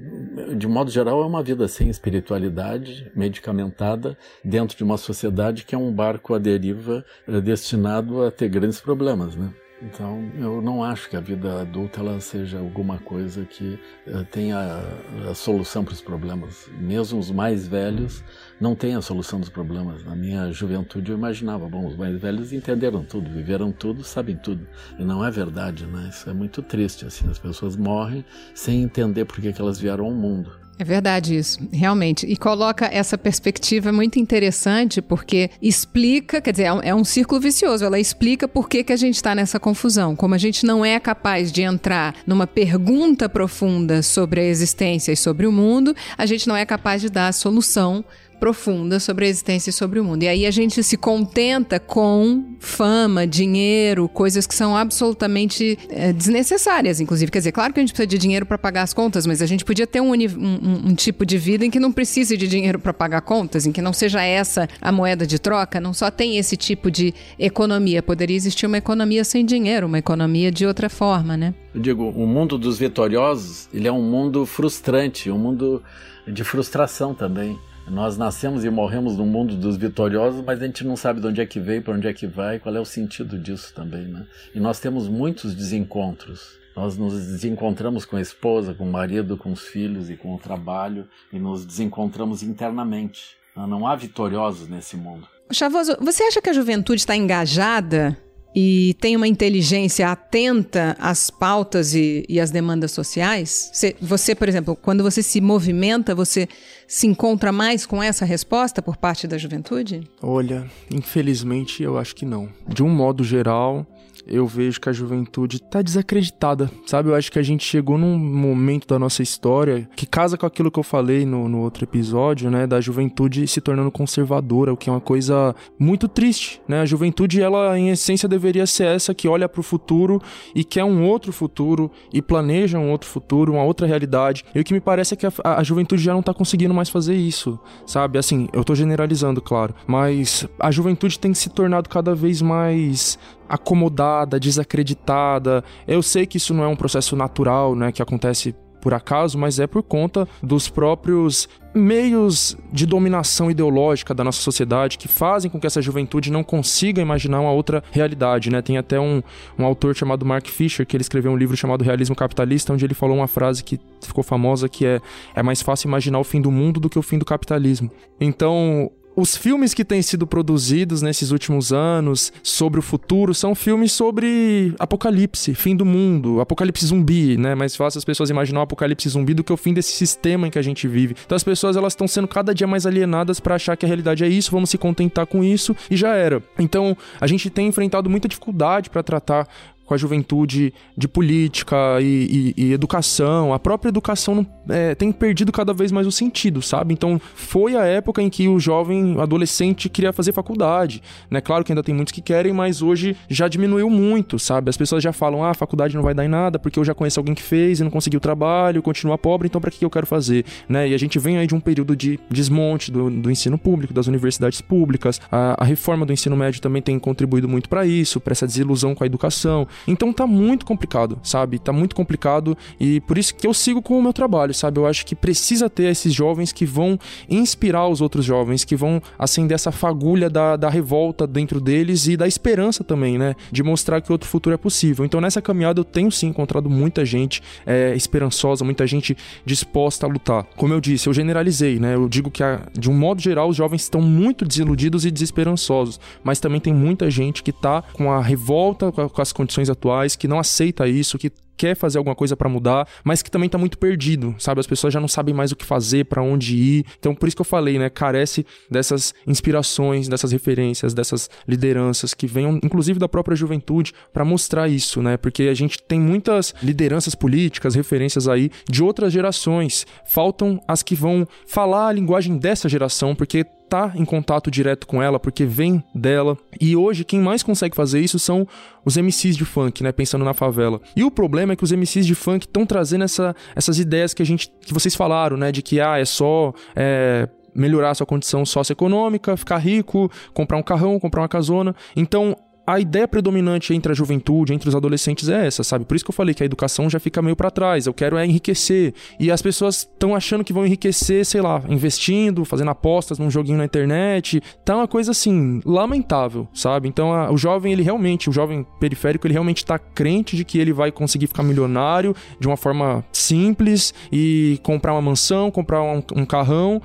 de 0.57 0.67
modo 0.67 0.91
geral, 0.91 1.23
é 1.23 1.27
uma 1.27 1.43
vida 1.43 1.67
sem 1.69 1.89
espiritualidade, 1.89 3.11
medicamentada, 3.15 4.17
dentro 4.45 4.77
de 4.77 4.85
uma 4.85 4.97
sociedade 4.97 5.65
que 5.65 5.75
é 5.75 5.79
um 5.79 5.93
barco 5.93 6.35
à 6.35 6.39
deriva 6.39 7.05
eh, 7.27 7.41
destinado 7.41 8.23
a 8.23 8.31
ter 8.31 8.49
grandes 8.49 8.81
problemas, 8.81 9.37
né? 9.37 9.53
Então, 9.85 10.31
eu 10.39 10.63
não 10.63 10.85
acho 10.85 11.11
que 11.11 11.17
a 11.17 11.21
vida 11.21 11.61
adulta 11.61 11.99
ela 11.99 12.21
seja 12.21 12.61
alguma 12.61 12.99
coisa 12.99 13.45
que 13.45 13.81
uh, 14.07 14.25
tenha 14.31 14.81
a, 15.29 15.35
solução 15.35 15.85
para 15.85 15.93
os 15.93 16.01
problemas. 16.01 16.71
Mesmo 16.79 17.19
os 17.19 17.33
mais 17.33 17.67
velhos 17.67 18.23
não 18.63 18.77
têm 18.77 18.95
a 18.95 19.03
solução 19.03 19.41
dos 19.41 19.49
problemas. 19.49 20.05
Na 20.05 20.15
minha 20.15 20.53
juventude 20.53 21.11
eu 21.11 21.19
imaginava, 21.19 21.69
bom, 21.69 21.85
os 21.85 21.97
mais 21.97 22.17
velhos 22.21 22.53
entenderam 22.53 23.03
tudo, 23.03 23.29
viveram 23.29 23.73
tudo, 23.73 24.05
sabem 24.05 24.37
tudo. 24.37 24.65
E 24.97 25.03
não 25.03 25.25
é 25.25 25.31
verdade, 25.33 25.85
né? 25.85 26.09
Isso 26.09 26.31
é 26.31 26.33
muito 26.33 26.63
triste, 26.63 27.05
assim. 27.05 27.29
As 27.29 27.41
pessoas 27.41 27.75
morrem 27.75 28.25
sem 28.55 28.85
entender 28.85 29.25
por 29.25 29.41
que, 29.41 29.53
que 29.53 29.61
elas 29.61 29.81
vieram 29.81 30.05
ao 30.05 30.13
mundo. 30.13 30.63
É 30.79 30.85
verdade 30.85 31.37
isso, 31.37 31.59
realmente. 31.73 32.25
E 32.25 32.37
coloca 32.37 32.87
essa 32.87 33.19
perspectiva 33.19 33.93
muito 33.93 34.19
interessante, 34.19 35.03
porque 35.03 35.51
explica, 35.61 36.41
quer 36.41 36.53
dizer, 36.53 36.65
é 36.65 36.95
um, 36.95 37.01
é 37.01 37.05
círculo 37.05 37.41
vicioso. 37.41 37.85
Ela 37.85 37.99
explica 37.99 38.47
por 38.47 38.69
que, 38.69 38.85
que 38.85 38.93
a 38.93 38.97
gente 38.97 39.17
está 39.17 39.35
nessa 39.35 39.59
confusão. 39.59 40.15
Como 40.15 40.35
a 40.37 40.39
gente 40.39 40.65
não 40.65 40.85
é 40.85 41.01
capaz 41.01 41.51
de 41.51 41.63
entrar 41.63 42.15
numa 42.27 42.47
pergunta 42.47 43.29
profunda 43.29 44.03
sobre 44.03 44.41
a 44.41 44.45
existência 44.45 45.11
e 45.11 45.17
sobre 45.17 45.49
o 45.49 45.53
mundo, 45.53 45.97
a 46.17 46.27
gente 46.27 46.47
não 46.49 46.57
é 46.57 46.65
capaz 46.65 47.03
de 47.03 47.11
dar 47.11 47.29
a 47.29 47.33
solução 47.33 48.05
profunda 48.43 48.99
sobre 48.99 49.27
a 49.27 49.29
existência 49.29 49.71
e 49.71 49.73
sobre 49.73 50.01
o 50.01 50.05
mundo. 50.05 50.25
E 50.25 50.29
aí 50.29 50.47
a 50.47 50.51
gente 50.51 50.83
se 50.83 50.97
contenta 50.97 51.79
com 51.79 52.57
fama, 52.59 53.25
dinheiro, 53.25 54.09
coisas 54.09 54.49
que 54.49 54.55
são 54.57 54.77
absolutamente 54.77 55.79
é, 55.89 56.13
desnecessárias, 56.13 57.01
inclusive. 57.01 57.31
Quer 57.31 57.39
dizer, 57.39 57.53
claro 57.53 57.73
que 57.73 57.79
a 57.79 57.83
gente 57.85 57.93
precisa 57.93 58.09
de 58.09 58.19
dinheiro 58.19 58.45
para 58.45 58.59
pagar 58.59 58.83
as 58.83 58.93
contas, 58.93 59.29
mas 59.29 59.43
a 59.43 59.47
gente 59.47 59.65
podia 59.65 59.87
ter 59.87 60.01
um, 60.01 60.13
um, 60.13 60.89
um 60.89 60.93
tipo 60.93 61.25
de 61.25 61.39
vida 61.39 61.65
em 61.65 61.71
que 61.71 61.79
não 61.79 61.93
precise 61.93 62.37
de 62.37 62.49
dinheiro 62.49 62.81
para 62.81 62.93
pagar 62.93 63.21
contas, 63.21 63.65
em 63.65 63.71
que 63.71 63.81
não 63.81 63.93
seja 63.93 64.21
essa 64.21 64.69
a 64.81 64.91
moeda 64.91 65.25
de 65.25 65.39
troca, 65.39 65.81
não 65.81 65.95
só 65.95 66.11
tem 66.11 66.37
esse 66.37 66.57
tipo 66.57 66.91
de 66.91 67.15
economia. 67.39 68.03
Poderia 68.03 68.37
existir 68.37 68.67
uma 68.67 68.79
economia 68.79 69.23
sem 69.23 69.47
dinheiro, 69.47 69.87
uma 69.87 70.01
economia 70.01 70.51
de 70.51 70.67
outra 70.67 70.91
forma, 70.91 71.37
né? 71.37 71.55
Eu 71.73 71.81
digo, 71.81 72.09
o 72.09 72.27
mundo 72.27 72.59
dos 72.59 72.77
vitoriosos, 72.77 73.69
ele 73.73 73.87
é 73.87 73.93
um 73.93 74.03
mundo 74.03 74.45
frustrante, 74.45 75.31
um 75.31 75.39
mundo 75.39 75.81
de 76.27 76.43
frustração 76.43 77.15
também. 77.15 77.57
Nós 77.93 78.17
nascemos 78.17 78.65
e 78.65 78.71
morremos 78.71 79.19
no 79.19 79.27
mundo 79.27 79.55
dos 79.55 79.77
vitoriosos, 79.77 80.43
mas 80.43 80.63
a 80.63 80.67
gente 80.67 80.83
não 80.83 80.97
sabe 80.97 81.21
de 81.21 81.27
onde 81.27 81.43
é 81.43 81.47
que 81.47 81.61
veio, 81.61 81.83
para 81.83 81.93
onde 81.93 82.09
é 82.09 82.13
que 82.15 82.27
vai, 82.27 82.59
qual 82.59 82.75
é 82.75 82.81
o 82.81 82.87
sentido 82.87 83.39
disso 83.39 83.75
também, 83.75 84.07
né? 84.07 84.27
E 84.55 84.59
nós 84.59 84.81
temos 84.81 85.09
muitos 85.09 85.55
desencontros. 85.55 86.59
Nós 86.75 86.97
nos 86.97 87.13
desencontramos 87.13 88.07
com 88.07 88.17
a 88.17 88.21
esposa, 88.23 88.73
com 88.73 88.85
o 88.85 88.91
marido, 88.91 89.37
com 89.37 89.53
os 89.53 89.61
filhos 89.61 90.09
e 90.09 90.17
com 90.17 90.35
o 90.35 90.39
trabalho, 90.39 91.07
e 91.31 91.39
nos 91.39 91.67
desencontramos 91.67 92.43
internamente. 92.43 93.37
Não 93.55 93.87
há 93.87 93.95
vitoriosos 93.95 94.69
nesse 94.69 94.97
mundo. 94.97 95.29
Chavoso, 95.51 95.95
você 96.01 96.23
acha 96.23 96.41
que 96.41 96.49
a 96.49 96.55
juventude 96.55 97.03
está 97.03 97.15
engajada 97.15 98.17
e 98.55 98.95
tem 99.01 99.17
uma 99.17 99.27
inteligência 99.27 100.11
atenta 100.11 100.97
às 100.99 101.31
pautas 101.31 101.95
e, 101.95 102.25
e 102.29 102.39
às 102.39 102.51
demandas 102.51 102.93
sociais? 102.93 103.71
Você, 103.73 103.97
você, 104.01 104.35
por 104.35 104.49
exemplo, 104.49 104.77
quando 104.77 105.03
você 105.03 105.23
se 105.23 105.41
movimenta, 105.41 106.15
você 106.15 106.49
se 106.87 107.07
encontra 107.07 107.51
mais 107.51 107.87
com 107.87 108.03
essa 108.03 108.25
resposta 108.25 108.83
por 108.83 108.97
parte 108.97 109.27
da 109.27 109.39
juventude? 109.39 110.03
Olha, 110.21 110.71
infelizmente 110.91 111.83
eu 111.83 111.97
acho 111.97 112.15
que 112.15 112.27
não. 112.27 112.49
De 112.69 112.83
um 112.83 112.89
modo 112.89 113.25
geral, 113.25 113.87
eu 114.27 114.47
vejo 114.47 114.81
que 114.81 114.89
a 114.89 114.93
juventude 114.93 115.61
tá 115.61 115.83
desacreditada, 115.83 116.71
sabe? 116.87 117.09
Eu 117.09 117.15
acho 117.15 117.31
que 117.31 117.39
a 117.39 117.43
gente 117.43 117.65
chegou 117.65 117.99
num 117.99 118.17
momento 118.17 118.87
da 118.87 118.99
nossa 118.99 119.23
história 119.23 119.89
que 119.97 120.07
casa 120.07 120.37
com 120.37 120.47
aquilo 120.47 120.71
que 120.71 120.79
eu 120.79 120.83
falei 120.83 121.25
no, 121.27 121.49
no 121.49 121.61
outro 121.61 121.85
episódio, 121.85 122.51
né? 122.51 122.67
Da 122.67 122.81
juventude 122.81 123.47
se 123.47 123.61
tornando 123.61 123.91
conservadora, 123.91 124.73
o 124.73 124.77
que 124.77 124.89
é 124.89 124.93
uma 124.93 125.01
coisa 125.01 125.55
muito 125.79 126.09
triste, 126.09 126.61
né? 126.69 126.81
A 126.81 126.87
juventude, 126.87 127.41
ela 127.41 127.79
em 127.79 127.91
essência 127.91 128.29
deveria 128.29 128.67
ser 128.67 128.87
essa 128.87 129.15
que 129.15 129.29
olha 129.29 129.49
para 129.49 129.61
o 129.61 129.65
futuro 129.65 130.21
e 130.55 130.65
quer 130.65 130.85
um 130.85 131.05
outro 131.05 131.33
futuro 131.33 131.91
e 132.13 132.23
planeja 132.23 132.79
um 132.79 132.91
outro 132.91 133.09
futuro, 133.09 133.53
uma 133.53 133.65
outra 133.65 133.87
realidade. 133.87 134.45
E 134.55 134.61
o 134.61 134.65
que 134.65 134.73
me 134.73 134.81
parece 134.81 135.15
é 135.15 135.17
que 135.17 135.27
a, 135.27 135.33
a 135.45 135.63
juventude 135.63 136.03
já 136.03 136.13
não 136.13 136.23
tá 136.23 136.33
conseguindo 136.33 136.75
mais 136.75 136.89
fazer 136.89 137.15
isso, 137.15 137.59
sabe? 137.87 138.19
Assim, 138.19 138.49
eu 138.53 138.65
tô 138.65 138.75
generalizando, 138.75 139.41
claro, 139.41 139.75
mas 139.87 140.47
a 140.59 140.71
juventude 140.71 141.19
tem 141.19 141.35
se 141.35 141.51
tornado 141.51 141.89
cada 141.89 142.15
vez 142.15 142.41
mais 142.41 143.19
acomodada, 143.53 144.41
desacreditada. 144.41 145.63
Eu 145.87 146.03
sei 146.03 146.25
que 146.25 146.39
isso 146.39 146.55
não 146.55 146.65
é 146.65 146.67
um 146.69 146.75
processo 146.75 147.15
natural, 147.15 147.77
né, 147.77 147.93
que 147.93 148.01
acontece 148.01 148.55
por 148.81 148.95
acaso, 148.95 149.39
mas 149.39 149.61
é 149.61 149.67
por 149.67 149.83
conta 149.83 150.27
dos 150.43 150.69
próprios 150.69 151.49
meios 151.73 152.57
de 152.73 152.85
dominação 152.85 153.51
ideológica 153.51 154.13
da 154.13 154.25
nossa 154.25 154.41
sociedade 154.41 154.99
que 154.99 155.07
fazem 155.07 155.51
com 155.51 155.61
que 155.61 155.67
essa 155.67 155.81
juventude 155.81 156.33
não 156.33 156.43
consiga 156.43 157.01
imaginar 157.01 157.41
uma 157.41 157.53
outra 157.53 157.83
realidade, 157.93 158.51
né? 158.51 158.61
Tem 158.61 158.77
até 158.77 158.99
um, 158.99 159.23
um 159.57 159.65
autor 159.65 159.95
chamado 159.95 160.27
Mark 160.27 160.49
Fisher 160.49 160.85
que 160.85 160.97
ele 160.97 161.03
escreveu 161.03 161.31
um 161.31 161.37
livro 161.37 161.57
chamado 161.57 161.85
Realismo 161.85 162.17
Capitalista, 162.17 162.73
onde 162.73 162.85
ele 162.85 162.95
falou 162.95 163.19
uma 163.19 163.29
frase 163.29 163.63
que 163.63 163.79
ficou 164.01 164.25
famosa 164.25 164.69
que 164.69 164.85
é 164.85 165.01
é 165.35 165.43
mais 165.43 165.63
fácil 165.63 165.87
imaginar 165.89 166.19
o 166.19 166.25
fim 166.25 166.41
do 166.41 166.51
mundo 166.51 166.81
do 166.81 166.91
que 166.91 166.99
o 166.99 167.03
fim 167.03 167.19
do 167.19 167.25
capitalismo. 167.25 167.89
Então, 168.21 168.91
os 169.15 169.37
filmes 169.37 169.75
que 169.75 169.85
têm 169.85 170.01
sido 170.01 170.27
produzidos 170.27 171.03
nesses 171.03 171.31
últimos 171.31 171.73
anos 171.73 172.33
sobre 172.43 172.81
o 172.81 172.83
futuro 172.83 173.35
são 173.35 173.55
filmes 173.55 173.93
sobre 173.93 174.75
apocalipse, 174.79 175.55
fim 175.55 175.77
do 175.77 175.85
mundo, 175.85 176.41
apocalipse 176.41 176.87
zumbi, 176.87 177.37
né? 177.37 177.55
Mais 177.55 177.77
fácil 177.77 177.99
as 177.99 178.05
pessoas 178.05 178.31
imaginar 178.31 178.61
o 178.61 178.63
apocalipse 178.63 179.09
zumbi 179.09 179.35
do 179.35 179.45
que 179.45 179.53
o 179.53 179.57
fim 179.57 179.75
desse 179.75 179.93
sistema 179.93 180.47
em 180.47 180.51
que 180.51 180.59
a 180.59 180.63
gente 180.63 180.89
vive. 180.89 181.15
Então 181.27 181.37
as 181.37 181.45
pessoas 181.45 181.77
elas 181.77 181.93
estão 181.93 182.09
sendo 182.09 182.27
cada 182.27 182.55
dia 182.55 182.67
mais 182.67 182.87
alienadas 182.87 183.39
para 183.39 183.55
achar 183.55 183.77
que 183.77 183.85
a 183.85 183.89
realidade 183.89 184.25
é 184.25 184.29
isso, 184.29 184.51
vamos 184.51 184.71
se 184.71 184.79
contentar 184.79 185.27
com 185.27 185.45
isso 185.45 185.77
e 185.91 185.97
já 185.97 186.15
era. 186.15 186.43
Então 186.59 186.97
a 187.21 187.27
gente 187.27 187.51
tem 187.51 187.67
enfrentado 187.67 188.09
muita 188.09 188.29
dificuldade 188.29 188.89
para 188.89 189.03
tratar 189.03 189.47
com 189.93 189.95
a 189.95 189.99
juventude 189.99 190.73
de 190.97 191.07
política 191.07 191.77
e, 192.01 192.55
e, 192.57 192.65
e 192.65 192.73
educação. 192.73 193.53
A 193.53 193.59
própria 193.59 193.91
educação 193.91 194.47
é, 194.67 194.95
tem 194.95 195.13
perdido 195.13 195.53
cada 195.53 195.75
vez 195.75 195.93
mais 195.93 196.07
o 196.07 196.13
sentido, 196.13 196.63
sabe? 196.63 196.95
Então, 196.95 197.21
foi 197.35 197.77
a 197.77 197.85
época 197.85 198.23
em 198.23 198.31
que 198.31 198.49
o 198.49 198.59
jovem, 198.59 199.21
adolescente, 199.21 199.91
queria 199.91 200.11
fazer 200.11 200.33
faculdade. 200.33 201.03
Né? 201.31 201.43
Claro 201.43 201.63
que 201.63 201.73
ainda 201.73 201.83
tem 201.83 201.95
muitos 201.95 202.13
que 202.13 202.23
querem, 202.23 202.55
mas 202.55 202.81
hoje 202.81 203.15
já 203.29 203.49
diminuiu 203.49 203.91
muito, 203.91 204.39
sabe? 204.39 204.71
As 204.71 204.77
pessoas 204.77 205.03
já 205.03 205.13
falam, 205.13 205.45
ah, 205.45 205.51
a 205.51 205.55
faculdade 205.55 205.95
não 205.95 206.03
vai 206.03 206.15
dar 206.15 206.25
em 206.25 206.29
nada, 206.29 206.59
porque 206.59 206.79
eu 206.79 206.85
já 206.85 206.95
conheço 206.95 207.21
alguém 207.21 207.35
que 207.35 207.43
fez 207.43 207.81
e 207.81 207.85
não 207.85 207.91
conseguiu 207.91 208.19
trabalho, 208.19 208.83
continua 208.83 209.19
pobre, 209.19 209.49
então 209.49 209.61
para 209.61 209.71
que 209.71 209.85
eu 209.85 209.91
quero 209.91 210.07
fazer? 210.07 210.47
Né? 210.67 210.89
E 210.89 210.95
a 210.95 210.99
gente 210.99 211.19
vem 211.19 211.37
aí 211.37 211.47
de 211.47 211.55
um 211.55 211.61
período 211.61 211.95
de 211.95 212.19
desmonte 212.31 212.91
do, 212.91 213.11
do 213.11 213.31
ensino 213.31 213.59
público, 213.59 213.93
das 213.93 214.07
universidades 214.07 214.63
públicas. 214.63 215.21
A, 215.31 215.63
a 215.63 215.65
reforma 215.67 216.07
do 216.07 216.15
ensino 216.15 216.35
médio 216.35 216.63
também 216.63 216.81
tem 216.81 216.99
contribuído 216.99 217.47
muito 217.47 217.69
para 217.69 217.85
isso, 217.85 218.19
para 218.21 218.33
essa 218.33 218.47
desilusão 218.47 218.95
com 218.95 219.05
a 219.05 219.07
educação. 219.07 219.67
Então 219.87 220.13
tá 220.13 220.27
muito 220.27 220.65
complicado, 220.65 221.19
sabe? 221.23 221.59
Tá 221.59 221.73
muito 221.73 221.95
complicado 221.95 222.57
e 222.79 223.01
por 223.01 223.19
isso 223.19 223.35
que 223.35 223.47
eu 223.47 223.55
sigo 223.55 223.83
com 223.83 223.99
o 223.99 224.03
meu 224.03 224.13
trabalho, 224.13 224.55
sabe? 224.55 224.79
Eu 224.79 224.87
acho 224.87 225.05
que 225.05 225.15
precisa 225.15 225.69
ter 225.69 225.85
esses 225.85 226.13
jovens 226.13 226.53
que 226.53 226.65
vão 226.65 226.99
inspirar 227.29 227.89
os 227.89 228.01
outros 228.01 228.25
jovens, 228.25 228.65
que 228.65 228.77
vão 228.77 229.03
acender 229.19 229.55
essa 229.55 229.73
fagulha 229.73 230.29
da, 230.31 230.57
da 230.57 230.69
revolta 230.69 231.27
dentro 231.27 231.61
deles 231.61 232.07
e 232.07 232.17
da 232.17 232.27
esperança 232.27 232.85
também, 232.85 233.19
né? 233.19 233.35
De 233.51 233.63
mostrar 233.63 234.01
que 234.01 234.13
outro 234.13 234.29
futuro 234.29 234.55
é 234.55 234.59
possível. 234.59 235.05
Então 235.05 235.21
nessa 235.21 235.43
caminhada 235.43 235.81
eu 235.81 235.85
tenho 235.85 236.11
sim 236.11 236.29
encontrado 236.29 236.71
muita 236.71 237.05
gente 237.05 237.43
é, 237.67 237.95
esperançosa, 237.95 238.65
muita 238.65 238.87
gente 238.87 239.17
disposta 239.45 240.07
a 240.07 240.09
lutar. 240.09 240.45
Como 240.57 240.73
eu 240.73 240.81
disse, 240.81 241.09
eu 241.09 241.15
generalizei, 241.15 241.79
né? 241.79 241.95
Eu 241.95 242.09
digo 242.09 242.31
que 242.31 242.43
de 242.79 242.91
um 242.91 242.95
modo 242.95 243.21
geral 243.21 243.49
os 243.49 243.57
jovens 243.57 243.83
estão 243.83 244.01
muito 244.01 244.45
desiludidos 244.45 245.05
e 245.05 245.11
desesperançosos, 245.11 246.01
mas 246.25 246.41
também 246.41 246.61
tem 246.61 246.73
muita 246.73 247.11
gente 247.11 247.43
que 247.43 247.53
tá 247.53 247.83
com 247.93 248.11
a 248.11 248.21
revolta 248.21 248.93
com 248.93 249.23
as 249.23 249.33
condições 249.33 249.62
atuais, 249.71 250.17
que 250.17 250.29
não 250.29 250.39
aceita 250.39 250.89
isso, 250.89 251.19
que 251.19 251.31
quer 251.63 251.77
fazer 251.77 251.99
alguma 251.99 252.17
coisa 252.17 252.37
para 252.37 252.49
mudar, 252.49 252.89
mas 253.05 253.23
que 253.23 253.31
também 253.31 253.49
tá 253.49 253.57
muito 253.57 253.79
perdido, 253.79 254.35
sabe? 254.37 254.59
As 254.59 254.67
pessoas 254.67 254.93
já 254.93 254.99
não 254.99 255.07
sabem 255.07 255.33
mais 255.33 255.53
o 255.53 255.57
que 255.57 255.65
fazer, 255.65 256.07
para 256.07 256.21
onde 256.21 256.57
ir. 256.57 256.85
Então, 256.99 257.15
por 257.15 257.29
isso 257.29 257.37
que 257.37 257.41
eu 257.41 257.45
falei, 257.45 257.79
né? 257.79 257.89
Carece 257.89 258.45
dessas 258.69 259.15
inspirações, 259.25 260.09
dessas 260.09 260.33
referências, 260.33 260.93
dessas 260.93 261.31
lideranças 261.47 262.15
que 262.15 262.27
venham, 262.27 262.59
inclusive 262.65 262.99
da 262.99 263.09
própria 263.09 263.37
juventude, 263.37 263.95
para 264.13 264.25
mostrar 264.25 264.69
isso, 264.69 265.01
né? 265.01 265.17
Porque 265.17 265.45
a 265.45 265.55
gente 265.55 265.81
tem 265.81 266.01
muitas 266.01 266.53
lideranças 266.61 267.15
políticas, 267.15 267.77
referências 267.77 268.27
aí 268.27 268.51
de 268.69 268.83
outras 268.83 269.13
gerações. 269.13 269.87
Faltam 270.05 270.61
as 270.67 270.83
que 270.83 270.97
vão 270.97 271.29
falar 271.47 271.87
a 271.87 271.93
linguagem 271.93 272.39
dessa 272.39 272.69
geração, 272.69 273.15
porque 273.15 273.47
tá 273.73 273.91
em 273.95 274.05
contato 274.05 274.51
direto 274.51 274.87
com 274.87 275.03
ela, 275.03 275.19
porque 275.19 275.47
vem 275.47 275.83
dela. 275.95 276.37
E 276.61 276.77
hoje 276.77 277.05
quem 277.05 277.19
mais 277.19 277.43
consegue 277.43 277.75
fazer 277.75 278.01
isso 278.01 278.19
são 278.19 278.47
os 278.85 278.99
MCs 278.99 279.35
de 279.35 279.47
funk, 279.47 279.83
né, 279.83 279.91
pensando 279.91 280.27
na 280.27 280.35
favela. 280.35 280.79
E 280.95 281.03
o 281.03 281.11
problema 281.11 281.52
é 281.53 281.57
que 281.57 281.65
os 281.65 281.73
MCs 281.73 282.07
de 282.07 282.15
funk 282.15 282.47
estão 282.47 282.67
trazendo 282.67 283.05
essa, 283.05 283.35
essas 283.55 283.79
ideias 283.79 284.15
que 284.15 284.23
a 284.23 284.27
gente 284.27 284.53
que 284.61 284.73
vocês 284.73 284.95
falaram, 284.95 285.37
né, 285.37 285.53
de 285.53 285.63
que 285.63 285.81
ah, 285.81 285.99
é 285.99 286.05
só 286.05 286.53
é, 286.75 287.29
melhorar 287.55 287.95
sua 287.95 288.07
condição 288.07 288.45
socioeconômica, 288.45 289.37
ficar 289.37 289.59
rico, 289.59 290.11
comprar 290.33 290.57
um 290.57 290.63
carrão, 290.63 290.99
comprar 290.99 291.23
uma 291.23 291.29
casona. 291.29 291.75
Então, 291.97 292.37
a 292.67 292.79
ideia 292.79 293.09
predominante 293.09 293.75
entre 293.75 293.93
a 293.93 293.95
juventude, 293.95 294.53
entre 294.53 294.69
os 294.69 294.75
adolescentes 294.75 295.29
é 295.29 295.47
essa, 295.47 295.65
sabe? 295.65 295.85
Por 295.85 295.97
isso 295.97 296.05
que 296.05 296.11
eu 296.11 296.15
falei 296.15 296.35
que 296.35 296.43
a 296.43 296.47
educação 296.47 296.89
já 296.89 297.01
fica 297.01 297.21
meio 297.21 297.35
para 297.35 297.51
trás. 297.51 297.87
Eu 297.87 297.95
quero 297.95 298.17
é 298.17 298.25
enriquecer. 298.25 298.95
E 299.19 299.31
as 299.31 299.43
pessoas 299.43 299.79
estão 299.79 300.15
achando 300.15 300.45
que 300.45 300.53
vão 300.53 300.65
enriquecer, 300.65 301.25
sei 301.25 301.41
lá, 301.41 301.63
investindo, 301.69 302.45
fazendo 302.45 302.71
apostas 302.71 303.19
num 303.19 303.31
joguinho 303.31 303.59
na 303.59 303.65
internet. 303.65 304.41
Tá 304.65 304.77
uma 304.77 304.89
coisa 304.89 305.11
assim, 305.11 305.61
lamentável, 305.65 306.47
sabe? 306.55 306.89
Então 306.89 307.13
a, 307.13 307.33
o 307.33 307.37
jovem, 307.37 307.73
ele 307.73 307.83
realmente, 307.83 308.31
o 308.31 308.33
jovem 308.33 308.65
periférico, 308.79 309.27
ele 309.27 309.35
realmente 309.35 309.65
tá 309.65 309.79
crente 309.79 310.37
de 310.37 310.45
que 310.45 310.59
ele 310.59 310.73
vai 310.73 310.93
conseguir 310.93 311.27
ficar 311.27 311.43
milionário 311.43 312.15
de 312.39 312.47
uma 312.47 312.57
forma 312.57 313.05
simples 313.13 313.93
e 314.13 314.61
comprar 314.63 314.93
uma 314.93 315.03
mansão, 315.03 315.51
comprar 315.51 315.83
um, 315.83 316.03
um 316.15 316.25
carrão 316.25 316.81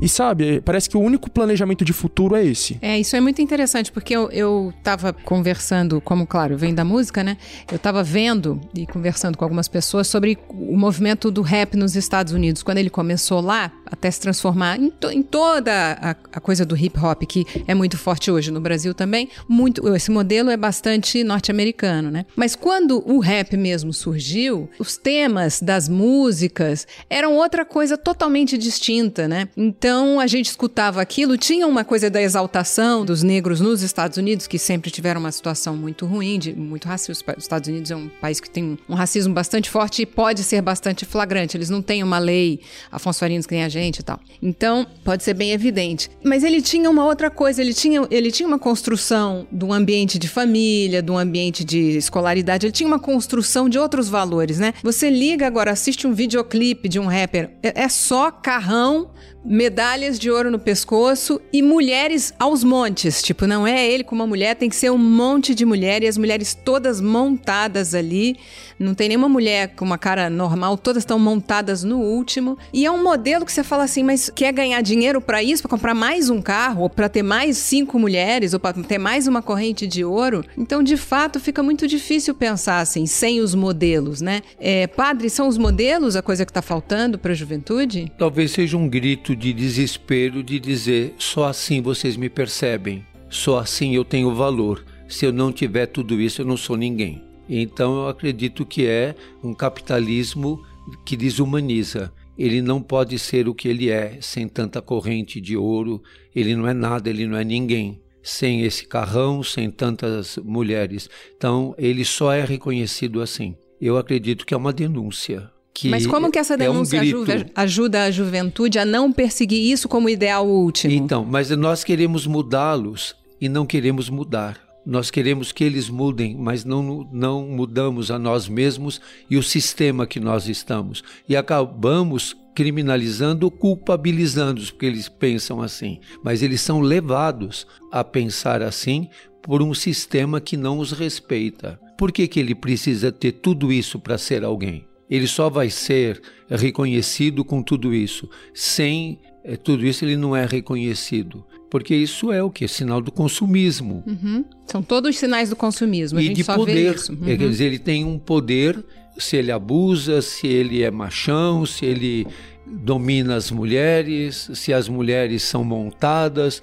e 0.00 0.08
sabe, 0.08 0.60
parece 0.60 0.88
que 0.88 0.96
o 0.96 1.00
único 1.00 1.30
planejamento 1.30 1.84
de 1.84 1.92
futuro 1.92 2.34
é 2.34 2.44
esse. 2.44 2.78
É, 2.82 2.98
isso 2.98 3.14
é 3.16 3.20
muito 3.20 3.40
interessante, 3.40 3.92
porque 3.92 4.14
eu, 4.14 4.30
eu 4.30 4.72
tava 4.82 5.12
conversando, 5.12 6.00
como 6.00 6.26
claro, 6.26 6.56
vem 6.56 6.74
da 6.74 6.84
música, 6.84 7.22
né? 7.22 7.36
Eu 7.70 7.78
tava 7.78 8.02
vendo 8.02 8.60
e 8.76 8.86
conversando 8.86 9.38
com 9.38 9.44
algumas 9.44 9.68
pessoas 9.68 10.08
sobre 10.08 10.38
o 10.48 10.76
movimento 10.76 11.30
do 11.30 11.42
rap 11.42 11.76
nos 11.76 11.96
Estados 11.96 12.32
Unidos. 12.32 12.62
Quando 12.62 12.78
ele 12.78 12.90
começou 12.90 13.40
lá, 13.40 13.72
até 13.86 14.10
se 14.10 14.20
transformar 14.20 14.78
em, 14.78 14.90
to, 14.90 15.10
em 15.10 15.22
toda 15.22 15.72
a, 15.72 16.10
a, 16.10 16.40
coisa 16.40 16.64
do 16.64 16.76
hip 16.76 16.98
hop, 16.98 17.22
que 17.22 17.46
é 17.66 17.74
muito 17.74 17.96
forte 17.96 18.30
hoje 18.30 18.50
no 18.50 18.60
Brasil 18.60 18.94
também, 18.94 19.28
muito 19.48 19.94
esse 19.94 20.10
modelo 20.10 20.50
é 20.50 20.56
bastante 20.56 21.22
norte-americano, 21.22 22.10
né? 22.10 22.26
Mas 22.36 22.56
quando 22.56 23.02
o 23.08 23.20
rap 23.20 23.56
mesmo 23.56 23.92
surgiu, 23.92 24.68
os 24.78 24.96
temas 24.96 25.60
das 25.60 25.88
músicas 25.88 26.86
eram 27.08 27.36
outra 27.36 27.64
coisa 27.64 27.96
totalmente 27.96 28.58
distinta, 28.58 29.28
né? 29.28 29.48
Então, 29.56 29.83
então 29.84 30.18
a 30.18 30.26
gente 30.26 30.46
escutava 30.46 31.02
aquilo, 31.02 31.36
tinha 31.36 31.66
uma 31.66 31.84
coisa 31.84 32.08
da 32.08 32.22
exaltação 32.22 33.04
dos 33.04 33.22
negros 33.22 33.60
nos 33.60 33.82
Estados 33.82 34.16
Unidos, 34.16 34.46
que 34.46 34.58
sempre 34.58 34.90
tiveram 34.90 35.20
uma 35.20 35.30
situação 35.30 35.76
muito 35.76 36.06
ruim, 36.06 36.38
de, 36.38 36.54
muito 36.54 36.88
racista. 36.88 37.34
Os 37.36 37.44
Estados 37.44 37.68
Unidos 37.68 37.90
é 37.90 37.96
um 37.96 38.08
país 38.08 38.40
que 38.40 38.48
tem 38.48 38.78
um 38.88 38.94
racismo 38.94 39.34
bastante 39.34 39.68
forte 39.68 40.00
e 40.00 40.06
pode 40.06 40.42
ser 40.42 40.62
bastante 40.62 41.04
flagrante. 41.04 41.54
Eles 41.54 41.68
não 41.68 41.82
têm 41.82 42.02
uma 42.02 42.18
lei 42.18 42.60
Afonso 42.90 43.20
Farinos 43.20 43.44
que 43.44 43.54
nem 43.54 43.62
a 43.62 43.68
gente 43.68 43.98
e 43.98 44.02
tal. 44.02 44.18
Então 44.40 44.86
pode 45.04 45.22
ser 45.22 45.34
bem 45.34 45.50
evidente. 45.50 46.10
Mas 46.24 46.44
ele 46.44 46.62
tinha 46.62 46.88
uma 46.88 47.04
outra 47.04 47.28
coisa, 47.28 47.60
ele 47.60 47.74
tinha, 47.74 48.08
ele 48.10 48.30
tinha 48.30 48.46
uma 48.46 48.58
construção 48.58 49.46
de 49.52 49.66
um 49.66 49.72
ambiente 49.74 50.18
de 50.18 50.28
família, 50.28 51.02
de 51.02 51.10
um 51.10 51.18
ambiente 51.18 51.62
de 51.62 51.98
escolaridade, 51.98 52.64
ele 52.64 52.72
tinha 52.72 52.86
uma 52.86 52.98
construção 52.98 53.68
de 53.68 53.78
outros 53.78 54.08
valores, 54.08 54.58
né? 54.58 54.72
Você 54.82 55.10
liga 55.10 55.46
agora, 55.46 55.72
assiste 55.72 56.06
um 56.06 56.14
videoclipe 56.14 56.88
de 56.88 56.98
um 56.98 57.06
rapper, 57.06 57.50
é, 57.62 57.82
é 57.82 57.88
só 57.90 58.30
carrão, 58.30 59.10
medalhas 59.44 60.18
de 60.18 60.30
ouro 60.30 60.50
no 60.50 60.58
pescoço 60.58 61.40
e 61.52 61.62
mulheres 61.62 62.32
aos 62.38 62.64
montes. 62.64 63.22
Tipo, 63.22 63.46
não 63.46 63.66
é 63.66 63.86
ele 63.86 64.02
com 64.02 64.14
uma 64.14 64.26
mulher, 64.26 64.56
tem 64.56 64.68
que 64.68 64.76
ser 64.76 64.90
um 64.90 64.98
monte 64.98 65.54
de 65.54 65.64
mulheres 65.64 66.06
e 66.06 66.08
as 66.08 66.18
mulheres 66.18 66.54
todas 66.54 67.00
montadas 67.00 67.94
ali. 67.94 68.36
Não 68.78 68.94
tem 68.94 69.08
nenhuma 69.08 69.28
mulher 69.28 69.68
com 69.76 69.84
uma 69.84 69.98
cara 69.98 70.28
normal, 70.28 70.76
todas 70.76 71.02
estão 71.02 71.18
montadas 71.18 71.84
no 71.84 71.98
último. 72.00 72.58
E 72.72 72.84
é 72.84 72.90
um 72.90 73.02
modelo 73.02 73.44
que 73.44 73.52
você 73.52 73.62
fala 73.62 73.84
assim, 73.84 74.02
mas 74.02 74.30
quer 74.30 74.52
ganhar 74.52 74.80
dinheiro 74.80 75.20
para 75.20 75.42
isso, 75.42 75.62
para 75.62 75.70
comprar 75.70 75.94
mais 75.94 76.30
um 76.30 76.40
carro, 76.40 76.82
ou 76.82 76.90
para 76.90 77.08
ter 77.08 77.22
mais 77.22 77.56
cinco 77.58 77.98
mulheres, 77.98 78.54
ou 78.54 78.60
para 78.60 78.72
ter 78.82 78.98
mais 78.98 79.26
uma 79.26 79.42
corrente 79.42 79.86
de 79.86 80.04
ouro? 80.04 80.44
Então, 80.56 80.82
de 80.82 80.96
fato, 80.96 81.38
fica 81.38 81.62
muito 81.62 81.86
difícil 81.86 82.34
pensar 82.34 82.80
assim, 82.80 83.06
sem 83.06 83.40
os 83.40 83.54
modelos, 83.54 84.20
né? 84.20 84.42
É, 84.58 84.86
padre, 84.86 85.28
são 85.30 85.48
os 85.48 85.58
modelos 85.58 86.16
a 86.16 86.22
coisa 86.22 86.44
que 86.44 86.50
está 86.50 86.62
faltando 86.62 87.18
para 87.18 87.32
a 87.32 87.34
juventude? 87.34 88.10
Talvez 88.18 88.50
seja 88.52 88.76
um 88.76 88.88
grito 88.88 89.33
de 89.34 89.52
desespero 89.52 90.42
de 90.42 90.58
dizer: 90.58 91.14
só 91.18 91.44
assim 91.44 91.80
vocês 91.80 92.16
me 92.16 92.28
percebem, 92.28 93.04
só 93.28 93.58
assim 93.58 93.94
eu 93.94 94.04
tenho 94.04 94.34
valor. 94.34 94.84
Se 95.08 95.26
eu 95.26 95.32
não 95.32 95.52
tiver 95.52 95.86
tudo 95.86 96.20
isso, 96.20 96.42
eu 96.42 96.46
não 96.46 96.56
sou 96.56 96.76
ninguém. 96.76 97.22
Então 97.48 98.02
eu 98.02 98.08
acredito 98.08 98.64
que 98.64 98.86
é 98.86 99.14
um 99.42 99.52
capitalismo 99.52 100.62
que 101.04 101.16
desumaniza. 101.16 102.12
Ele 102.36 102.60
não 102.60 102.82
pode 102.82 103.18
ser 103.18 103.48
o 103.48 103.54
que 103.54 103.68
ele 103.68 103.90
é 103.90 104.18
sem 104.20 104.48
tanta 104.48 104.82
corrente 104.82 105.40
de 105.40 105.56
ouro. 105.56 106.02
Ele 106.34 106.56
não 106.56 106.66
é 106.66 106.74
nada, 106.74 107.08
ele 107.08 107.26
não 107.26 107.36
é 107.36 107.44
ninguém 107.44 108.00
sem 108.24 108.62
esse 108.62 108.86
carrão, 108.86 109.42
sem 109.42 109.70
tantas 109.70 110.38
mulheres. 110.38 111.10
Então 111.36 111.74
ele 111.76 112.04
só 112.04 112.32
é 112.32 112.42
reconhecido 112.42 113.20
assim. 113.20 113.54
Eu 113.78 113.98
acredito 113.98 114.46
que 114.46 114.54
é 114.54 114.56
uma 114.56 114.72
denúncia. 114.72 115.50
Mas 115.84 116.06
como 116.06 116.30
que 116.30 116.38
essa 116.38 116.56
denúncia 116.56 116.98
é 116.98 117.00
um 117.00 117.02
ajuda, 117.02 117.46
ajuda, 117.54 118.04
a 118.04 118.10
juventude 118.10 118.78
a 118.78 118.84
não 118.84 119.12
perseguir 119.12 119.72
isso 119.72 119.88
como 119.88 120.08
ideal 120.08 120.46
último? 120.46 120.94
Então, 120.94 121.24
mas 121.24 121.50
nós 121.50 121.82
queremos 121.82 122.26
mudá-los 122.26 123.16
e 123.40 123.48
não 123.48 123.66
queremos 123.66 124.08
mudar. 124.08 124.58
Nós 124.86 125.10
queremos 125.10 125.50
que 125.50 125.64
eles 125.64 125.88
mudem, 125.88 126.36
mas 126.36 126.64
não, 126.64 127.08
não 127.10 127.46
mudamos 127.46 128.10
a 128.10 128.18
nós 128.18 128.48
mesmos 128.48 129.00
e 129.30 129.36
o 129.36 129.42
sistema 129.42 130.06
que 130.06 130.20
nós 130.20 130.46
estamos. 130.46 131.02
E 131.28 131.34
acabamos 131.34 132.36
criminalizando, 132.54 133.50
culpabilizando-os, 133.50 134.70
porque 134.70 134.86
eles 134.86 135.08
pensam 135.08 135.60
assim. 135.60 135.98
Mas 136.22 136.42
eles 136.42 136.60
são 136.60 136.80
levados 136.80 137.66
a 137.90 138.04
pensar 138.04 138.62
assim 138.62 139.08
por 139.42 139.62
um 139.62 139.74
sistema 139.74 140.40
que 140.40 140.56
não 140.56 140.78
os 140.78 140.92
respeita. 140.92 141.80
Por 141.98 142.12
que, 142.12 142.28
que 142.28 142.38
ele 142.38 142.54
precisa 142.54 143.10
ter 143.10 143.32
tudo 143.32 143.72
isso 143.72 143.98
para 143.98 144.18
ser 144.18 144.44
alguém? 144.44 144.86
Ele 145.08 145.26
só 145.26 145.50
vai 145.50 145.70
ser 145.70 146.20
reconhecido 146.48 147.44
com 147.44 147.62
tudo 147.62 147.94
isso. 147.94 148.28
Sem 148.52 149.20
é, 149.44 149.56
tudo 149.56 149.86
isso, 149.86 150.04
ele 150.04 150.16
não 150.16 150.34
é 150.34 150.46
reconhecido. 150.46 151.44
Porque 151.70 151.94
isso 151.94 152.32
é 152.32 152.42
o 152.42 152.50
que? 152.50 152.66
Sinal 152.66 153.00
do 153.00 153.12
consumismo. 153.12 154.02
Uhum. 154.06 154.44
São 154.66 154.82
todos 154.82 155.18
sinais 155.18 155.50
do 155.50 155.56
consumismo. 155.56 156.18
E 156.18 156.32
de 156.32 156.42
poder. 156.42 156.96
Uhum. 157.10 157.28
É, 157.28 157.36
quer 157.36 157.48
dizer, 157.48 157.64
ele 157.66 157.78
tem 157.78 158.04
um 158.04 158.18
poder, 158.18 158.82
se 159.18 159.36
ele 159.36 159.52
abusa, 159.52 160.22
se 160.22 160.46
ele 160.46 160.82
é 160.82 160.90
machão, 160.90 161.66
se 161.66 161.84
ele 161.84 162.26
domina 162.66 163.36
as 163.36 163.50
mulheres, 163.50 164.50
se 164.54 164.72
as 164.72 164.88
mulheres 164.88 165.42
são 165.42 165.62
montadas. 165.62 166.62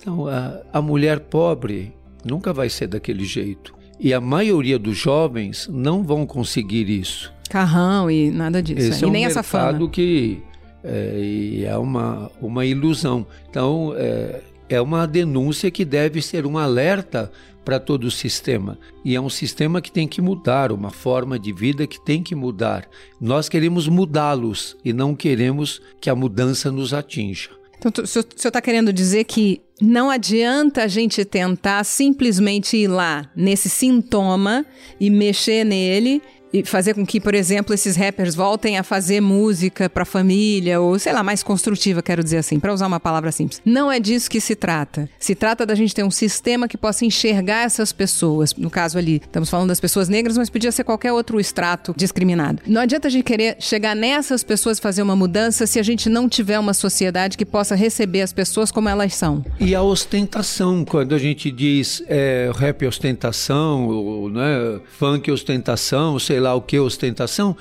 Então, 0.00 0.26
a, 0.26 0.62
a 0.72 0.82
mulher 0.82 1.20
pobre 1.20 1.92
nunca 2.24 2.52
vai 2.52 2.68
ser 2.68 2.88
daquele 2.88 3.24
jeito. 3.24 3.74
E 4.00 4.12
a 4.12 4.20
maioria 4.20 4.78
dos 4.78 4.96
jovens 4.96 5.68
não 5.70 6.02
vão 6.02 6.26
conseguir 6.26 6.88
isso. 6.88 7.32
Carrão 7.48 8.10
e 8.10 8.30
nada 8.30 8.62
disso. 8.62 8.88
Esse 8.88 9.02
e 9.02 9.04
é 9.04 9.08
um 9.08 9.10
nem 9.10 9.24
essa 9.24 9.42
fama. 9.42 9.88
que 9.88 10.42
é, 10.82 11.64
é 11.64 11.76
uma, 11.76 12.30
uma 12.40 12.64
ilusão. 12.64 13.26
Então, 13.48 13.92
é, 13.96 14.40
é 14.68 14.80
uma 14.80 15.06
denúncia 15.06 15.70
que 15.70 15.84
deve 15.84 16.22
ser 16.22 16.46
um 16.46 16.58
alerta 16.58 17.30
para 17.64 17.80
todo 17.80 18.04
o 18.04 18.10
sistema. 18.10 18.78
E 19.04 19.16
é 19.16 19.20
um 19.20 19.28
sistema 19.28 19.80
que 19.80 19.90
tem 19.90 20.06
que 20.06 20.20
mudar, 20.20 20.70
uma 20.70 20.90
forma 20.90 21.36
de 21.36 21.52
vida 21.52 21.86
que 21.86 22.00
tem 22.04 22.22
que 22.22 22.34
mudar. 22.34 22.88
Nós 23.20 23.48
queremos 23.48 23.88
mudá-los 23.88 24.76
e 24.84 24.92
não 24.92 25.16
queremos 25.16 25.82
que 26.00 26.08
a 26.08 26.14
mudança 26.14 26.70
nos 26.70 26.94
atinja. 26.94 27.50
Então, 27.78 28.04
o 28.04 28.06
senhor 28.06 28.24
está 28.32 28.60
querendo 28.60 28.92
dizer 28.92 29.24
que 29.24 29.60
não 29.80 30.08
adianta 30.08 30.84
a 30.84 30.88
gente 30.88 31.24
tentar 31.24 31.84
simplesmente 31.84 32.76
ir 32.76 32.88
lá 32.88 33.30
nesse 33.36 33.68
sintoma 33.68 34.64
e 34.98 35.10
mexer 35.10 35.64
nele 35.64 36.22
e 36.60 36.64
fazer 36.64 36.94
com 36.94 37.04
que, 37.04 37.20
por 37.20 37.34
exemplo, 37.34 37.74
esses 37.74 37.96
rappers 37.96 38.34
voltem 38.34 38.78
a 38.78 38.82
fazer 38.82 39.20
música 39.20 39.90
para 39.90 40.04
família 40.04 40.80
ou 40.80 40.98
sei 40.98 41.12
lá, 41.12 41.22
mais 41.22 41.42
construtiva, 41.42 42.02
quero 42.02 42.24
dizer 42.24 42.38
assim, 42.38 42.58
para 42.58 42.72
usar 42.72 42.86
uma 42.86 43.00
palavra 43.00 43.30
simples. 43.30 43.60
Não 43.64 43.92
é 43.92 44.00
disso 44.00 44.30
que 44.30 44.40
se 44.40 44.54
trata. 44.54 45.08
Se 45.18 45.34
trata 45.34 45.66
da 45.66 45.74
gente 45.74 45.94
ter 45.94 46.02
um 46.02 46.10
sistema 46.10 46.66
que 46.66 46.78
possa 46.78 47.04
enxergar 47.04 47.64
essas 47.64 47.92
pessoas. 47.92 48.54
No 48.54 48.70
caso 48.70 48.96
ali, 48.96 49.16
estamos 49.16 49.50
falando 49.50 49.68
das 49.68 49.80
pessoas 49.80 50.08
negras, 50.08 50.38
mas 50.38 50.48
podia 50.48 50.72
ser 50.72 50.84
qualquer 50.84 51.12
outro 51.12 51.38
extrato 51.38 51.94
discriminado. 51.96 52.62
Não 52.66 52.80
adianta 52.80 53.08
a 53.08 53.10
gente 53.10 53.24
querer 53.24 53.56
chegar 53.60 53.94
nessas 53.94 54.42
pessoas 54.42 54.78
e 54.78 54.80
fazer 54.80 55.02
uma 55.02 55.16
mudança 55.16 55.66
se 55.66 55.78
a 55.78 55.82
gente 55.82 56.08
não 56.08 56.28
tiver 56.28 56.58
uma 56.58 56.72
sociedade 56.72 57.36
que 57.36 57.44
possa 57.44 57.74
receber 57.74 58.22
as 58.22 58.32
pessoas 58.32 58.70
como 58.70 58.88
elas 58.88 59.14
são. 59.14 59.44
E 59.60 59.74
a 59.74 59.82
ostentação, 59.82 60.84
quando 60.84 61.14
a 61.14 61.18
gente 61.18 61.50
diz 61.50 62.02
é, 62.06 62.50
rap 62.54 62.86
ostentação, 62.86 63.88
ou, 63.88 64.30
né, 64.30 64.80
funk 64.98 65.30
ostentação, 65.30 66.18
sei 66.18 66.40
lá 66.40 66.45
lá 66.46 66.54
o 66.54 66.62
que 66.62 66.78
ostentação. 66.78 67.56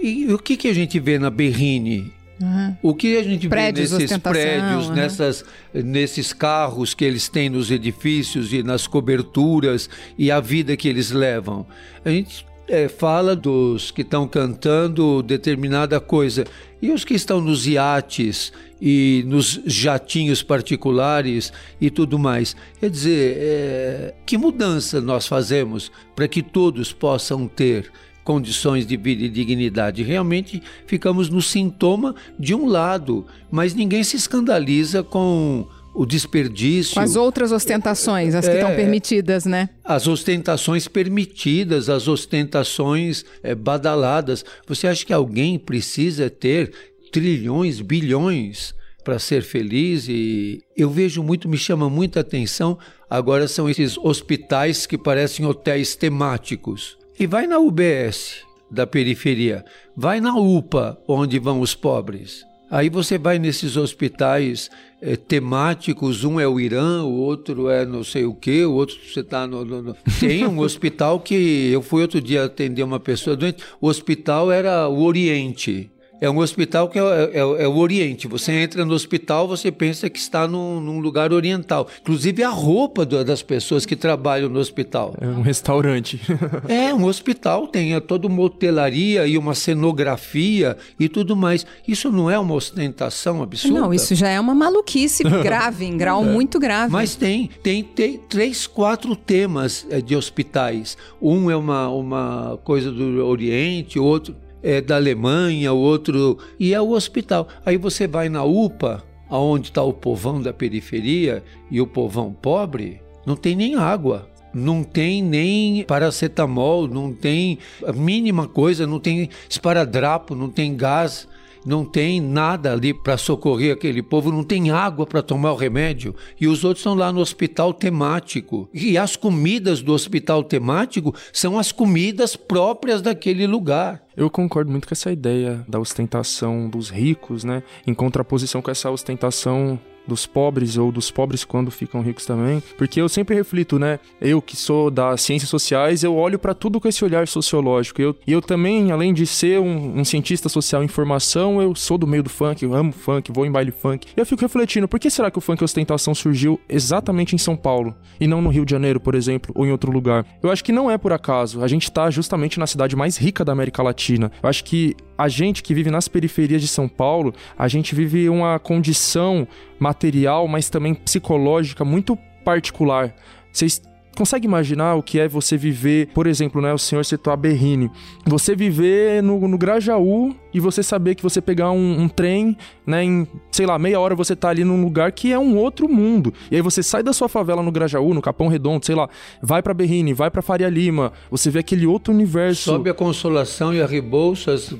E 0.00 0.32
o 0.32 0.38
que, 0.38 0.56
que 0.56 0.68
a 0.68 0.72
gente 0.72 0.98
vê 1.00 1.18
na 1.18 1.28
Berrine? 1.28 2.12
Uhum. 2.40 2.76
O 2.82 2.94
que 2.94 3.16
a 3.16 3.22
gente 3.22 3.48
prédios, 3.48 3.90
vê 3.90 3.98
nesses 3.98 4.18
prédios, 4.18 4.88
uhum. 4.88 4.94
nessas, 4.94 5.44
nesses 5.74 6.32
carros 6.32 6.94
que 6.94 7.04
eles 7.04 7.28
têm 7.28 7.50
nos 7.50 7.70
edifícios 7.70 8.52
e 8.52 8.62
nas 8.62 8.86
coberturas 8.86 9.90
e 10.16 10.30
a 10.30 10.38
vida 10.38 10.76
que 10.76 10.88
eles 10.88 11.10
levam? 11.10 11.66
A 12.04 12.10
gente 12.10 12.46
é, 12.68 12.86
fala 12.86 13.34
dos 13.34 13.90
que 13.90 14.02
estão 14.02 14.28
cantando 14.28 15.20
determinada 15.22 15.98
coisa 15.98 16.44
e 16.80 16.92
os 16.92 17.04
que 17.04 17.14
estão 17.14 17.40
nos 17.40 17.66
iates 17.66 18.52
e 18.80 19.24
nos 19.26 19.60
jatinhos 19.66 20.42
particulares 20.42 21.52
e 21.80 21.90
tudo 21.90 22.18
mais. 22.18 22.54
Quer 22.78 22.90
dizer, 22.90 23.36
é, 23.36 24.14
que 24.24 24.38
mudança 24.38 25.00
nós 25.00 25.26
fazemos 25.26 25.90
para 26.14 26.28
que 26.28 26.42
todos 26.42 26.92
possam 26.92 27.48
ter? 27.48 27.90
Condições 28.28 28.86
de 28.86 28.94
vida 28.94 29.24
e 29.24 29.28
dignidade. 29.30 30.02
Realmente 30.02 30.62
ficamos 30.86 31.30
no 31.30 31.40
sintoma 31.40 32.14
de 32.38 32.54
um 32.54 32.66
lado, 32.66 33.24
mas 33.50 33.72
ninguém 33.72 34.04
se 34.04 34.16
escandaliza 34.16 35.02
com 35.02 35.66
o 35.94 36.04
desperdício. 36.04 36.92
Com 36.92 37.00
as 37.00 37.16
outras 37.16 37.52
ostentações, 37.52 38.34
as 38.34 38.46
que 38.46 38.52
estão 38.52 38.68
é, 38.68 38.76
permitidas, 38.76 39.46
né? 39.46 39.70
As 39.82 40.06
ostentações 40.06 40.86
permitidas, 40.86 41.88
as 41.88 42.06
ostentações 42.06 43.24
é, 43.42 43.54
badaladas. 43.54 44.44
Você 44.66 44.86
acha 44.86 45.06
que 45.06 45.12
alguém 45.14 45.58
precisa 45.58 46.28
ter 46.28 46.70
trilhões, 47.10 47.80
bilhões 47.80 48.74
para 49.02 49.18
ser 49.18 49.42
feliz? 49.42 50.06
E 50.06 50.62
eu 50.76 50.90
vejo 50.90 51.22
muito, 51.22 51.48
me 51.48 51.56
chama 51.56 51.88
muita 51.88 52.20
atenção. 52.20 52.78
Agora 53.08 53.48
são 53.48 53.70
esses 53.70 53.96
hospitais 53.96 54.84
que 54.84 54.98
parecem 54.98 55.46
hotéis 55.46 55.96
temáticos. 55.96 56.98
E 57.20 57.26
vai 57.26 57.48
na 57.48 57.58
UBS 57.58 58.46
da 58.70 58.86
periferia, 58.86 59.64
vai 59.96 60.20
na 60.20 60.36
UPA, 60.36 60.96
onde 61.08 61.38
vão 61.40 61.60
os 61.60 61.74
pobres. 61.74 62.46
Aí 62.70 62.88
você 62.88 63.18
vai 63.18 63.40
nesses 63.40 63.76
hospitais 63.76 64.70
é, 65.02 65.16
temáticos, 65.16 66.22
um 66.22 66.38
é 66.38 66.46
o 66.46 66.60
Irã, 66.60 67.02
o 67.02 67.14
outro 67.14 67.68
é 67.70 67.84
não 67.84 68.04
sei 68.04 68.24
o 68.24 68.34
que, 68.34 68.64
o 68.64 68.74
outro 68.74 68.96
você 69.04 69.20
está 69.20 69.48
no, 69.48 69.64
no, 69.64 69.82
no, 69.82 69.96
Tem 70.20 70.46
um 70.46 70.60
hospital 70.62 71.18
que 71.18 71.70
eu 71.72 71.82
fui 71.82 72.02
outro 72.02 72.20
dia 72.20 72.44
atender 72.44 72.84
uma 72.84 73.00
pessoa 73.00 73.34
doente, 73.34 73.64
o 73.80 73.88
hospital 73.88 74.52
era 74.52 74.86
o 74.86 75.02
Oriente. 75.02 75.90
É 76.20 76.28
um 76.28 76.38
hospital 76.38 76.88
que 76.88 76.98
é, 76.98 77.02
é, 77.02 77.38
é, 77.38 77.68
o 77.68 77.76
Oriente. 77.76 78.26
Você 78.26 78.52
entra 78.52 78.84
no 78.84 78.92
hospital, 78.92 79.46
você 79.46 79.70
pensa 79.70 80.10
que 80.10 80.18
está 80.18 80.48
num, 80.48 80.80
num 80.80 80.98
lugar 80.98 81.32
oriental. 81.32 81.86
Inclusive 82.00 82.42
a 82.42 82.48
roupa 82.48 83.06
do, 83.06 83.24
das 83.24 83.42
pessoas 83.42 83.86
que 83.86 83.94
trabalham 83.94 84.48
no 84.48 84.58
hospital. 84.58 85.14
É 85.20 85.26
um 85.26 85.42
restaurante. 85.42 86.20
é, 86.68 86.92
um 86.92 87.04
hospital 87.04 87.68
tem 87.68 87.98
toda 88.00 88.26
uma 88.26 88.42
hotelaria 88.42 89.26
e 89.26 89.38
uma 89.38 89.54
cenografia 89.54 90.76
e 90.98 91.08
tudo 91.08 91.36
mais. 91.36 91.64
Isso 91.86 92.10
não 92.10 92.28
é 92.30 92.38
uma 92.38 92.54
ostentação 92.54 93.42
absurda? 93.42 93.80
Não, 93.80 93.94
isso 93.94 94.14
já 94.14 94.28
é 94.28 94.40
uma 94.40 94.54
maluquice 94.54 95.22
grave, 95.42 95.84
em 95.84 95.96
grau 95.96 96.24
é. 96.24 96.26
muito 96.26 96.58
grave. 96.58 96.92
Mas 96.92 97.14
tem, 97.14 97.48
tem, 97.62 97.84
tem 97.84 98.18
três, 98.28 98.66
quatro 98.66 99.14
temas 99.14 99.86
é, 99.88 100.00
de 100.00 100.16
hospitais. 100.16 100.96
Um 101.22 101.48
é 101.50 101.56
uma, 101.56 101.88
uma 101.88 102.58
coisa 102.64 102.90
do 102.90 103.24
Oriente, 103.24 103.98
outro 103.98 104.34
é 104.68 104.82
da 104.82 104.96
Alemanha, 104.96 105.72
o 105.72 105.78
outro. 105.78 106.38
E 106.60 106.74
é 106.74 106.80
o 106.80 106.90
hospital. 106.90 107.48
Aí 107.64 107.78
você 107.78 108.06
vai 108.06 108.28
na 108.28 108.44
UPA, 108.44 109.02
aonde 109.30 109.68
está 109.68 109.82
o 109.82 109.94
povão 109.94 110.42
da 110.42 110.52
periferia 110.52 111.42
e 111.70 111.80
o 111.80 111.86
povão 111.86 112.32
pobre, 112.32 113.00
não 113.24 113.34
tem 113.34 113.56
nem 113.56 113.76
água. 113.76 114.28
Não 114.52 114.82
tem 114.82 115.22
nem 115.22 115.84
paracetamol, 115.84 116.88
não 116.88 117.12
tem 117.12 117.58
a 117.86 117.92
mínima 117.92 118.48
coisa, 118.48 118.86
não 118.86 118.98
tem 118.98 119.28
esparadrapo, 119.48 120.34
não 120.34 120.48
tem 120.48 120.74
gás 120.74 121.28
não 121.64 121.84
tem 121.84 122.20
nada 122.20 122.72
ali 122.72 122.92
para 122.92 123.16
socorrer 123.16 123.72
aquele 123.72 124.02
povo, 124.02 124.32
não 124.32 124.42
tem 124.42 124.70
água 124.70 125.06
para 125.06 125.22
tomar 125.22 125.52
o 125.52 125.56
remédio, 125.56 126.14
e 126.40 126.46
os 126.46 126.64
outros 126.64 126.80
estão 126.80 126.94
lá 126.94 127.12
no 127.12 127.20
hospital 127.20 127.72
temático. 127.72 128.68
E 128.72 128.96
as 128.96 129.16
comidas 129.16 129.82
do 129.82 129.92
hospital 129.92 130.42
temático 130.42 131.14
são 131.32 131.58
as 131.58 131.72
comidas 131.72 132.36
próprias 132.36 133.02
daquele 133.02 133.46
lugar. 133.46 134.02
Eu 134.16 134.28
concordo 134.28 134.70
muito 134.70 134.88
com 134.88 134.94
essa 134.94 135.12
ideia 135.12 135.64
da 135.68 135.78
ostentação 135.78 136.68
dos 136.68 136.90
ricos, 136.90 137.44
né? 137.44 137.62
Em 137.86 137.94
contraposição 137.94 138.60
com 138.60 138.70
essa 138.70 138.90
ostentação 138.90 139.78
dos 140.08 140.26
pobres 140.26 140.76
ou 140.76 140.90
dos 140.90 141.10
pobres 141.10 141.44
quando 141.44 141.70
ficam 141.70 142.00
ricos 142.00 142.26
também, 142.26 142.62
porque 142.76 143.00
eu 143.00 143.08
sempre 143.08 143.36
reflito, 143.36 143.78
né? 143.78 144.00
Eu 144.20 144.40
que 144.40 144.56
sou 144.56 144.90
das 144.90 145.20
ciências 145.20 145.50
sociais, 145.50 146.02
eu 146.02 146.16
olho 146.16 146.38
para 146.38 146.54
tudo 146.54 146.80
com 146.80 146.88
esse 146.88 147.04
olhar 147.04 147.28
sociológico. 147.28 148.00
Eu, 148.00 148.16
e 148.26 148.32
eu 148.32 148.40
também, 148.40 148.90
além 148.90 149.12
de 149.12 149.26
ser 149.26 149.60
um, 149.60 150.00
um, 150.00 150.04
cientista 150.04 150.48
social 150.48 150.82
em 150.82 150.88
formação, 150.88 151.60
eu 151.60 151.74
sou 151.74 151.98
do 151.98 152.06
meio 152.06 152.22
do 152.22 152.30
funk, 152.30 152.64
eu 152.64 152.74
amo 152.74 152.92
funk, 152.92 153.30
vou 153.32 153.46
em 153.46 153.52
baile 153.52 153.70
funk. 153.70 154.08
E 154.16 154.20
eu 154.20 154.26
fico 154.26 154.42
refletindo, 154.42 154.88
por 154.88 154.98
que 154.98 155.10
será 155.10 155.30
que 155.30 155.38
o 155.38 155.40
funk 155.40 155.62
ostentação 155.62 156.14
surgiu 156.14 156.58
exatamente 156.68 157.34
em 157.34 157.38
São 157.38 157.56
Paulo 157.56 157.94
e 158.18 158.26
não 158.26 158.40
no 158.40 158.48
Rio 158.48 158.64
de 158.64 158.70
Janeiro, 158.70 158.98
por 158.98 159.14
exemplo, 159.14 159.52
ou 159.54 159.66
em 159.66 159.70
outro 159.70 159.92
lugar? 159.92 160.24
Eu 160.42 160.50
acho 160.50 160.64
que 160.64 160.72
não 160.72 160.90
é 160.90 160.96
por 160.96 161.12
acaso. 161.12 161.62
A 161.62 161.68
gente 161.68 161.90
tá 161.90 162.10
justamente 162.10 162.58
na 162.58 162.66
cidade 162.66 162.96
mais 162.96 163.16
rica 163.16 163.44
da 163.44 163.52
América 163.52 163.82
Latina. 163.82 164.32
Eu 164.42 164.48
acho 164.48 164.64
que 164.64 164.96
a 165.18 165.28
gente 165.28 165.64
que 165.64 165.74
vive 165.74 165.90
nas 165.90 166.06
periferias 166.06 166.62
de 166.62 166.68
São 166.68 166.88
Paulo, 166.88 167.34
a 167.58 167.66
gente 167.66 167.92
vive 167.92 168.28
uma 168.28 168.56
condição 168.60 169.48
material, 169.80 170.46
mas 170.46 170.70
também 170.70 170.94
psicológica 170.94 171.84
muito 171.84 172.16
particular. 172.44 173.12
Vocês 173.52 173.82
consegue 174.18 174.48
imaginar 174.48 174.96
o 174.96 175.02
que 175.02 175.20
é 175.20 175.28
você 175.28 175.56
viver, 175.56 176.08
por 176.08 176.26
exemplo, 176.26 176.60
né, 176.60 176.74
o 176.74 176.78
senhor 176.78 177.04
citou 177.04 177.32
a 177.32 177.36
Berrine, 177.36 177.88
você 178.26 178.56
viver 178.56 179.22
no, 179.22 179.46
no 179.46 179.56
Grajaú 179.56 180.34
e 180.52 180.58
você 180.58 180.82
saber 180.82 181.14
que 181.14 181.22
você 181.22 181.40
pegar 181.40 181.70
um, 181.70 182.00
um, 182.00 182.08
trem, 182.08 182.56
né, 182.84 183.04
em, 183.04 183.28
sei 183.52 183.64
lá, 183.64 183.78
meia 183.78 184.00
hora 184.00 184.16
você 184.16 184.34
tá 184.34 184.48
ali 184.48 184.64
num 184.64 184.82
lugar 184.82 185.12
que 185.12 185.32
é 185.32 185.38
um 185.38 185.56
outro 185.56 185.88
mundo. 185.88 186.34
E 186.50 186.56
aí 186.56 186.62
você 186.62 186.82
sai 186.82 187.00
da 187.00 187.12
sua 187.12 187.28
favela 187.28 187.62
no 187.62 187.70
Grajaú, 187.70 188.12
no 188.12 188.20
Capão 188.20 188.48
Redondo, 188.48 188.84
sei 188.84 188.96
lá, 188.96 189.08
vai 189.40 189.62
para 189.62 189.72
Berrine, 189.72 190.12
vai 190.12 190.32
para 190.32 190.42
Faria 190.42 190.68
Lima, 190.68 191.12
você 191.30 191.48
vê 191.48 191.60
aquele 191.60 191.86
outro 191.86 192.12
universo. 192.12 192.64
Sobe 192.64 192.90
a 192.90 192.94
Consolação 192.94 193.72
e 193.72 193.80
a 193.80 193.86
Rebouças, 193.86 194.74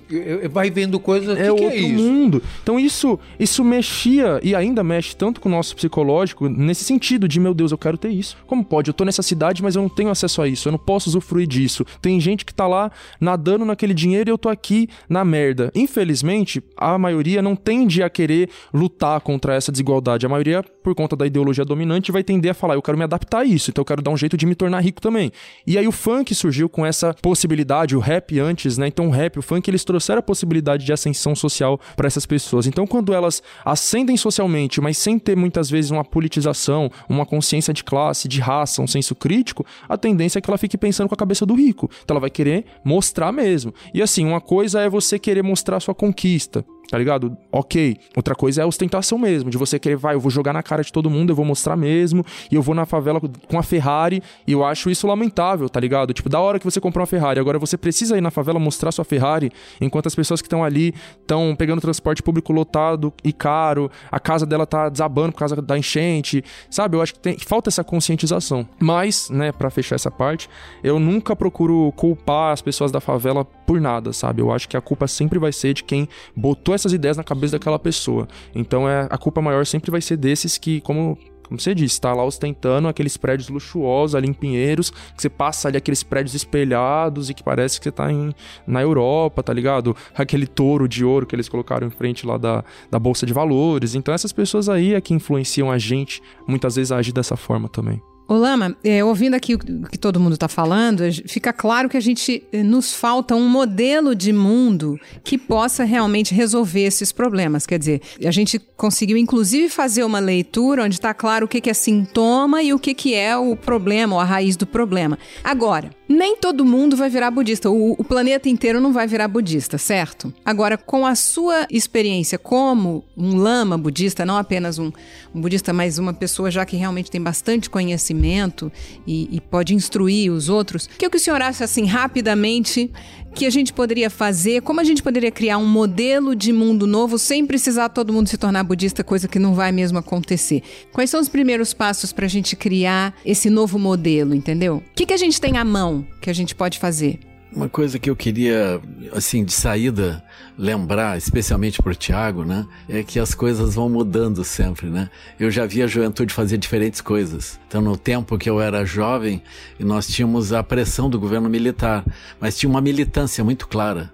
vai 0.50 0.68
vendo 0.68 0.98
coisas 0.98 1.38
é 1.38 1.44
que 1.44 1.50
outro 1.50 1.70
que 1.70 1.84
é 1.84 1.92
mundo. 1.92 2.42
Então 2.60 2.76
isso, 2.76 3.16
isso 3.38 3.62
mexia 3.62 4.40
e 4.42 4.52
ainda 4.52 4.82
mexe 4.82 5.14
tanto 5.14 5.40
com 5.40 5.48
o 5.48 5.52
nosso 5.52 5.76
psicológico 5.76 6.48
nesse 6.48 6.82
sentido 6.82 7.28
de, 7.28 7.38
meu 7.38 7.54
Deus, 7.54 7.70
eu 7.70 7.78
quero 7.78 7.96
ter 7.96 8.08
isso. 8.08 8.36
Como 8.48 8.64
pode? 8.64 8.90
Eu 8.90 8.94
tô 8.94 9.04
nessa 9.04 9.27
cidade, 9.28 9.62
mas 9.62 9.76
eu 9.76 9.82
não 9.82 9.88
tenho 9.88 10.10
acesso 10.10 10.42
a 10.42 10.48
isso, 10.48 10.68
eu 10.68 10.72
não 10.72 10.78
posso 10.78 11.08
usufruir 11.08 11.46
disso. 11.46 11.84
Tem 12.00 12.20
gente 12.20 12.44
que 12.44 12.54
tá 12.54 12.66
lá 12.66 12.90
nadando 13.20 13.64
naquele 13.64 13.94
dinheiro 13.94 14.30
e 14.30 14.32
eu 14.32 14.38
tô 14.38 14.48
aqui 14.48 14.88
na 15.08 15.24
merda. 15.24 15.70
Infelizmente, 15.74 16.62
a 16.76 16.98
maioria 16.98 17.42
não 17.42 17.54
tende 17.54 18.02
a 18.02 18.10
querer 18.10 18.48
lutar 18.72 19.20
contra 19.20 19.54
essa 19.54 19.70
desigualdade. 19.70 20.26
A 20.26 20.28
maioria, 20.28 20.62
por 20.82 20.94
conta 20.94 21.14
da 21.16 21.26
ideologia 21.26 21.64
dominante, 21.64 22.12
vai 22.12 22.22
tender 22.22 22.50
a 22.50 22.54
falar: 22.54 22.74
eu 22.74 22.82
quero 22.82 22.96
me 22.98 23.04
adaptar 23.04 23.40
a 23.40 23.44
isso, 23.44 23.70
então 23.70 23.82
eu 23.82 23.86
quero 23.86 24.02
dar 24.02 24.10
um 24.10 24.16
jeito 24.16 24.36
de 24.36 24.46
me 24.46 24.54
tornar 24.54 24.80
rico 24.80 25.00
também. 25.00 25.30
E 25.66 25.76
aí 25.78 25.86
o 25.86 25.92
funk 25.92 26.34
surgiu 26.34 26.68
com 26.68 26.84
essa 26.84 27.14
possibilidade, 27.14 27.96
o 27.96 28.00
rap 28.00 28.38
antes, 28.38 28.78
né? 28.78 28.88
Então 28.88 29.08
o 29.08 29.10
rap, 29.10 29.38
o 29.38 29.42
funk, 29.42 29.68
eles 29.70 29.84
trouxeram 29.84 30.20
a 30.20 30.22
possibilidade 30.22 30.84
de 30.84 30.92
ascensão 30.92 31.34
social 31.34 31.80
para 31.96 32.06
essas 32.06 32.26
pessoas. 32.26 32.66
Então 32.66 32.86
quando 32.86 33.12
elas 33.12 33.42
ascendem 33.64 34.16
socialmente, 34.16 34.80
mas 34.80 34.98
sem 34.98 35.18
ter 35.18 35.36
muitas 35.36 35.70
vezes 35.70 35.90
uma 35.90 36.04
politização, 36.04 36.90
uma 37.08 37.26
consciência 37.26 37.72
de 37.72 37.84
classe, 37.84 38.28
de 38.28 38.40
raça, 38.40 38.82
um 38.82 38.86
senso 38.86 39.07
crítico, 39.14 39.64
a 39.88 39.96
tendência 39.96 40.38
é 40.38 40.42
que 40.42 40.50
ela 40.50 40.58
fique 40.58 40.78
pensando 40.78 41.08
com 41.08 41.14
a 41.14 41.18
cabeça 41.18 41.44
do 41.44 41.54
rico. 41.54 41.90
Então 42.04 42.14
ela 42.14 42.20
vai 42.20 42.30
querer 42.30 42.64
mostrar 42.84 43.32
mesmo. 43.32 43.72
E 43.92 44.02
assim, 44.02 44.24
uma 44.26 44.40
coisa 44.40 44.80
é 44.80 44.88
você 44.88 45.18
querer 45.18 45.42
mostrar 45.42 45.80
sua 45.80 45.94
conquista. 45.94 46.64
Tá 46.90 46.98
ligado? 46.98 47.36
Ok. 47.52 47.96
Outra 48.16 48.34
coisa 48.34 48.62
é 48.62 48.64
a 48.64 48.66
ostentação 48.66 49.18
mesmo, 49.18 49.50
de 49.50 49.58
você 49.58 49.78
querer, 49.78 49.96
vai, 49.96 50.14
eu 50.14 50.20
vou 50.20 50.30
jogar 50.30 50.52
na 50.52 50.62
cara 50.62 50.82
de 50.82 50.92
todo 50.92 51.10
mundo, 51.10 51.30
eu 51.30 51.36
vou 51.36 51.44
mostrar 51.44 51.76
mesmo, 51.76 52.24
e 52.50 52.54
eu 52.54 52.62
vou 52.62 52.74
na 52.74 52.86
favela 52.86 53.20
com 53.20 53.58
a 53.58 53.62
Ferrari, 53.62 54.22
e 54.46 54.52
eu 54.52 54.64
acho 54.64 54.90
isso 54.90 55.06
lamentável, 55.06 55.68
tá 55.68 55.78
ligado? 55.78 56.12
Tipo, 56.12 56.28
da 56.28 56.40
hora 56.40 56.58
que 56.58 56.64
você 56.64 56.80
comprou 56.80 57.02
uma 57.02 57.06
Ferrari, 57.06 57.38
agora 57.38 57.58
você 57.58 57.76
precisa 57.76 58.16
ir 58.16 58.20
na 58.20 58.30
favela 58.30 58.58
mostrar 58.58 58.92
sua 58.92 59.04
Ferrari, 59.04 59.50
enquanto 59.80 60.06
as 60.06 60.14
pessoas 60.14 60.40
que 60.40 60.46
estão 60.46 60.64
ali 60.64 60.94
estão 61.20 61.54
pegando 61.56 61.80
transporte 61.80 62.22
público 62.22 62.52
lotado 62.52 63.12
e 63.22 63.32
caro, 63.32 63.90
a 64.10 64.18
casa 64.18 64.46
dela 64.46 64.66
tá 64.66 64.88
desabando 64.88 65.32
por 65.32 65.38
causa 65.38 65.56
da 65.56 65.78
enchente, 65.78 66.42
sabe? 66.70 66.96
Eu 66.96 67.02
acho 67.02 67.14
que, 67.14 67.20
tem, 67.20 67.38
falta 67.38 67.68
essa 67.68 67.84
conscientização. 67.84 68.66
Mas, 68.80 69.28
né, 69.30 69.52
para 69.52 69.70
fechar 69.70 69.96
essa 69.96 70.10
parte, 70.10 70.48
eu 70.82 70.98
nunca 70.98 71.36
procuro 71.36 71.92
culpar 71.96 72.52
as 72.52 72.62
pessoas 72.62 72.90
da 72.90 73.00
favela 73.00 73.44
por 73.44 73.80
nada, 73.80 74.12
sabe? 74.12 74.40
Eu 74.40 74.50
acho 74.50 74.68
que 74.68 74.76
a 74.76 74.80
culpa 74.80 75.06
sempre 75.06 75.38
vai 75.38 75.52
ser 75.52 75.74
de 75.74 75.84
quem 75.84 76.08
botou 76.34 76.74
essas 76.80 76.92
ideias 76.92 77.16
na 77.16 77.24
cabeça 77.24 77.52
daquela 77.52 77.78
pessoa. 77.78 78.26
Então 78.54 78.88
é 78.88 79.06
a 79.10 79.18
culpa 79.18 79.40
maior 79.40 79.66
sempre 79.66 79.90
vai 79.90 80.00
ser 80.00 80.16
desses 80.16 80.58
que, 80.58 80.80
como 80.80 81.18
como 81.48 81.58
você 81.58 81.74
disse, 81.74 81.94
está 81.94 82.12
lá 82.12 82.22
ostentando 82.24 82.88
aqueles 82.88 83.16
prédios 83.16 83.48
luxuosos 83.48 84.14
ali 84.14 84.28
em 84.28 84.34
Pinheiros, 84.34 84.90
que 84.90 85.22
você 85.22 85.30
passa 85.30 85.68
ali 85.68 85.78
aqueles 85.78 86.02
prédios 86.02 86.34
espelhados 86.34 87.30
e 87.30 87.34
que 87.34 87.42
parece 87.42 87.80
que 87.80 87.84
você 87.84 87.88
está 87.88 88.12
em, 88.12 88.34
na 88.66 88.82
Europa, 88.82 89.42
tá 89.42 89.50
ligado? 89.50 89.96
Aquele 90.14 90.46
touro 90.46 90.86
de 90.86 91.06
ouro 91.06 91.26
que 91.26 91.34
eles 91.34 91.48
colocaram 91.48 91.86
em 91.86 91.90
frente 91.90 92.26
lá 92.26 92.36
da, 92.36 92.62
da 92.90 92.98
Bolsa 92.98 93.24
de 93.24 93.32
Valores. 93.32 93.94
Então 93.94 94.12
essas 94.12 94.30
pessoas 94.30 94.68
aí 94.68 94.92
é 94.92 95.00
que 95.00 95.14
influenciam 95.14 95.70
a 95.70 95.78
gente, 95.78 96.22
muitas 96.46 96.76
vezes, 96.76 96.92
a 96.92 96.98
agir 96.98 97.12
dessa 97.12 97.34
forma 97.34 97.66
também. 97.66 97.98
Ô 98.30 98.34
Lama, 98.34 98.76
é, 98.84 99.02
ouvindo 99.02 99.32
aqui 99.32 99.54
o 99.54 99.58
que 99.58 99.96
todo 99.96 100.20
mundo 100.20 100.34
está 100.34 100.48
falando, 100.48 101.02
fica 101.26 101.50
claro 101.50 101.88
que 101.88 101.96
a 101.96 102.00
gente 102.00 102.42
eh, 102.52 102.62
nos 102.62 102.92
falta 102.92 103.34
um 103.34 103.48
modelo 103.48 104.14
de 104.14 104.34
mundo 104.34 105.00
que 105.24 105.38
possa 105.38 105.82
realmente 105.82 106.34
resolver 106.34 106.82
esses 106.82 107.10
problemas. 107.10 107.64
Quer 107.64 107.78
dizer, 107.78 108.02
a 108.22 108.30
gente 108.30 108.58
conseguiu 108.76 109.16
inclusive 109.16 109.70
fazer 109.70 110.04
uma 110.04 110.18
leitura 110.18 110.84
onde 110.84 110.96
está 110.96 111.14
claro 111.14 111.46
o 111.46 111.48
que, 111.48 111.58
que 111.58 111.70
é 111.70 111.74
sintoma 111.74 112.62
e 112.62 112.74
o 112.74 112.78
que, 112.78 112.92
que 112.92 113.14
é 113.14 113.34
o 113.34 113.56
problema, 113.56 114.16
ou 114.16 114.20
a 114.20 114.24
raiz 114.24 114.58
do 114.58 114.66
problema. 114.66 115.18
Agora, 115.42 115.88
nem 116.08 116.36
todo 116.36 116.64
mundo 116.64 116.96
vai 116.96 117.10
virar 117.10 117.30
budista. 117.30 117.70
O, 117.70 117.92
o, 117.92 118.02
planeta 118.04 118.48
inteiro 118.48 118.80
não 118.80 118.92
vai 118.92 119.06
virar 119.06 119.28
budista, 119.28 119.76
certo? 119.76 120.32
Agora, 120.44 120.78
com 120.78 121.04
a 121.04 121.14
sua 121.14 121.66
experiência 121.70 122.38
como 122.38 123.04
um 123.16 123.36
lama 123.36 123.76
budista, 123.76 124.24
não 124.24 124.36
apenas 124.36 124.78
um, 124.78 124.90
um 125.34 125.40
budista, 125.40 125.72
mas 125.72 125.98
uma 125.98 126.14
pessoa 126.14 126.50
já 126.50 126.64
que 126.64 126.76
realmente 126.76 127.10
tem 127.10 127.20
bastante 127.20 127.68
conhecimento 127.68 128.72
e, 129.06 129.28
e 129.30 129.40
pode 129.40 129.74
instruir 129.74 130.32
os 130.32 130.48
outros, 130.48 130.86
o 130.86 130.90
que, 130.90 131.04
é 131.04 131.10
que 131.10 131.16
o 131.16 131.20
senhor 131.20 131.42
acha, 131.42 131.64
assim, 131.64 131.84
rapidamente, 131.84 132.90
que 133.34 133.46
a 133.46 133.50
gente 133.50 133.72
poderia 133.72 134.10
fazer? 134.10 134.62
Como 134.62 134.80
a 134.80 134.84
gente 134.84 135.02
poderia 135.02 135.30
criar 135.30 135.58
um 135.58 135.66
modelo 135.66 136.34
de 136.34 136.52
mundo 136.52 136.86
novo 136.86 137.18
sem 137.18 137.46
precisar 137.46 137.88
todo 137.88 138.12
mundo 138.12 138.28
se 138.28 138.36
tornar 138.36 138.64
budista, 138.64 139.04
coisa 139.04 139.28
que 139.28 139.38
não 139.38 139.54
vai 139.54 139.72
mesmo 139.72 139.98
acontecer? 139.98 140.62
Quais 140.92 141.10
são 141.10 141.20
os 141.20 141.28
primeiros 141.28 141.72
passos 141.72 142.12
para 142.12 142.26
a 142.26 142.28
gente 142.28 142.56
criar 142.56 143.14
esse 143.24 143.48
novo 143.48 143.78
modelo, 143.78 144.34
entendeu? 144.34 144.76
O 144.76 144.94
que, 144.94 145.06
que 145.06 145.14
a 145.14 145.18
gente 145.18 145.40
tem 145.40 145.56
à 145.56 145.64
mão 145.64 146.06
que 146.20 146.30
a 146.30 146.34
gente 146.34 146.54
pode 146.54 146.78
fazer? 146.78 147.20
Uma 147.50 147.68
coisa 147.68 147.98
que 147.98 148.10
eu 148.10 148.14
queria, 148.14 148.78
assim, 149.12 149.42
de 149.42 149.52
saída, 149.52 150.22
lembrar, 150.56 151.16
especialmente 151.16 151.80
para 151.82 151.92
o 151.92 151.94
Tiago, 151.94 152.44
né? 152.44 152.66
É 152.86 153.02
que 153.02 153.18
as 153.18 153.34
coisas 153.34 153.74
vão 153.74 153.88
mudando 153.88 154.44
sempre, 154.44 154.88
né? 154.90 155.08
Eu 155.40 155.50
já 155.50 155.64
vi 155.64 155.82
a 155.82 155.86
juventude 155.86 156.34
fazer 156.34 156.58
diferentes 156.58 157.00
coisas. 157.00 157.58
Então, 157.66 157.80
no 157.80 157.96
tempo 157.96 158.36
que 158.36 158.50
eu 158.50 158.60
era 158.60 158.84
jovem, 158.84 159.42
nós 159.80 160.06
tínhamos 160.06 160.52
a 160.52 160.62
pressão 160.62 161.08
do 161.08 161.18
governo 161.18 161.48
militar, 161.48 162.04
mas 162.38 162.56
tinha 162.56 162.68
uma 162.68 162.82
militância 162.82 163.42
muito 163.42 163.66
clara. 163.66 164.12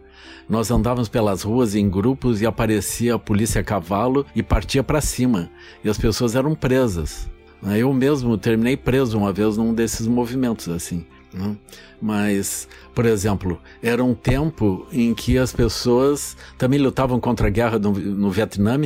Nós 0.49 0.71
andávamos 0.71 1.09
pelas 1.09 1.43
ruas 1.43 1.75
em 1.75 1.89
grupos 1.91 2.41
e 2.41 2.47
aparecia 2.47 3.17
a 3.17 3.19
polícia 3.19 3.63
a 3.63 3.65
cavalo 3.65 4.25
e 4.35 4.45
partia 4.45 4.83
para 4.83 5.01
cima. 5.01 5.51
E 5.83 5.89
as 5.89 5.99
pessoas 5.99 6.37
eram 6.37 6.55
presas. 6.55 7.29
Eu 7.77 7.93
mesmo 7.93 8.39
terminei 8.39 8.77
preso 8.77 9.19
uma 9.19 9.33
vez 9.33 9.57
num 9.57 9.75
desses 9.75 10.07
movimentos, 10.07 10.69
assim. 10.69 11.05
Né? 11.35 11.57
Mas, 12.01 12.69
por 12.95 13.05
exemplo, 13.05 13.61
era 13.83 14.03
um 14.03 14.15
tempo 14.15 14.87
em 14.93 15.13
que 15.13 15.37
as 15.37 15.53
pessoas 15.53 16.37
também 16.57 16.79
lutavam 16.79 17.19
contra 17.19 17.49
a 17.49 17.51
guerra 17.51 17.79
no, 17.79 17.93
no 17.93 18.31
Vietnã 18.31 18.79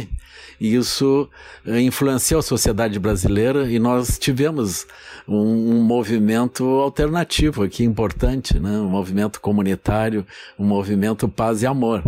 e 0.61 0.75
isso 0.75 1.29
eh, 1.67 1.81
influenciou 1.81 2.41
a 2.41 2.43
sociedade 2.43 2.99
brasileira 2.99 3.71
e 3.71 3.79
nós 3.79 4.19
tivemos 4.19 4.87
um, 5.27 5.37
um, 5.37 5.83
movimento 5.83 6.65
alternativo 6.65 7.63
aqui 7.63 7.85
importante, 7.85 8.59
né? 8.59 8.71
um 8.79 8.89
movimento 8.89 9.41
comunitário, 9.41 10.27
um 10.59 10.65
movimento 10.65 11.29
paz 11.29 11.63
e 11.63 11.67
amor. 11.67 12.03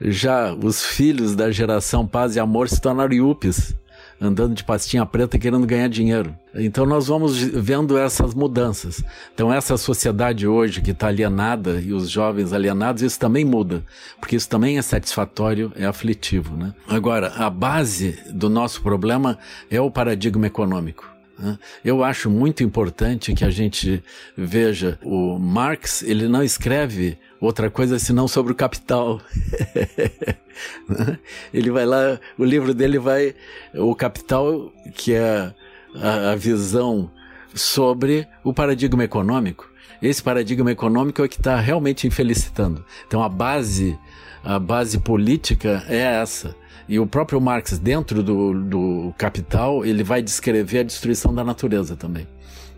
Já 0.00 0.52
os 0.52 0.84
filhos 0.84 1.36
da 1.36 1.50
geração 1.52 2.06
paz 2.06 2.34
e 2.34 2.40
amor 2.40 2.68
se 2.68 2.80
tornaram 2.80 3.12
IUPs, 3.12 3.74
andando 4.22 4.54
de 4.54 4.62
pastinha 4.62 5.04
preta 5.04 5.38
querendo 5.38 5.66
ganhar 5.66 5.88
dinheiro. 5.88 6.34
Então 6.54 6.86
nós 6.86 7.08
vamos 7.08 7.36
vendo 7.38 7.98
essas 7.98 8.34
mudanças. 8.34 9.02
Então 9.34 9.52
essa 9.52 9.76
sociedade 9.76 10.46
hoje 10.46 10.80
que 10.80 10.92
está 10.92 11.08
alienada 11.08 11.80
e 11.80 11.92
os 11.92 12.08
jovens 12.08 12.52
alienados, 12.52 13.02
isso 13.02 13.18
também 13.18 13.44
muda, 13.44 13.82
porque 14.20 14.36
isso 14.36 14.48
também 14.48 14.78
é 14.78 14.82
satisfatório, 14.82 15.72
é 15.74 15.84
aflitivo. 15.84 16.56
Né? 16.56 16.72
Agora, 16.86 17.32
a 17.36 17.50
base 17.50 18.18
do 18.32 18.48
nosso 18.48 18.80
problema 18.80 19.38
é 19.68 19.80
o 19.80 19.90
paradigma 19.90 20.46
econômico. 20.46 21.11
Né? 21.42 21.58
Eu 21.84 22.04
acho 22.04 22.30
muito 22.30 22.62
importante 22.62 23.34
que 23.34 23.44
a 23.44 23.50
gente 23.50 24.02
veja 24.36 24.98
o 25.02 25.38
Marx, 25.38 26.02
ele 26.02 26.28
não 26.28 26.42
escreve 26.42 27.18
outra 27.40 27.68
coisa 27.68 27.98
senão 27.98 28.28
sobre 28.28 28.52
o 28.52 28.56
capital. 28.56 29.20
Né? 30.86 31.18
ele 31.52 31.70
vai 31.70 31.86
lá, 31.86 32.20
o 32.38 32.44
livro 32.44 32.74
dele 32.74 32.98
vai, 32.98 33.34
o 33.74 33.94
capital, 33.94 34.70
que 34.94 35.14
é 35.14 35.52
a, 35.96 36.32
a 36.32 36.36
visão 36.36 37.10
sobre 37.54 38.28
o 38.44 38.52
paradigma 38.52 39.02
econômico. 39.02 39.68
Esse 40.00 40.22
paradigma 40.22 40.70
econômico 40.70 41.22
é 41.22 41.24
o 41.24 41.28
que 41.28 41.38
está 41.38 41.56
realmente 41.58 42.06
infelicitando. 42.06 42.84
Então 43.06 43.22
a 43.22 43.30
base, 43.30 43.98
a 44.44 44.58
base 44.58 44.98
política 44.98 45.82
é 45.88 46.20
essa. 46.20 46.54
E 46.92 46.98
o 46.98 47.06
próprio 47.06 47.40
Marx, 47.40 47.78
dentro 47.78 48.22
do, 48.22 48.52
do 48.52 49.14
Capital, 49.16 49.82
ele 49.82 50.04
vai 50.04 50.20
descrever 50.20 50.80
a 50.80 50.82
destruição 50.82 51.34
da 51.34 51.42
natureza 51.42 51.96
também. 51.96 52.28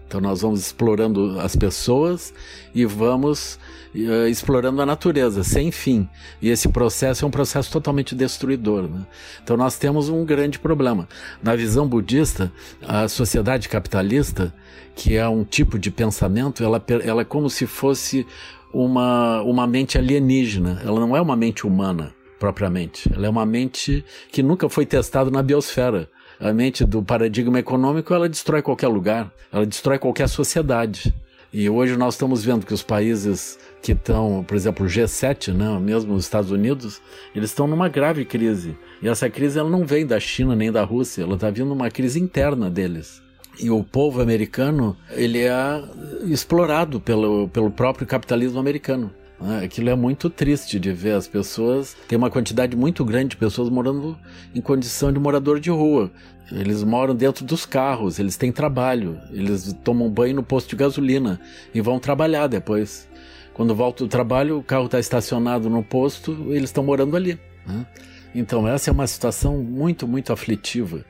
Então 0.06 0.20
nós 0.20 0.40
vamos 0.40 0.60
explorando 0.60 1.40
as 1.40 1.56
pessoas 1.56 2.32
e 2.72 2.86
vamos 2.86 3.58
uh, 3.92 4.28
explorando 4.28 4.80
a 4.80 4.86
natureza, 4.86 5.42
sem 5.42 5.72
fim. 5.72 6.08
E 6.40 6.48
esse 6.48 6.68
processo 6.68 7.24
é 7.24 7.26
um 7.26 7.30
processo 7.32 7.72
totalmente 7.72 8.14
destruidor. 8.14 8.84
Né? 8.84 9.04
Então 9.42 9.56
nós 9.56 9.76
temos 9.78 10.08
um 10.08 10.24
grande 10.24 10.60
problema. 10.60 11.08
Na 11.42 11.56
visão 11.56 11.84
budista, 11.84 12.52
a 12.86 13.08
sociedade 13.08 13.68
capitalista, 13.68 14.54
que 14.94 15.16
é 15.16 15.28
um 15.28 15.42
tipo 15.42 15.76
de 15.76 15.90
pensamento, 15.90 16.62
ela, 16.62 16.80
ela 17.02 17.22
é 17.22 17.24
como 17.24 17.50
se 17.50 17.66
fosse 17.66 18.24
uma, 18.72 19.42
uma 19.42 19.66
mente 19.66 19.98
alienígena, 19.98 20.80
ela 20.84 21.00
não 21.00 21.16
é 21.16 21.20
uma 21.20 21.34
mente 21.34 21.66
humana 21.66 22.13
propriamente. 22.38 23.10
Ela 23.14 23.26
é 23.26 23.30
uma 23.30 23.46
mente 23.46 24.04
que 24.30 24.42
nunca 24.42 24.68
foi 24.68 24.86
testada 24.86 25.30
na 25.30 25.42
biosfera. 25.42 26.08
A 26.40 26.52
mente 26.52 26.84
do 26.84 27.02
paradigma 27.02 27.58
econômico, 27.58 28.12
ela 28.12 28.28
destrói 28.28 28.60
qualquer 28.60 28.88
lugar, 28.88 29.32
ela 29.52 29.64
destrói 29.64 29.98
qualquer 29.98 30.28
sociedade. 30.28 31.14
E 31.52 31.70
hoje 31.70 31.96
nós 31.96 32.14
estamos 32.14 32.44
vendo 32.44 32.66
que 32.66 32.74
os 32.74 32.82
países 32.82 33.56
que 33.80 33.92
estão, 33.92 34.44
por 34.44 34.56
exemplo, 34.56 34.84
o 34.84 34.88
G7, 34.88 35.52
né, 35.52 35.78
mesmo 35.78 36.12
os 36.14 36.24
Estados 36.24 36.50
Unidos, 36.50 37.00
eles 37.32 37.50
estão 37.50 37.68
numa 37.68 37.88
grave 37.88 38.24
crise. 38.24 38.76
E 39.00 39.08
essa 39.08 39.30
crise 39.30 39.60
ela 39.60 39.70
não 39.70 39.86
vem 39.86 40.04
da 40.04 40.18
China 40.18 40.56
nem 40.56 40.72
da 40.72 40.82
Rússia, 40.82 41.22
ela 41.22 41.36
está 41.36 41.50
vindo 41.50 41.72
uma 41.72 41.88
crise 41.90 42.18
interna 42.18 42.68
deles. 42.68 43.22
E 43.60 43.70
o 43.70 43.84
povo 43.84 44.20
americano, 44.20 44.96
ele 45.10 45.42
é 45.42 45.84
explorado 46.24 47.00
pelo, 47.00 47.48
pelo 47.48 47.70
próprio 47.70 48.04
capitalismo 48.04 48.58
americano. 48.58 49.12
Né? 49.44 49.62
Aquilo 49.62 49.90
é 49.90 49.94
muito 49.94 50.30
triste 50.30 50.80
de 50.80 50.90
ver 50.90 51.12
as 51.12 51.28
pessoas. 51.28 51.94
Tem 52.08 52.16
uma 52.16 52.30
quantidade 52.30 52.74
muito 52.74 53.04
grande 53.04 53.30
de 53.30 53.36
pessoas 53.36 53.68
morando 53.68 54.16
em 54.54 54.60
condição 54.62 55.12
de 55.12 55.20
morador 55.20 55.60
de 55.60 55.68
rua. 55.68 56.10
Eles 56.50 56.82
moram 56.82 57.14
dentro 57.14 57.44
dos 57.44 57.66
carros, 57.66 58.18
eles 58.18 58.38
têm 58.38 58.50
trabalho, 58.50 59.18
eles 59.30 59.74
tomam 59.84 60.08
banho 60.10 60.36
no 60.36 60.42
posto 60.42 60.70
de 60.70 60.76
gasolina 60.76 61.38
e 61.74 61.80
vão 61.82 61.98
trabalhar 61.98 62.46
depois. 62.46 63.06
Quando 63.52 63.74
volta 63.74 64.04
do 64.04 64.08
trabalho, 64.08 64.58
o 64.58 64.62
carro 64.62 64.86
está 64.86 64.98
estacionado 64.98 65.68
no 65.68 65.82
posto, 65.82 66.32
eles 66.48 66.70
estão 66.70 66.82
morando 66.82 67.14
ali. 67.14 67.38
Né? 67.66 67.86
Então, 68.34 68.66
essa 68.66 68.90
é 68.90 68.92
uma 68.92 69.06
situação 69.06 69.58
muito, 69.58 70.08
muito 70.08 70.32
aflitiva. 70.32 71.04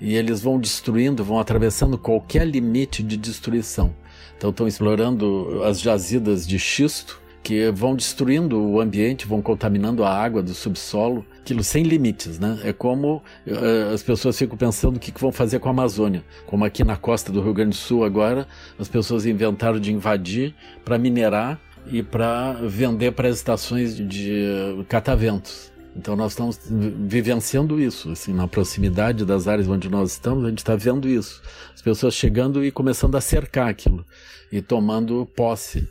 E 0.00 0.14
eles 0.14 0.40
vão 0.40 0.58
destruindo, 0.58 1.22
vão 1.22 1.38
atravessando 1.38 1.98
qualquer 1.98 2.46
limite 2.46 3.02
de 3.02 3.16
destruição. 3.16 3.94
Então, 4.36 4.50
estão 4.50 4.66
explorando 4.66 5.62
as 5.64 5.80
jazidas 5.80 6.46
de 6.46 6.58
xisto, 6.58 7.21
que 7.42 7.70
vão 7.72 7.96
destruindo 7.96 8.60
o 8.60 8.80
ambiente, 8.80 9.26
vão 9.26 9.42
contaminando 9.42 10.04
a 10.04 10.14
água 10.14 10.42
do 10.42 10.54
subsolo, 10.54 11.26
aquilo 11.40 11.64
sem 11.64 11.82
limites, 11.82 12.38
né? 12.38 12.60
É 12.62 12.72
como 12.72 13.16
uh, 13.46 13.92
as 13.92 14.02
pessoas 14.02 14.38
ficam 14.38 14.56
pensando 14.56 14.96
o 14.96 15.00
que, 15.00 15.10
que, 15.10 15.20
vão 15.20 15.32
fazer 15.32 15.58
com 15.58 15.68
a 15.68 15.72
Amazônia. 15.72 16.22
Como 16.46 16.64
aqui 16.64 16.84
na 16.84 16.96
costa 16.96 17.32
do 17.32 17.42
Rio 17.42 17.52
Grande 17.52 17.70
do 17.70 17.76
Sul 17.76 18.04
agora, 18.04 18.46
as 18.78 18.88
pessoas 18.88 19.26
inventaram 19.26 19.80
de 19.80 19.92
invadir 19.92 20.54
para 20.84 20.96
minerar 20.98 21.60
e 21.90 22.02
para 22.02 22.52
vender 22.62 23.12
para 23.12 23.28
as 23.28 23.36
estações 23.36 23.96
de, 23.96 24.06
de 24.06 24.84
cataventos. 24.88 25.72
Então 25.94 26.16
nós 26.16 26.32
estamos 26.32 26.58
vivenciando 26.70 27.80
isso, 27.80 28.10
assim, 28.10 28.32
na 28.32 28.48
proximidade 28.48 29.24
das 29.26 29.46
áreas 29.46 29.68
onde 29.68 29.90
nós 29.90 30.12
estamos, 30.12 30.44
a 30.44 30.48
gente 30.48 30.58
está 30.58 30.74
vendo 30.74 31.08
isso. 31.08 31.42
As 31.74 31.82
pessoas 31.82 32.14
chegando 32.14 32.64
e 32.64 32.70
começando 32.70 33.14
a 33.16 33.20
cercar 33.20 33.68
aquilo 33.68 34.04
e 34.50 34.62
tomando 34.62 35.26
posse. 35.34 35.88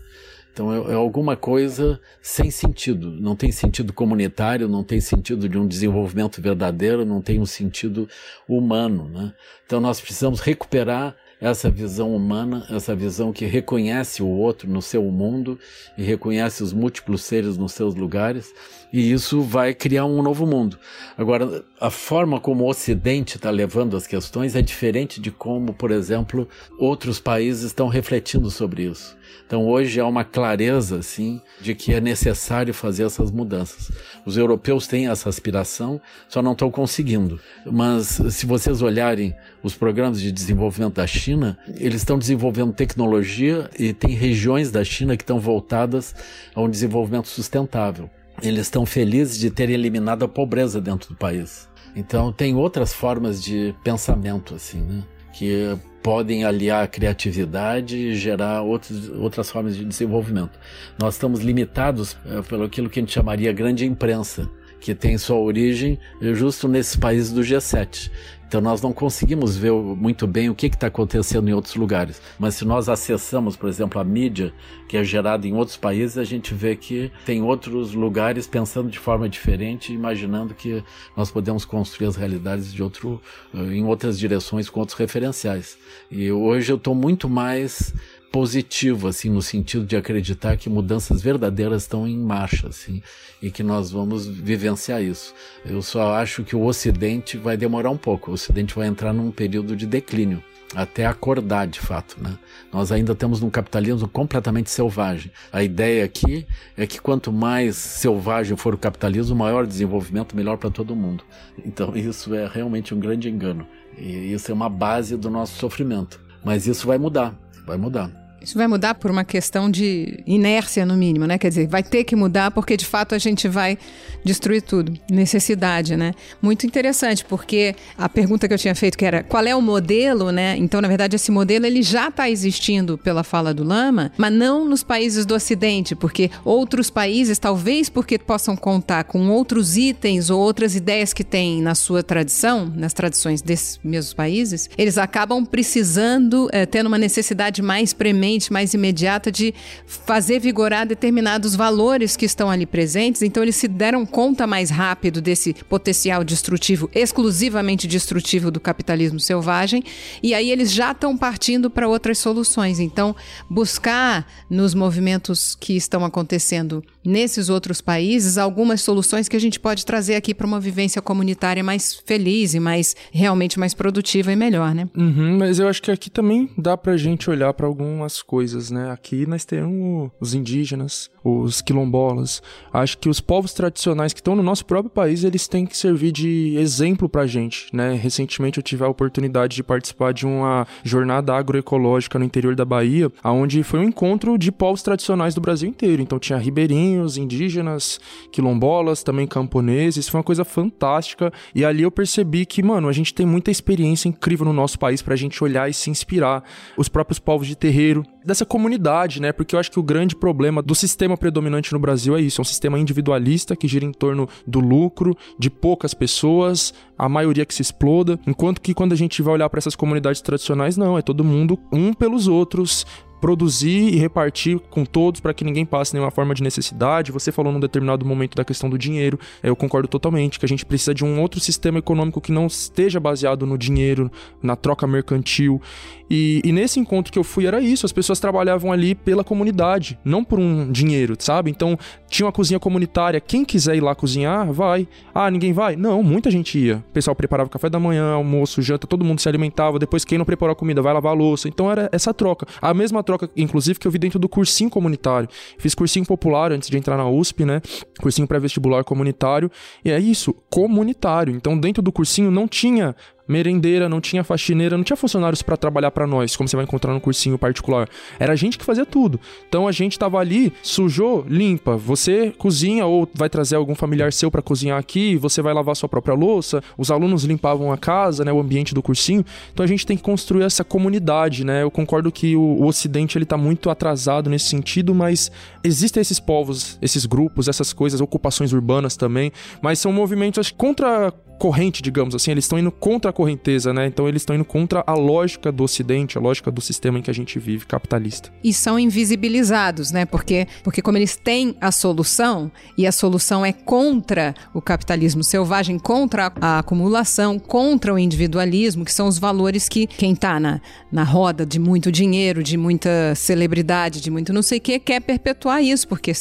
Então 0.54 0.74
é, 0.74 0.92
é, 0.92 0.94
alguma 0.94 1.36
coisa 1.36 2.00
sem 2.22 2.52
sentido. 2.52 3.12
Não 3.12 3.36
tem 3.36 3.52
sentido 3.52 3.94
comunitário, 3.94 4.68
não 4.68 4.84
tem 4.84 5.00
sentido 5.00 5.48
de 5.48 5.58
um 5.58 5.68
desenvolvimento 5.68 6.42
verdadeiro, 6.42 7.06
não 7.06 7.22
tem 7.22 7.40
um 7.40 7.46
sentido 7.46 8.08
humano. 8.48 9.10
Né? 9.10 9.34
Então 9.66 9.80
nós 9.80 10.02
precisamos 10.02 10.40
recuperar 10.40 11.16
essa 11.42 11.72
visão 11.72 12.16
humana, 12.16 12.68
essa 12.70 12.96
visão 12.96 13.34
que 13.34 13.46
reconhece 13.46 14.22
o 14.22 14.28
outro 14.28 14.70
no 14.70 14.82
seu 14.82 15.04
mundo 15.06 15.58
e 15.98 16.04
reconhece 16.04 16.62
os 16.62 16.72
múltiplos 16.72 17.24
seres 17.24 17.58
nos 17.58 17.72
seus 17.72 17.96
lugares, 17.96 18.54
e 18.94 19.12
isso 19.12 19.42
vai 19.42 19.74
criar 19.74 20.06
um 20.06 20.22
novo 20.22 20.46
mundo. 20.46 20.78
Agora, 21.18 21.66
a 21.82 21.90
forma 21.90 22.40
como 22.40 22.64
o 22.64 22.70
Ocidente 22.70 23.38
está 23.38 23.50
levando 23.50 23.98
as 23.98 24.06
questões 24.06 24.56
é 24.56 24.62
diferente 24.62 25.20
de 25.20 25.32
como, 25.32 25.74
por 25.74 25.90
exemplo, 25.90 26.48
outros 26.78 27.20
países 27.20 27.64
estão 27.64 27.88
refletindo 27.88 28.52
sobre 28.52 28.84
isso. 28.84 29.18
Então 29.48 29.68
hoje 29.68 30.00
há 30.00 30.06
uma 30.06 30.24
clareza, 30.24 31.00
assim, 31.00 31.42
de 31.60 31.74
que 31.74 31.92
é 31.92 32.00
necessário 32.00 32.72
fazer 32.72 33.06
essas 33.06 33.32
mudanças. 33.32 33.92
Os 34.24 34.38
europeus 34.38 34.86
têm 34.86 35.08
essa 35.08 35.28
aspiração, 35.28 36.00
só 36.30 36.40
não 36.40 36.52
estão 36.52 36.70
conseguindo. 36.70 37.40
Mas 37.66 38.22
se 38.30 38.46
vocês 38.46 38.84
olharem 38.84 39.34
os 39.64 39.74
programas 39.74 40.22
de 40.22 40.32
desenvolvimento 40.32 40.98
da 40.98 41.08
China, 41.08 41.58
eles 41.80 42.02
estão 42.02 42.20
desenvolvendo 42.20 42.74
tecnologia 42.74 43.68
e 43.80 43.92
tem 43.92 44.12
regiões 44.12 44.70
da 44.70 44.84
China 44.84 45.18
que 45.18 45.24
estão 45.24 45.40
voltadas 45.40 46.14
a 46.54 46.62
um 46.62 46.70
desenvolvimento 46.70 47.28
sustentável. 47.28 48.08
Eles 48.44 48.62
estão 48.62 48.86
felizes 48.86 49.40
de 49.40 49.50
terem 49.50 49.74
eliminado 49.74 50.24
a 50.24 50.28
pobreza 50.28 50.80
dentro 50.80 51.10
do 51.10 51.16
país. 51.16 51.71
Então 51.96 52.32
tem 52.32 52.56
outras 52.56 52.94
formas 52.94 53.44
de 53.44 53.76
pensamento 53.84 54.56
assim, 54.56 54.80
né? 54.80 55.04
Que 55.34 55.78
podem 56.02 56.44
aliar 56.44 56.84
a 56.84 56.88
criatividade 56.88 57.96
e 57.96 58.16
gerar 58.16 58.62
outros, 58.62 59.10
outras 59.10 59.50
formas 59.50 59.76
de 59.76 59.86
desenvolvimento. 59.86 60.60
Nós 61.00 61.16
estamos 61.16 61.42
limitados 61.42 62.18
é, 62.26 62.42
pelo 62.42 62.64
aquilo 62.64 62.90
que 62.90 63.00
a 63.00 63.02
gente 63.02 63.14
chamaria 63.14 63.54
grande 63.54 63.86
imprensa, 63.86 64.50
que 64.80 64.96
tem 64.96 65.18
sua 65.18 65.38
origem 65.38 66.00
justo 66.34 66.68
nesses 66.68 66.96
países 66.96 67.32
do 67.32 67.42
G7. 67.42 68.10
Então 68.52 68.60
nós 68.60 68.82
não 68.82 68.92
conseguimos 68.92 69.56
ver 69.56 69.72
muito 69.72 70.28
bem 70.28 70.50
o 70.50 70.54
que 70.54 70.66
está 70.66 70.88
acontecendo 70.88 71.48
em 71.48 71.54
outros 71.54 71.76
lugares. 71.76 72.22
Mas 72.38 72.56
se 72.56 72.66
nós 72.66 72.90
acessamos, 72.90 73.56
por 73.56 73.70
exemplo, 73.70 73.98
a 73.98 74.04
mídia 74.04 74.54
que 74.90 74.98
é 74.98 75.06
gerada 75.06 75.48
em 75.48 75.54
outros 75.54 75.78
países, 75.78 76.18
a 76.18 76.26
gente 76.26 76.54
vê 76.54 76.76
que 76.76 77.10
tem 77.26 77.42
outros 77.42 77.94
lugares 77.94 78.48
pensando 78.48 78.90
de 78.90 79.00
forma 79.00 79.30
diferente, 79.30 79.94
imaginando 79.94 80.54
que 80.54 80.84
nós 81.16 81.32
podemos 81.32 81.64
construir 81.64 82.08
as 82.08 82.18
realidades 82.18 82.74
de 82.74 82.84
outro, 82.84 83.22
eh, 83.54 83.76
em 83.76 83.86
outras 83.86 84.20
direções 84.20 84.70
com 84.70 84.82
outros 84.82 84.98
referenciais. 84.98 85.78
E 86.12 86.30
hoje 86.30 86.74
eu 86.74 86.76
estou 86.76 86.94
muito 86.94 87.30
mais 87.30 87.94
positivo, 88.32 89.08
assim, 89.08 89.30
no 89.30 89.42
sentido 89.42 89.86
de 89.86 89.96
acreditar 89.96 90.56
que 90.56 90.70
mudanças 90.70 91.22
verdadeiras 91.22 91.84
estão 91.84 92.08
em 92.08 92.18
marcha, 92.18 92.70
assim, 92.70 93.02
e 93.42 93.52
que 93.52 93.62
nós 93.62 93.92
vamos 93.92 94.26
vivenciar 94.26 95.02
isso. 95.02 95.34
Eu 95.66 95.82
só 95.82 96.16
acho 96.16 96.44
que 96.44 96.56
o 96.56 96.64
Ocidente 96.64 97.38
vai 97.38 97.58
demorar 97.58 97.90
um 97.90 97.98
pouco, 97.98 98.32
o 98.32 98.34
Ocidente 98.34 98.74
vai 98.74 98.88
entrar 98.88 99.12
num 99.12 99.32
período 99.32 99.76
de 99.76 99.86
declínio 99.86 100.42
até 100.76 101.06
acordar 101.06 101.68
de 101.68 101.80
fato, 101.80 102.18
né? 102.22 102.38
Nós 102.72 102.92
ainda 102.92 103.12
estamos 103.12 103.42
num 103.42 103.50
capitalismo 103.50 104.08
completamente 104.08 104.70
selvagem. 104.70 105.32
A 105.52 105.64
ideia 105.64 106.06
aqui 106.06 106.48
é 106.78 106.88
que 106.88 107.02
quanto 107.02 107.32
mais 107.32 107.76
selvagem 107.76 108.56
for 108.56 108.74
o 108.74 108.78
capitalismo, 108.78 109.36
maior 109.36 109.68
desenvolvimento, 109.68 110.36
melhor 110.36 110.58
para 110.58 110.70
todo 110.70 110.96
mundo. 110.96 111.24
Então 111.66 111.94
isso 111.96 112.34
é 112.34 112.48
realmente 112.48 112.94
um 112.94 113.00
grande 113.00 113.30
engano. 113.30 113.68
E 113.98 114.32
isso 114.32 114.50
é 114.50 114.54
uma 114.54 114.70
base 114.70 115.18
do 115.18 115.30
nosso 115.30 115.60
sofrimento. 115.60 116.22
Mas 116.44 116.66
isso 116.66 116.88
vai 116.88 116.98
mudar, 116.98 117.38
vai 117.66 117.78
mudar. 117.78 118.21
Isso 118.42 118.58
vai 118.58 118.68
mudar 118.68 118.96
por 118.96 119.12
uma 119.12 119.24
questão 119.24 119.70
de 119.70 120.24
inércia, 120.26 120.84
no 120.84 120.96
mínimo, 120.96 121.26
né? 121.28 121.38
Quer 121.38 121.50
dizer, 121.50 121.68
vai 121.68 121.84
ter 121.84 122.04
que 122.04 122.16
mudar 122.16 122.50
porque 122.50 122.76
de 122.76 122.86
fato 122.86 123.14
a 123.14 123.20
gente 123.20 123.48
vai 123.48 123.78
destruir 124.24 124.64
tudo. 124.64 124.94
Necessidade, 125.10 125.96
né? 125.96 126.14
Muito 126.42 126.66
interessante, 126.66 127.24
porque 127.24 127.76
a 127.96 128.10
pergunta 128.10 128.48
que 128.48 128.54
eu 128.54 128.58
tinha 128.58 128.74
feito 128.74 128.98
que 128.98 129.06
era 129.06 129.24
qual 129.24 129.46
é 129.46 129.56
o 129.56 129.62
modelo, 129.62 130.32
né? 130.32 130.56
Então, 130.58 130.82
na 130.82 130.88
verdade, 130.88 131.16
esse 131.16 131.32
modelo 131.32 131.68
ele 131.68 131.84
já 131.84 132.08
está 132.08 132.30
existindo 132.30 132.98
pela 132.98 133.24
fala 133.24 133.54
do 133.54 133.64
Lama, 133.64 134.12
mas 134.18 134.34
não 134.34 134.68
nos 134.68 134.84
países 134.84 135.24
do 135.24 135.36
Ocidente, 135.36 135.96
porque 135.96 136.32
outros 136.44 136.90
países, 136.90 137.38
talvez 137.38 137.90
porque 137.90 138.18
possam 138.18 138.56
contar 138.56 139.04
com 139.04 139.30
outros 139.30 139.78
itens 139.78 140.32
ou 140.32 140.40
outras 140.40 140.76
ideias 140.76 141.14
que 141.14 141.24
têm 141.24 141.62
na 141.62 141.76
sua 141.76 142.02
tradição, 142.02 142.72
nas 142.76 142.94
tradições 142.94 143.42
desses 143.42 143.80
mesmos 143.84 144.14
países, 144.14 144.68
eles 144.78 144.98
acabam 144.98 145.46
precisando, 145.46 146.50
é, 146.52 146.66
tendo 146.66 146.88
uma 146.88 146.98
necessidade 146.98 147.62
mais 147.62 147.94
premente 147.94 148.31
mais 148.50 148.74
imediata 148.74 149.32
de 149.32 149.54
fazer 149.86 150.40
vigorar 150.40 150.86
determinados 150.86 151.56
valores 151.56 152.16
que 152.16 152.26
estão 152.26 152.50
ali 152.50 152.66
presentes. 152.66 153.22
Então, 153.22 153.44
eles 153.44 153.56
se 153.56 153.68
deram 153.68 154.06
conta 154.06 154.46
mais 154.48 154.70
rápido 154.70 155.22
desse 155.22 155.54
potencial 155.54 156.24
destrutivo, 156.24 156.90
exclusivamente 156.94 157.88
destrutivo 157.88 158.52
do 158.52 158.60
capitalismo 158.60 159.20
selvagem, 159.20 159.84
e 160.22 160.34
aí 160.34 160.50
eles 160.52 160.72
já 160.72 160.92
estão 160.92 161.18
partindo 161.18 161.70
para 161.70 161.88
outras 161.88 162.18
soluções. 162.18 162.80
Então, 162.80 163.16
buscar 163.50 164.26
nos 164.50 164.74
movimentos 164.74 165.56
que 165.60 165.76
estão 165.76 166.06
acontecendo 166.06 166.84
nesses 167.04 167.50
outros 167.50 167.82
países 167.82 168.38
algumas 168.38 168.82
soluções 168.82 169.28
que 169.28 169.36
a 169.36 169.40
gente 169.40 169.60
pode 169.60 169.86
trazer 169.86 170.16
aqui 170.16 170.34
para 170.34 170.46
uma 170.46 170.60
vivência 170.60 171.02
comunitária 171.02 171.64
mais 171.64 171.96
feliz 172.06 172.54
e 172.54 172.60
mais 172.60 172.96
realmente 173.12 173.60
mais 173.60 173.74
produtiva 173.74 174.32
e 174.32 174.36
melhor, 174.36 174.74
né? 174.74 174.88
Uhum, 174.96 175.38
mas 175.38 175.60
eu 175.60 175.68
acho 175.68 175.82
que 175.82 175.92
aqui 175.92 176.10
também 176.10 176.50
dá 176.58 176.78
para 176.78 176.94
a 176.94 176.98
gente 176.98 177.30
olhar 177.30 177.54
para 177.54 177.66
algumas 177.66 178.21
coisas, 178.22 178.72
né? 178.72 178.92
Aqui 178.92 179.26
nós 179.26 179.46
temos 179.46 180.12
os 180.20 180.34
indígenas, 180.34 181.10
os 181.24 181.62
quilombolas. 181.62 182.42
Acho 182.74 182.98
que 182.98 183.10
os 183.10 183.20
povos 183.20 183.54
tradicionais 183.54 184.14
que 184.14 184.20
estão 184.20 184.36
no 184.36 184.44
nosso 184.44 184.66
próprio 184.66 184.90
país, 184.90 185.24
eles 185.24 185.48
têm 185.48 185.66
que 185.66 185.78
servir 185.78 186.12
de 186.12 186.56
exemplo 186.58 187.08
pra 187.08 187.28
gente, 187.28 187.68
né? 187.74 187.94
Recentemente 187.94 188.58
eu 188.58 188.64
tive 188.64 188.84
a 188.84 188.88
oportunidade 188.88 189.56
de 189.56 189.64
participar 189.64 190.14
de 190.14 190.26
uma 190.26 190.68
jornada 190.84 191.34
agroecológica 191.34 192.18
no 192.18 192.26
interior 192.26 192.56
da 192.56 192.66
Bahia, 192.66 193.12
onde 193.24 193.64
foi 193.64 193.80
um 193.80 193.84
encontro 193.84 194.38
de 194.38 194.52
povos 194.52 194.82
tradicionais 194.82 195.36
do 195.36 195.42
Brasil 195.42 195.70
inteiro. 195.70 196.02
Então 196.02 196.20
tinha 196.20 196.38
ribeirinhos, 196.38 197.18
indígenas, 197.18 198.00
quilombolas, 198.32 199.04
também 199.04 199.28
camponeses. 199.28 200.08
Foi 200.08 200.20
uma 200.20 200.24
coisa 200.24 200.44
fantástica. 200.44 201.32
E 201.54 201.64
ali 201.64 201.84
eu 201.84 201.92
percebi 201.92 202.46
que, 202.46 202.64
mano, 202.64 202.88
a 202.88 202.94
gente 202.94 203.14
tem 203.14 203.26
muita 203.26 203.52
experiência 203.52 204.10
incrível 204.10 204.46
no 204.46 204.54
nosso 204.54 204.78
país 204.78 205.02
pra 205.02 205.16
gente 205.16 205.44
olhar 205.44 205.70
e 205.70 205.74
se 205.74 205.90
inspirar. 205.90 206.44
Os 206.78 206.90
próprios 206.90 207.20
povos 207.20 207.48
de 207.48 207.56
terreiro, 207.56 208.06
dessa 208.26 208.46
comunidade, 208.46 209.22
né? 209.22 209.32
Porque 209.32 209.56
eu 209.56 209.60
acho 209.60 209.72
que 209.72 209.80
o 209.80 209.84
grande 209.84 210.16
problema 210.16 210.62
do 210.62 210.76
sistema 210.76 211.18
predominante 211.18 211.74
no 211.74 211.80
Brasil 211.80 212.16
é 212.16 212.22
isso, 212.22 212.40
é 212.40 212.44
um 212.44 212.46
sistema 212.46 212.80
individualista 212.80 213.56
que 213.56 213.68
gira 213.68 213.86
em 213.86 213.92
torno 213.92 214.28
do 214.46 214.60
lucro, 214.60 215.16
de 215.38 215.50
poucas 215.50 215.94
pessoas, 215.94 216.74
a 216.98 217.10
maioria 217.10 217.46
que 217.46 217.54
se 217.54 217.62
exploda, 217.62 218.20
enquanto 218.28 218.62
que 218.62 218.74
quando 218.74 218.94
a 218.94 218.96
gente 218.98 219.22
vai 219.22 219.34
olhar 219.34 219.50
para 219.50 219.58
essas 219.58 219.76
comunidades 219.76 220.22
tradicionais, 220.22 220.78
não, 220.78 220.98
é 220.98 221.02
todo 221.02 221.24
mundo 221.24 221.60
um 221.72 221.94
pelos 221.94 222.28
outros, 222.28 222.86
produzir 223.22 223.94
e 223.94 223.98
repartir 223.98 224.60
com 224.72 224.84
todos 224.84 225.22
para 225.22 225.34
que 225.34 225.46
ninguém 225.46 225.64
passe 225.64 225.94
nenhuma 225.94 226.10
forma 226.12 226.34
de 226.34 226.42
necessidade. 226.42 227.12
Você 227.12 227.32
falou 227.32 227.54
num 227.54 227.60
determinado 227.60 228.04
momento 228.04 228.36
da 228.36 228.44
questão 228.44 228.70
do 228.70 228.78
dinheiro, 228.78 229.20
eu 229.44 229.56
concordo 229.56 229.88
totalmente 229.88 230.40
que 230.40 230.46
a 230.46 230.50
gente 230.50 230.66
precisa 230.66 230.94
de 230.94 231.06
um 231.06 231.22
outro 231.22 231.40
sistema 231.40 231.78
econômico 231.78 232.20
que 232.20 232.32
não 232.32 232.48
esteja 232.48 233.00
baseado 233.00 233.46
no 233.46 233.58
dinheiro, 233.58 234.12
na 234.42 234.56
troca 234.56 234.88
mercantil. 234.88 235.62
E, 236.10 236.42
e 236.44 236.52
nesse 236.52 236.78
encontro 236.80 237.14
que 237.14 237.18
eu 237.18 237.24
fui 237.24 237.46
era 237.46 237.62
isso, 237.62 237.86
as 237.86 237.94
pessoas 237.94 238.20
trabalhavam 238.20 238.72
ali 238.72 238.94
pela 238.94 239.24
comunidade, 239.24 239.98
não 240.04 240.26
por 240.26 240.40
um 240.40 240.70
dinheiro, 240.70 241.16
sabe? 241.18 241.50
Então 241.50 241.78
tinha 242.10 242.26
uma 242.26 242.34
cozinha 242.34 242.60
comunitária, 242.60 243.22
quem 243.22 243.46
quiser 243.46 243.78
ir 243.78 243.82
lá 243.82 243.96
cozinhar, 243.96 244.52
vai. 244.52 244.88
Ah, 245.14 245.32
ninguém 245.32 245.54
vai? 245.54 245.78
Não, 245.78 246.04
muita 246.04 246.30
gente 246.30 246.60
ia. 246.60 246.84
O 246.90 246.92
pessoal 246.92 247.16
preparava 247.16 247.50
café 247.50 247.70
da 247.70 247.80
manhã, 247.80 248.12
almoço, 248.12 248.62
janta, 248.62 248.88
todo 248.88 249.06
mundo 249.06 249.22
se 249.22 249.30
alimentava. 249.30 249.80
Depois 249.80 250.04
quem 250.04 250.18
não 250.18 250.26
preparou 250.26 250.52
a 250.52 250.56
comida 250.56 250.82
vai 250.82 250.94
lavar 250.94 251.14
a 251.14 251.16
louça. 251.16 251.48
Então 251.48 251.72
era 251.72 251.88
essa 251.94 252.14
troca. 252.14 252.46
A 252.62 252.74
mesma 252.74 253.02
troca 253.04 253.11
troca, 253.12 253.30
inclusive, 253.36 253.80
que 253.80 253.88
eu 253.88 253.92
vi 253.92 254.00
dentro 254.00 254.18
do 254.18 254.30
cursinho 254.30 254.70
comunitário. 254.70 255.28
Fiz 255.58 255.76
cursinho 255.76 256.06
popular 256.06 256.52
antes 256.52 256.70
de 256.70 256.78
entrar 256.78 256.98
na 256.98 257.08
USP, 257.10 257.46
né? 257.46 257.62
Cursinho 258.00 258.28
pré-vestibular 258.28 258.84
comunitário. 258.84 259.52
E 259.84 259.92
é 259.92 260.00
isso, 260.00 260.34
comunitário. 260.50 261.36
Então, 261.36 261.60
dentro 261.60 261.82
do 261.82 261.92
cursinho 261.92 262.32
não 262.32 262.48
tinha 262.48 262.96
merendeira, 263.32 263.88
não 263.88 264.02
tinha 264.02 264.24
faxineira, 264.24 264.78
não 264.78 264.84
tinha 264.84 264.98
funcionários 264.98 265.42
para 265.42 265.56
trabalhar 265.56 265.92
para 265.92 266.06
nós, 266.06 266.36
como 266.36 266.48
você 266.48 266.56
vai 266.56 266.66
encontrar 266.66 266.94
no 266.94 267.00
cursinho 267.00 267.38
particular. 267.38 267.88
Era 268.20 268.34
a 268.34 268.36
gente 268.36 268.58
que 268.58 268.66
fazia 268.66 268.86
tudo. 268.86 269.20
Então 269.48 269.68
a 269.68 269.72
gente 269.72 269.98
tava 269.98 270.20
ali, 270.20 270.52
sujou, 270.62 271.26
limpa. 271.28 271.78
Você 271.78 272.34
cozinha 272.38 272.86
ou 272.86 273.08
vai 273.14 273.30
trazer 273.30 273.56
algum 273.56 273.74
familiar 273.74 274.12
seu 274.12 274.30
para 274.30 274.42
cozinhar 274.42 274.78
aqui, 274.78 275.16
você 275.16 275.42
vai 275.42 275.54
lavar 275.54 275.76
sua 275.76 275.88
própria 275.88 276.14
louça. 276.14 276.62
Os 276.78 276.92
alunos 276.92 277.24
limpavam 277.24 277.72
a 277.72 277.78
casa, 277.78 278.26
né, 278.26 278.32
o 278.32 278.40
ambiente 278.40 278.74
do 278.74 278.84
cursinho. 278.84 279.26
Então 279.54 279.64
a 279.64 279.68
gente 279.68 279.86
tem 279.86 279.96
que 279.96 280.04
construir 280.04 280.44
essa 280.44 280.64
comunidade, 280.64 281.46
né? 281.46 281.64
Eu 281.64 281.72
concordo 281.72 282.12
que 282.12 282.36
o, 282.36 282.42
o 282.42 282.66
Ocidente 282.68 283.18
ele 283.18 283.26
tá 283.26 283.38
muito 283.38 283.70
atrasado 283.70 284.30
nesse 284.30 284.46
sentido, 284.46 284.94
mas 284.94 285.32
existem 285.64 286.02
esses 286.02 286.20
povos, 286.20 286.78
esses 286.82 287.06
grupos, 287.06 287.48
essas 287.48 287.72
coisas, 287.72 288.02
ocupações 288.02 288.52
urbanas 288.52 288.98
também, 288.98 289.32
mas 289.62 289.80
são 289.80 289.92
movimentos 289.92 290.52
contra 290.52 291.14
corrente, 291.42 291.82
digamos 291.82 292.14
assim, 292.14 292.30
eles 292.30 292.44
estão 292.44 292.60
indo 292.60 292.72
contra 292.72 293.10
a 293.10 293.14
correnteza, 293.22 293.72
né? 293.72 293.86
Então 293.86 294.10
eles 294.10 294.24
estão 294.24 294.36
indo 294.36 294.44
contra 294.44 294.84
a 294.88 294.96
lógica 294.96 295.52
do 295.52 295.64
ocidente, 295.64 296.18
a 296.18 296.22
lógica 296.22 296.50
do 296.50 296.60
sistema 296.60 296.98
em 296.98 297.04
que 297.04 297.12
a 297.12 297.14
gente 297.14 297.38
vive, 297.38 297.68
capitalista. 297.68 298.34
E 298.44 298.52
são 298.52 298.80
invisibilizados, 298.80 299.92
né? 299.92 300.08
Porque 300.08 300.48
porque 300.64 300.82
como 300.82 300.98
eles 300.98 301.16
têm 301.16 301.56
a 301.62 301.72
solução 301.72 302.52
e 302.76 302.88
a 302.88 302.92
solução 302.92 303.46
é 303.46 303.54
contra 303.54 304.34
o 304.56 304.60
capitalismo 304.60 305.24
selvagem, 305.24 305.78
contra 305.78 306.34
a 306.42 306.58
acumulação, 306.58 307.38
contra 307.38 307.94
o 307.94 308.00
individualismo, 308.00 308.84
que 308.84 308.92
são 308.92 309.08
os 309.08 309.20
valores 309.20 309.70
que 309.70 309.86
quem 309.86 310.14
está 310.14 310.40
na, 310.40 310.60
na 310.92 311.04
roda 311.04 311.46
de 311.46 311.60
muito 311.60 311.92
dinheiro, 311.92 312.42
de 312.42 312.58
muita 312.58 313.14
celebridade, 313.14 314.02
de 314.02 314.10
muito 314.10 314.34
não 314.34 314.42
sei 314.42 314.58
o 314.58 314.62
que, 314.62 314.80
quer 314.80 315.00
perpetuar 315.00 315.62
isso, 315.62 315.88
porque 315.88 316.12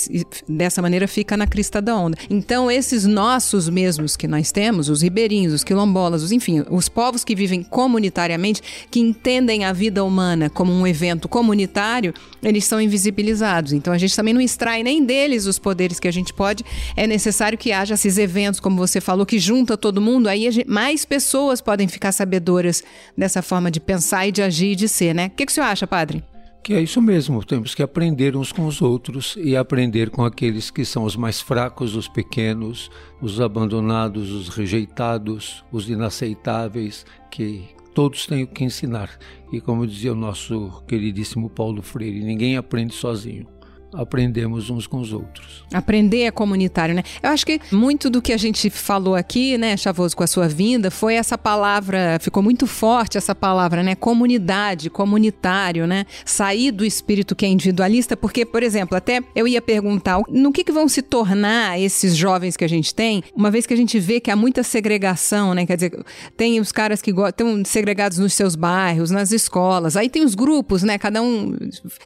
dessa 0.46 0.82
maneira 0.82 1.09
fica 1.09 1.34
na 1.34 1.46
crista 1.46 1.80
da 1.80 1.96
onda. 1.96 2.18
Então 2.28 2.70
esses 2.70 3.07
nossos 3.07 3.70
mesmos 3.70 4.18
que 4.18 4.28
nós 4.28 4.53
temos, 4.53 4.90
os 4.90 5.01
ribeirinhos, 5.01 5.55
os 5.55 5.64
quilombolas, 5.64 6.22
os, 6.22 6.30
enfim, 6.30 6.62
os 6.68 6.89
povos 6.91 7.24
que 7.24 7.34
vivem 7.34 7.62
comunitariamente, 7.62 8.62
que 8.91 9.01
entendem 9.01 9.64
a 9.64 9.72
vida 9.72 10.05
humana 10.05 10.51
como 10.51 10.72
um 10.72 10.86
evento 10.86 11.28
comunitário, 11.28 12.12
eles 12.43 12.64
são 12.64 12.80
invisibilizados. 12.80 13.72
Então 13.72 13.93
a 13.93 13.99
gente 13.99 14.14
também 14.14 14.34
não 14.34 14.41
extrai 14.41 14.82
nem 14.82 15.05
deles 15.05 15.47
os 15.47 15.59
poderes 15.59 15.99
que 15.99 16.09
a 16.09 16.12
gente 16.12 16.32
pode. 16.34 16.64
É 16.97 17.07
necessário 17.07 17.57
que 17.57 17.72
haja 17.72 17.95
esses 17.95 18.18
eventos, 18.18 18.61
como 18.61 18.76
você 18.76 19.01
falou, 19.01 19.24
que 19.24 19.38
junta 19.38 19.76
todo 19.76 20.01
mundo, 20.01 20.28
aí 20.28 20.51
gente, 20.51 20.68
mais 20.68 21.05
pessoas 21.05 21.61
podem 21.61 21.88
ficar 21.88 22.12
sabedoras 22.12 22.82
dessa 23.16 23.43
forma 23.43 23.70
de 23.70 23.80
pensar 23.80 24.26
e 24.26 24.32
de 24.32 24.43
agir 24.43 24.72
e 24.72 24.76
de 24.76 24.88
ser, 24.88 25.14
né? 25.14 25.26
O 25.26 25.30
que, 25.30 25.47
que 25.47 25.53
o 25.53 25.55
senhor 25.55 25.66
acha, 25.66 25.86
padre? 25.86 26.22
Que 26.62 26.74
é 26.74 26.80
isso 26.82 27.00
mesmo, 27.00 27.42
temos 27.44 27.74
que 27.74 27.82
aprender 27.82 28.36
uns 28.36 28.52
com 28.52 28.66
os 28.66 28.82
outros 28.82 29.34
e 29.38 29.56
aprender 29.56 30.11
com 30.11 30.24
aqueles 30.24 30.70
que 30.70 30.84
são 30.84 31.04
os 31.04 31.16
mais 31.16 31.40
fracos, 31.40 31.96
os 31.96 32.06
pequenos, 32.06 32.90
os 33.20 33.40
abandonados, 33.40 34.30
os 34.30 34.48
rejeitados, 34.50 35.64
os 35.72 35.88
inaceitáveis, 35.88 37.06
que 37.30 37.64
todos 37.94 38.26
têm 38.26 38.44
o 38.44 38.46
que 38.46 38.62
ensinar. 38.62 39.11
E 39.50 39.61
como 39.61 39.86
dizia 39.86 40.12
o 40.12 40.16
nosso 40.16 40.82
queridíssimo 40.86 41.48
Paulo 41.48 41.80
Freire, 41.80 42.22
ninguém 42.22 42.56
aprende 42.56 42.94
sozinho 42.94 43.46
aprendemos 43.93 44.70
uns 44.70 44.86
com 44.86 45.01
os 45.01 45.12
outros. 45.12 45.64
Aprender 45.72 46.22
é 46.22 46.30
comunitário, 46.30 46.95
né? 46.95 47.03
Eu 47.22 47.30
acho 47.30 47.45
que 47.45 47.61
muito 47.72 48.09
do 48.09 48.22
que 48.22 48.32
a 48.32 48.36
gente 48.36 48.70
falou 48.70 49.14
aqui, 49.14 49.59
né, 49.59 49.76
Chavoso, 49.76 50.16
com 50.16 50.22
a 50.22 50.26
sua 50.26 50.49
vinda, 50.49 50.91
foi 50.91 51.14
essa 51.14 51.36
palavra, 51.36 52.18
ficou 52.20 52.43
muito 52.43 52.66
forte 52.66 53.18
essa 53.18 53.34
palavra, 53.34 53.82
né? 53.82 53.95
Comunidade, 53.95 54.91
comunitário, 54.91 55.86
né? 55.86 56.07
Sair 56.24 56.70
do 56.70 56.84
espírito 56.84 57.34
que 57.34 57.45
é 57.45 57.49
individualista, 57.49 58.16
porque, 58.16 58.45
por 58.45 58.62
exemplo, 58.62 58.97
até 58.97 59.20
eu 59.34 59.47
ia 59.47 59.61
perguntar 59.61 60.20
no 60.28 60.53
que, 60.53 60.64
que 60.64 60.72
vão 60.72 60.88
se 60.88 61.03
tornar 61.03 61.78
esses 61.78 62.16
jovens 62.16 62.57
que 62.57 62.64
a 62.64 62.68
gente 62.68 62.95
tem, 62.95 63.22
uma 63.34 63.51
vez 63.51 63.66
que 63.66 63.74
a 63.74 63.76
gente 63.76 63.99
vê 63.99 64.20
que 64.20 64.30
há 64.30 64.36
muita 64.36 64.62
segregação, 64.62 65.55
né? 65.55 65.66
Quer 65.66 65.76
dizer, 65.76 66.05
tem 66.36 66.61
os 66.61 66.70
caras 66.70 67.03
que 67.03 67.11
estão 67.11 67.62
segregados 67.64 68.18
nos 68.18 68.34
seus 68.34 68.55
bairros, 68.55 69.11
nas 69.11 69.32
escolas, 69.32 69.97
aí 69.97 70.09
tem 70.09 70.24
os 70.24 70.34
grupos, 70.34 70.82
né? 70.82 70.97
Cada 70.97 71.20
um. 71.22 71.57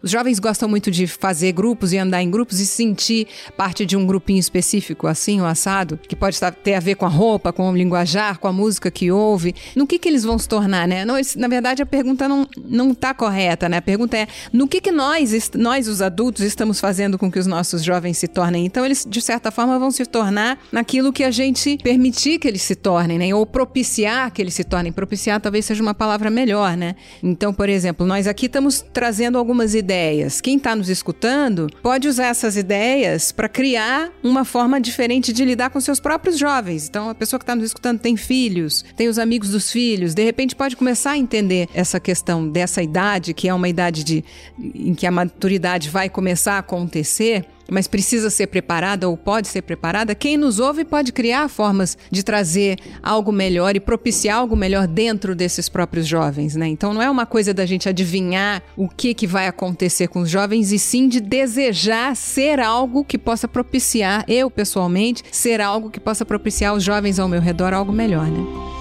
Os 0.03 0.11
jovens 0.11 0.39
gostam 0.39 0.69
muito 0.69 0.91
de 0.91 1.07
fazer 1.07 1.53
grupos 1.53 1.74
grupos 1.75 1.93
e 1.93 1.99
andar 1.99 2.23
em 2.23 2.31
grupos 2.31 2.61
e 2.61 2.67
sentir 2.67 3.27
parte 3.57 3.85
de 3.85 3.97
um 3.97 4.07
grupinho 4.07 4.39
específico, 4.39 5.09
assim, 5.09 5.41
o 5.41 5.45
assado, 5.45 5.99
que 6.09 6.15
pode 6.15 6.39
ter 6.63 6.75
a 6.75 6.81
ver 6.81 6.95
com 6.95 7.05
a 7.05 7.09
roupa, 7.09 7.53
com 7.53 7.69
o 7.69 7.77
linguajar, 7.77 8.39
com 8.39 8.47
a 8.47 8.53
música 8.53 8.91
que 8.91 9.11
ouve. 9.11 9.55
No 9.75 9.87
que, 9.87 9.99
que 9.99 10.09
eles 10.09 10.23
vão 10.23 10.39
se 10.39 10.49
tornar, 10.49 10.87
né? 10.87 11.05
Não, 11.05 11.17
na 11.37 11.49
verdade, 11.49 11.83
a 11.83 11.87
pergunta 11.87 12.29
não, 12.29 12.47
não 12.65 12.95
tá 12.95 13.13
correta, 13.13 13.69
né? 13.69 13.79
A 13.79 13.83
pergunta 13.83 14.17
é 14.17 14.29
no 14.53 14.69
que, 14.69 14.81
que 14.81 14.93
nós, 14.93 15.51
nós, 15.55 15.89
os 15.89 16.01
adultos, 16.01 16.45
estamos 16.45 16.79
fazendo 16.79 17.19
com 17.19 17.31
que 17.31 17.39
os 17.39 17.47
nossos 17.47 17.83
jovens 17.83 18.19
se 18.19 18.29
tornem. 18.29 18.65
Então, 18.65 18.85
eles, 18.85 19.05
de 19.09 19.21
certa 19.21 19.51
forma, 19.51 19.77
vão 19.77 19.91
se 19.91 20.07
tornar 20.07 20.59
naquilo 20.71 21.13
que 21.13 21.25
a 21.25 21.31
gente 21.33 21.77
permitir 21.83 22.39
que 22.39 22.47
eles 22.47 22.63
se 22.63 22.77
tornem, 22.77 23.19
né? 23.19 23.35
Ou 23.35 23.45
propiciar 23.45 24.31
que 24.31 24.41
eles 24.41 24.55
se 24.55 24.63
tornem. 24.63 24.93
Propiciar 24.93 25.41
talvez 25.41 25.65
seja 25.65 25.83
uma 25.83 25.95
palavra 25.95 26.31
melhor, 26.31 26.77
né? 26.77 26.95
Então, 27.21 27.53
por 27.53 27.69
exemplo, 27.69 28.07
nós 28.07 28.29
aqui 28.29 28.47
estamos 28.47 28.85
trazendo 28.93 29.39
algumas 29.39 29.75
ideias. 29.75 30.41
Quem 30.41 30.57
está 30.57 30.77
nos 30.77 30.89
escutando 30.89 31.64
pode 31.83 32.09
usar 32.09 32.27
essas 32.27 32.57
ideias 32.57 33.33
para 33.33 33.49
criar 33.49 34.11
uma 34.23 34.45
forma 34.45 34.81
diferente 34.81 35.33
de 35.33 35.45
lidar 35.45 35.71
com 35.71 35.81
seus 35.81 36.01
próprios 36.01 36.39
jovens. 36.39 36.89
Então, 36.89 37.09
a 37.09 37.15
pessoa 37.15 37.39
que 37.39 37.45
está 37.45 37.55
nos 37.55 37.67
escutando 37.67 37.99
tem 37.99 38.17
filhos, 38.17 38.85
tem 38.97 39.09
os 39.09 39.19
amigos 39.19 39.51
dos 39.51 39.71
filhos, 39.71 40.15
de 40.15 40.25
repente 40.25 40.57
pode 40.57 40.77
começar 40.77 41.13
a 41.13 41.19
entender 41.19 41.69
essa 41.75 41.99
questão 42.01 42.49
dessa 42.49 42.83
idade, 42.83 43.35
que 43.35 43.49
é 43.49 43.55
uma 43.55 43.69
idade 43.69 44.05
de, 44.05 44.25
em 44.59 44.95
que 44.95 45.07
a 45.07 45.11
maturidade 45.11 45.91
vai 45.91 46.09
começar 46.09 46.55
a 46.55 46.59
acontecer 46.59 47.45
mas 47.71 47.87
precisa 47.87 48.31
ser 48.31 48.47
preparada 48.49 49.09
ou 49.09 49.17
pode 49.17 49.49
ser 49.49 49.63
preparada, 49.63 50.15
quem 50.15 50.37
nos 50.37 50.59
ouve 50.59 50.85
pode 50.85 51.13
criar 51.13 51.49
formas 51.49 51.97
de 52.11 52.23
trazer 52.23 52.79
algo 53.03 53.33
melhor 53.33 53.77
e 53.77 53.81
propiciar 53.81 54.39
algo 54.39 54.57
melhor 54.57 54.87
dentro 54.87 55.35
desses 55.35 55.69
próprios 55.69 56.07
jovens, 56.07 56.55
né? 56.57 56.67
Então 56.69 56.93
não 56.93 57.03
é 57.03 57.11
uma 57.11 57.27
coisa 57.27 57.55
da 57.55 57.67
gente 57.67 57.89
adivinhar 57.89 58.63
o 58.77 58.89
que, 58.89 59.15
que 59.15 59.27
vai 59.27 59.47
acontecer 59.47 60.09
com 60.09 60.21
os 60.21 60.31
jovens 60.31 60.73
e 60.73 60.79
sim 60.79 61.09
de 61.09 61.21
desejar 61.21 62.15
ser 62.17 62.61
algo 62.61 63.05
que 63.05 63.19
possa 63.19 63.49
propiciar, 63.49 64.25
eu 64.29 64.51
pessoalmente, 64.51 65.23
ser 65.31 65.61
algo 65.61 65.91
que 65.91 66.01
possa 66.01 66.25
propiciar 66.25 66.75
os 66.75 66.83
jovens 66.83 67.19
ao 67.19 67.29
meu 67.29 67.41
redor 67.41 67.73
algo 67.73 67.93
melhor, 67.93 68.27
né? 68.27 68.75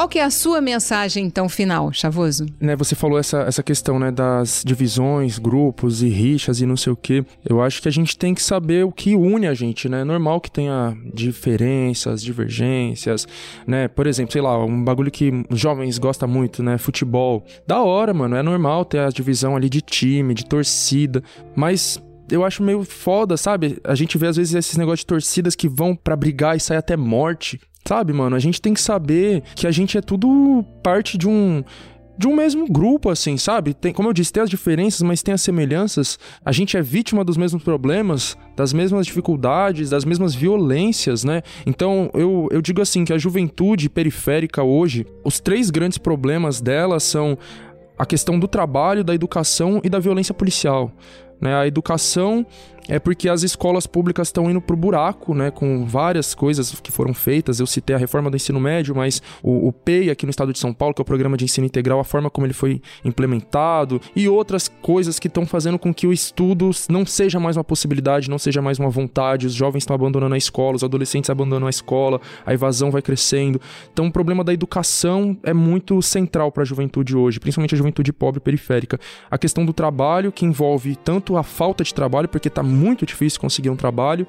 Qual 0.00 0.08
que 0.08 0.18
é 0.18 0.24
a 0.24 0.30
sua 0.30 0.62
mensagem, 0.62 1.26
então, 1.26 1.46
final, 1.46 1.92
Chavoso? 1.92 2.46
Né, 2.58 2.74
você 2.74 2.94
falou 2.94 3.18
essa, 3.18 3.42
essa 3.42 3.62
questão, 3.62 3.98
né, 3.98 4.10
das 4.10 4.62
divisões, 4.64 5.38
grupos 5.38 6.02
e 6.02 6.08
rixas 6.08 6.58
e 6.58 6.64
não 6.64 6.74
sei 6.74 6.90
o 6.90 6.96
quê. 6.96 7.22
Eu 7.46 7.60
acho 7.60 7.82
que 7.82 7.88
a 7.88 7.92
gente 7.92 8.16
tem 8.16 8.32
que 8.32 8.42
saber 8.42 8.82
o 8.82 8.90
que 8.90 9.14
une 9.14 9.46
a 9.46 9.52
gente, 9.52 9.90
né? 9.90 10.00
É 10.00 10.04
normal 10.04 10.40
que 10.40 10.50
tenha 10.50 10.96
diferenças, 11.12 12.22
divergências, 12.22 13.28
né? 13.66 13.88
Por 13.88 14.06
exemplo, 14.06 14.32
sei 14.32 14.40
lá, 14.40 14.64
um 14.64 14.82
bagulho 14.82 15.10
que 15.10 15.44
jovens 15.50 15.98
gostam 15.98 16.26
muito, 16.26 16.62
né? 16.62 16.78
Futebol. 16.78 17.44
Da 17.66 17.82
hora, 17.82 18.14
mano. 18.14 18.36
É 18.36 18.42
normal 18.42 18.86
ter 18.86 19.00
a 19.00 19.10
divisão 19.10 19.54
ali 19.54 19.68
de 19.68 19.82
time, 19.82 20.32
de 20.32 20.46
torcida. 20.46 21.22
Mas 21.54 22.02
eu 22.30 22.44
acho 22.44 22.62
meio 22.62 22.84
foda, 22.84 23.36
sabe? 23.36 23.78
A 23.84 23.94
gente 23.94 24.16
vê 24.16 24.28
às 24.28 24.36
vezes 24.36 24.54
esses 24.54 24.76
negócios 24.76 25.00
de 25.00 25.06
torcidas 25.06 25.54
que 25.54 25.68
vão 25.68 25.94
para 25.94 26.16
brigar 26.16 26.56
e 26.56 26.60
sair 26.60 26.78
até 26.78 26.96
morte. 26.96 27.60
Sabe, 27.90 28.12
mano? 28.12 28.36
A 28.36 28.38
gente 28.38 28.62
tem 28.62 28.72
que 28.72 28.80
saber 28.80 29.42
que 29.56 29.66
a 29.66 29.72
gente 29.72 29.98
é 29.98 30.00
tudo 30.00 30.64
parte 30.80 31.18
de 31.18 31.28
um 31.28 31.64
de 32.16 32.28
um 32.28 32.36
mesmo 32.36 32.70
grupo, 32.70 33.10
assim, 33.10 33.36
sabe? 33.36 33.74
Tem, 33.74 33.92
como 33.92 34.08
eu 34.08 34.12
disse, 34.12 34.32
tem 34.32 34.44
as 34.44 34.48
diferenças, 34.48 35.02
mas 35.02 35.24
tem 35.24 35.34
as 35.34 35.40
semelhanças. 35.40 36.16
A 36.44 36.52
gente 36.52 36.76
é 36.76 36.82
vítima 36.82 37.24
dos 37.24 37.36
mesmos 37.36 37.64
problemas, 37.64 38.38
das 38.54 38.72
mesmas 38.72 39.06
dificuldades, 39.06 39.90
das 39.90 40.04
mesmas 40.04 40.36
violências, 40.36 41.24
né? 41.24 41.42
Então, 41.66 42.08
eu, 42.14 42.46
eu 42.52 42.62
digo 42.62 42.80
assim, 42.80 43.04
que 43.04 43.12
a 43.12 43.18
juventude 43.18 43.90
periférica 43.90 44.62
hoje, 44.62 45.04
os 45.24 45.40
três 45.40 45.68
grandes 45.68 45.98
problemas 45.98 46.60
dela 46.60 47.00
são 47.00 47.36
a 47.98 48.06
questão 48.06 48.38
do 48.38 48.46
trabalho, 48.46 49.02
da 49.02 49.16
educação 49.16 49.80
e 49.82 49.90
da 49.90 49.98
violência 49.98 50.32
policial. 50.32 50.92
Né? 51.40 51.54
A 51.56 51.66
educação 51.66 52.46
é 52.90 52.98
porque 52.98 53.28
as 53.28 53.44
escolas 53.44 53.86
públicas 53.86 54.28
estão 54.28 54.50
indo 54.50 54.60
pro 54.60 54.76
buraco, 54.76 55.32
né, 55.32 55.50
com 55.50 55.86
várias 55.86 56.34
coisas 56.34 56.78
que 56.80 56.90
foram 56.90 57.14
feitas. 57.14 57.60
Eu 57.60 57.66
citei 57.66 57.94
a 57.94 57.98
reforma 57.98 58.28
do 58.28 58.36
ensino 58.36 58.58
médio, 58.58 58.96
mas 58.96 59.22
o, 59.42 59.68
o 59.68 59.72
PEI 59.72 60.10
aqui 60.10 60.26
no 60.26 60.30
estado 60.30 60.52
de 60.52 60.58
São 60.58 60.74
Paulo, 60.74 60.92
que 60.92 61.00
é 61.00 61.04
o 61.04 61.06
programa 61.06 61.36
de 61.36 61.44
ensino 61.44 61.66
integral, 61.66 62.00
a 62.00 62.04
forma 62.04 62.28
como 62.28 62.46
ele 62.46 62.52
foi 62.52 62.82
implementado 63.04 64.00
e 64.14 64.28
outras 64.28 64.66
coisas 64.66 65.20
que 65.20 65.28
estão 65.28 65.46
fazendo 65.46 65.78
com 65.78 65.94
que 65.94 66.04
o 66.04 66.12
estudo 66.12 66.70
não 66.88 67.06
seja 67.06 67.38
mais 67.38 67.56
uma 67.56 67.62
possibilidade, 67.62 68.28
não 68.28 68.38
seja 68.38 68.60
mais 68.60 68.80
uma 68.80 68.90
vontade. 68.90 69.46
Os 69.46 69.54
jovens 69.54 69.82
estão 69.82 69.94
abandonando 69.94 70.34
a 70.34 70.38
escola, 70.38 70.74
os 70.74 70.82
adolescentes 70.82 71.30
abandonam 71.30 71.68
a 71.68 71.70
escola, 71.70 72.20
a 72.44 72.52
evasão 72.52 72.90
vai 72.90 73.02
crescendo. 73.02 73.60
Então, 73.92 74.08
o 74.08 74.12
problema 74.12 74.42
da 74.42 74.52
educação 74.52 75.38
é 75.44 75.54
muito 75.54 76.02
central 76.02 76.50
para 76.50 76.64
a 76.64 76.66
juventude 76.66 77.16
hoje, 77.16 77.38
principalmente 77.38 77.74
a 77.76 77.78
juventude 77.78 78.12
pobre 78.12 78.40
periférica. 78.40 78.98
A 79.30 79.38
questão 79.38 79.64
do 79.64 79.72
trabalho, 79.72 80.32
que 80.32 80.44
envolve 80.44 80.96
tanto 80.96 81.36
a 81.36 81.44
falta 81.44 81.84
de 81.84 81.94
trabalho, 81.94 82.28
porque 82.28 82.48
está 82.48 82.64
muito 82.64 82.79
difícil 83.04 83.40
conseguir 83.40 83.70
um 83.70 83.76
trabalho 83.76 84.26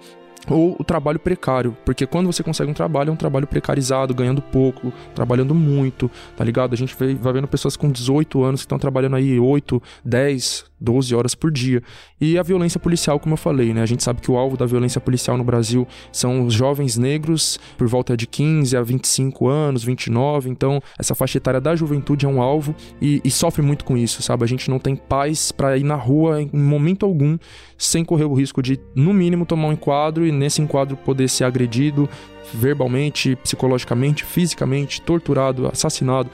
ou 0.48 0.76
o 0.80 0.84
trabalho 0.84 1.20
precário, 1.20 1.78
porque 1.86 2.06
quando 2.08 2.26
você 2.26 2.42
consegue 2.42 2.72
um 2.72 2.74
trabalho, 2.74 3.10
é 3.10 3.14
um 3.14 3.18
trabalho 3.18 3.46
precarizado, 3.46 4.14
ganhando 4.14 4.42
pouco, 4.42 4.92
trabalhando 5.14 5.54
muito, 5.54 6.10
tá 6.36 6.44
ligado? 6.44 6.74
A 6.74 6.78
gente 6.78 6.96
vai 6.96 7.34
vendo 7.34 7.48
pessoas 7.48 7.78
com 7.78 7.92
18 7.92 8.44
anos 8.44 8.62
que 8.62 8.66
estão 8.66 8.80
trabalhando 8.80 9.16
aí 9.16 9.40
8, 9.40 9.82
10, 10.04 10.66
12 10.82 11.14
horas 11.16 11.36
por 11.36 11.52
dia. 11.52 11.82
E 12.20 12.38
a 12.38 12.44
violência 12.44 12.80
policial, 12.80 13.20
como 13.20 13.34
eu 13.34 13.38
falei, 13.38 13.74
né? 13.74 13.82
A 13.82 13.86
gente 13.86 14.04
sabe 14.04 14.20
que 14.20 14.32
o 14.32 14.38
alvo 14.38 14.58
da 14.58 14.66
violência 14.66 15.00
policial 15.00 15.38
no 15.38 15.44
Brasil 15.44 15.88
são 16.12 16.46
os 16.46 16.54
jovens 16.54 16.98
negros 16.98 17.60
por 17.78 17.88
volta 17.88 18.18
de 18.18 18.26
15 18.26 18.76
a 18.76 18.82
25 18.82 19.48
anos, 19.48 19.84
29. 19.84 20.50
Então, 20.50 20.82
essa 20.98 21.14
faixa 21.14 21.38
etária 21.38 21.62
da 21.62 21.76
juventude 21.76 22.26
é 22.26 22.30
um 22.30 22.42
alvo 22.42 22.76
e, 23.02 23.22
e 23.24 23.30
sofre 23.30 23.62
muito 23.62 23.86
com 23.86 23.98
isso, 23.98 24.22
sabe? 24.24 24.44
A 24.44 24.48
gente 24.48 24.70
não 24.70 24.80
tem 24.80 24.96
paz 24.96 25.52
para 25.52 25.78
ir 25.78 25.84
na 25.84 25.96
rua 25.96 26.42
em 26.42 26.50
momento 26.52 27.06
algum 27.06 27.38
sem 27.78 28.06
correr 28.06 28.26
o 28.26 28.34
risco 28.34 28.62
de, 28.62 28.80
no 28.96 29.14
mínimo, 29.14 29.46
tomar 29.46 29.68
um 29.68 29.74
enquadro 29.74 30.26
e 30.26 30.32
nesse 30.32 30.62
enquadro 30.62 30.96
poder 30.96 31.28
ser 31.28 31.46
agredido 31.46 32.10
verbalmente, 32.54 33.36
psicologicamente, 33.38 34.24
fisicamente, 34.24 35.02
torturado, 35.02 35.68
assassinado. 35.68 36.30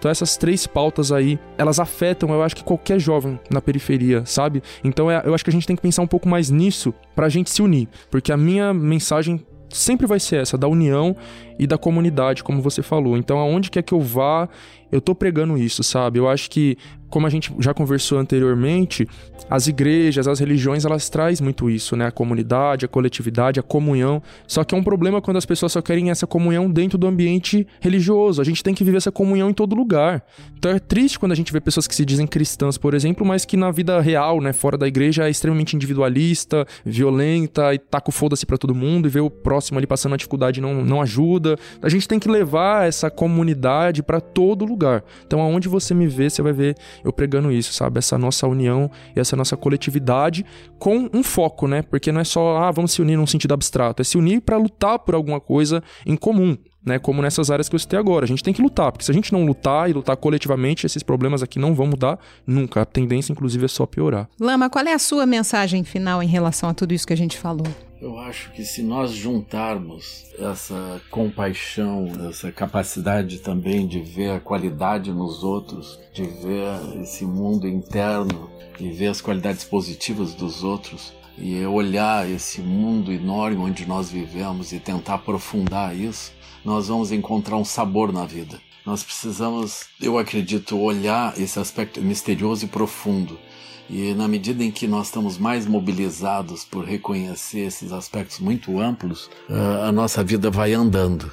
Então 0.00 0.10
essas 0.10 0.38
três 0.38 0.66
pautas 0.66 1.12
aí, 1.12 1.38
elas 1.58 1.78
afetam, 1.78 2.30
eu 2.30 2.42
acho 2.42 2.56
que 2.56 2.64
qualquer 2.64 2.98
jovem 2.98 3.38
na 3.50 3.60
periferia, 3.60 4.24
sabe? 4.24 4.62
Então 4.82 5.10
é, 5.10 5.22
eu 5.26 5.34
acho 5.34 5.44
que 5.44 5.50
a 5.50 5.52
gente 5.52 5.66
tem 5.66 5.76
que 5.76 5.82
pensar 5.82 6.00
um 6.00 6.06
pouco 6.06 6.26
mais 6.26 6.48
nisso 6.48 6.94
pra 7.14 7.28
gente 7.28 7.50
se 7.50 7.60
unir, 7.60 7.86
porque 8.10 8.32
a 8.32 8.36
minha 8.36 8.72
mensagem 8.72 9.44
sempre 9.68 10.06
vai 10.06 10.18
ser 10.18 10.36
essa 10.36 10.56
da 10.56 10.66
união 10.66 11.14
e 11.60 11.66
da 11.66 11.76
comunidade, 11.76 12.42
como 12.42 12.62
você 12.62 12.82
falou. 12.82 13.18
Então 13.18 13.38
aonde 13.38 13.70
quer 13.70 13.82
que 13.82 13.92
eu 13.92 14.00
vá, 14.00 14.48
eu 14.90 14.98
tô 14.98 15.14
pregando 15.14 15.58
isso, 15.58 15.84
sabe? 15.84 16.18
Eu 16.18 16.26
acho 16.26 16.48
que 16.48 16.78
como 17.10 17.26
a 17.26 17.30
gente 17.30 17.52
já 17.58 17.74
conversou 17.74 18.18
anteriormente, 18.18 19.06
as 19.50 19.66
igrejas, 19.66 20.28
as 20.28 20.38
religiões, 20.38 20.84
elas 20.84 21.10
trazem 21.10 21.42
muito 21.42 21.68
isso, 21.68 21.96
né? 21.96 22.06
A 22.06 22.10
comunidade, 22.12 22.84
a 22.84 22.88
coletividade, 22.88 23.58
a 23.58 23.62
comunhão. 23.64 24.22
Só 24.46 24.62
que 24.62 24.74
é 24.74 24.78
um 24.78 24.82
problema 24.82 25.20
quando 25.20 25.36
as 25.36 25.44
pessoas 25.44 25.72
só 25.72 25.82
querem 25.82 26.10
essa 26.10 26.24
comunhão 26.24 26.70
dentro 26.70 26.96
do 26.96 27.08
ambiente 27.08 27.66
religioso. 27.80 28.40
A 28.40 28.44
gente 28.44 28.62
tem 28.62 28.72
que 28.72 28.84
viver 28.84 28.98
essa 28.98 29.10
comunhão 29.10 29.50
em 29.50 29.52
todo 29.52 29.74
lugar. 29.74 30.24
Então 30.56 30.70
é 30.70 30.78
triste 30.78 31.18
quando 31.18 31.32
a 31.32 31.34
gente 31.34 31.52
vê 31.52 31.60
pessoas 31.60 31.88
que 31.88 31.94
se 31.94 32.04
dizem 32.04 32.28
cristãs, 32.28 32.78
por 32.78 32.94
exemplo, 32.94 33.26
mas 33.26 33.44
que 33.44 33.56
na 33.56 33.72
vida 33.72 34.00
real, 34.00 34.40
né, 34.40 34.52
fora 34.52 34.78
da 34.78 34.86
igreja, 34.86 35.26
é 35.26 35.30
extremamente 35.30 35.74
individualista, 35.74 36.64
violenta 36.84 37.74
e 37.74 37.78
taca 37.78 38.08
o 38.08 38.12
foda-se 38.12 38.46
pra 38.46 38.56
todo 38.56 38.72
mundo 38.72 39.08
e 39.08 39.10
vê 39.10 39.18
o 39.18 39.28
próximo 39.28 39.78
ali 39.78 39.86
passando 39.86 40.14
a 40.14 40.16
dificuldade 40.16 40.60
não, 40.60 40.84
não 40.84 41.02
ajuda. 41.02 41.49
A 41.82 41.88
gente 41.88 42.06
tem 42.06 42.18
que 42.18 42.28
levar 42.28 42.86
essa 42.86 43.10
comunidade 43.10 44.02
para 44.02 44.20
todo 44.20 44.64
lugar. 44.64 45.04
Então 45.26 45.40
aonde 45.40 45.68
você 45.68 45.94
me 45.94 46.06
vê, 46.06 46.28
você 46.28 46.42
vai 46.42 46.52
ver 46.52 46.76
eu 47.04 47.12
pregando 47.12 47.50
isso, 47.52 47.72
sabe? 47.72 47.98
Essa 47.98 48.18
nossa 48.18 48.46
união 48.46 48.90
e 49.14 49.20
essa 49.20 49.36
nossa 49.36 49.56
coletividade 49.56 50.44
com 50.78 51.08
um 51.12 51.22
foco, 51.22 51.66
né? 51.66 51.82
Porque 51.82 52.10
não 52.12 52.20
é 52.20 52.24
só, 52.24 52.58
ah, 52.58 52.70
vamos 52.70 52.92
se 52.92 53.02
unir 53.02 53.16
num 53.16 53.26
sentido 53.26 53.54
abstrato, 53.54 54.02
é 54.02 54.04
se 54.04 54.18
unir 54.18 54.40
para 54.40 54.56
lutar 54.56 54.98
por 54.98 55.14
alguma 55.14 55.40
coisa 55.40 55.82
em 56.06 56.16
comum. 56.16 56.56
Né, 56.82 56.98
como 56.98 57.20
nessas 57.20 57.50
áreas 57.50 57.68
que 57.68 57.74
eu 57.74 57.78
citei 57.78 57.98
agora. 57.98 58.24
A 58.24 58.26
gente 58.26 58.42
tem 58.42 58.54
que 58.54 58.62
lutar, 58.62 58.90
porque 58.90 59.04
se 59.04 59.10
a 59.10 59.14
gente 59.14 59.34
não 59.34 59.44
lutar 59.44 59.90
e 59.90 59.92
lutar 59.92 60.16
coletivamente, 60.16 60.86
esses 60.86 61.02
problemas 61.02 61.42
aqui 61.42 61.58
não 61.58 61.74
vão 61.74 61.86
mudar 61.86 62.18
nunca. 62.46 62.80
A 62.80 62.86
tendência, 62.86 63.32
inclusive, 63.32 63.66
é 63.66 63.68
só 63.68 63.84
piorar. 63.84 64.26
Lama, 64.40 64.70
qual 64.70 64.86
é 64.86 64.94
a 64.94 64.98
sua 64.98 65.26
mensagem 65.26 65.84
final 65.84 66.22
em 66.22 66.26
relação 66.26 66.70
a 66.70 66.74
tudo 66.74 66.94
isso 66.94 67.06
que 67.06 67.12
a 67.12 67.16
gente 67.16 67.36
falou? 67.36 67.66
Eu 68.00 68.18
acho 68.18 68.50
que 68.52 68.64
se 68.64 68.82
nós 68.82 69.10
juntarmos 69.10 70.24
essa 70.38 71.02
compaixão, 71.10 72.10
essa 72.30 72.50
capacidade 72.50 73.40
também 73.40 73.86
de 73.86 74.00
ver 74.00 74.30
a 74.30 74.40
qualidade 74.40 75.12
nos 75.12 75.44
outros, 75.44 76.00
de 76.10 76.22
ver 76.22 77.02
esse 77.02 77.26
mundo 77.26 77.68
interno 77.68 78.50
e 78.78 78.90
ver 78.90 79.08
as 79.08 79.20
qualidades 79.20 79.64
positivas 79.64 80.32
dos 80.32 80.64
outros, 80.64 81.12
e 81.36 81.62
olhar 81.66 82.28
esse 82.28 82.62
mundo 82.62 83.12
enorme 83.12 83.58
onde 83.58 83.84
nós 83.84 84.10
vivemos 84.10 84.72
e 84.72 84.78
tentar 84.78 85.16
aprofundar 85.16 85.94
isso, 85.94 86.32
nós 86.64 86.88
vamos 86.88 87.12
encontrar 87.12 87.58
um 87.58 87.64
sabor 87.66 88.12
na 88.14 88.24
vida. 88.24 88.58
Nós 88.84 89.02
precisamos, 89.02 89.84
eu 90.00 90.16
acredito, 90.16 90.78
olhar 90.78 91.38
esse 91.38 91.58
aspecto 91.58 92.00
misterioso 92.00 92.64
e 92.64 92.68
profundo 92.68 93.38
e 93.90 94.14
na 94.14 94.28
medida 94.28 94.62
em 94.62 94.70
que 94.70 94.86
nós 94.86 95.08
estamos 95.08 95.36
mais 95.36 95.66
mobilizados 95.66 96.64
por 96.64 96.84
reconhecer 96.84 97.62
esses 97.62 97.92
aspectos 97.92 98.38
muito 98.38 98.78
amplos, 98.78 99.28
ah, 99.48 99.88
a 99.88 99.92
nossa 99.92 100.22
vida 100.22 100.48
vai 100.48 100.72
andando. 100.72 101.28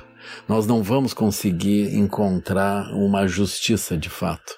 Nós 0.48 0.66
não 0.66 0.82
vamos 0.82 1.14
conseguir 1.14 1.96
encontrar 1.96 2.92
uma 2.96 3.28
justiça 3.28 3.96
de 3.96 4.10
fato, 4.10 4.56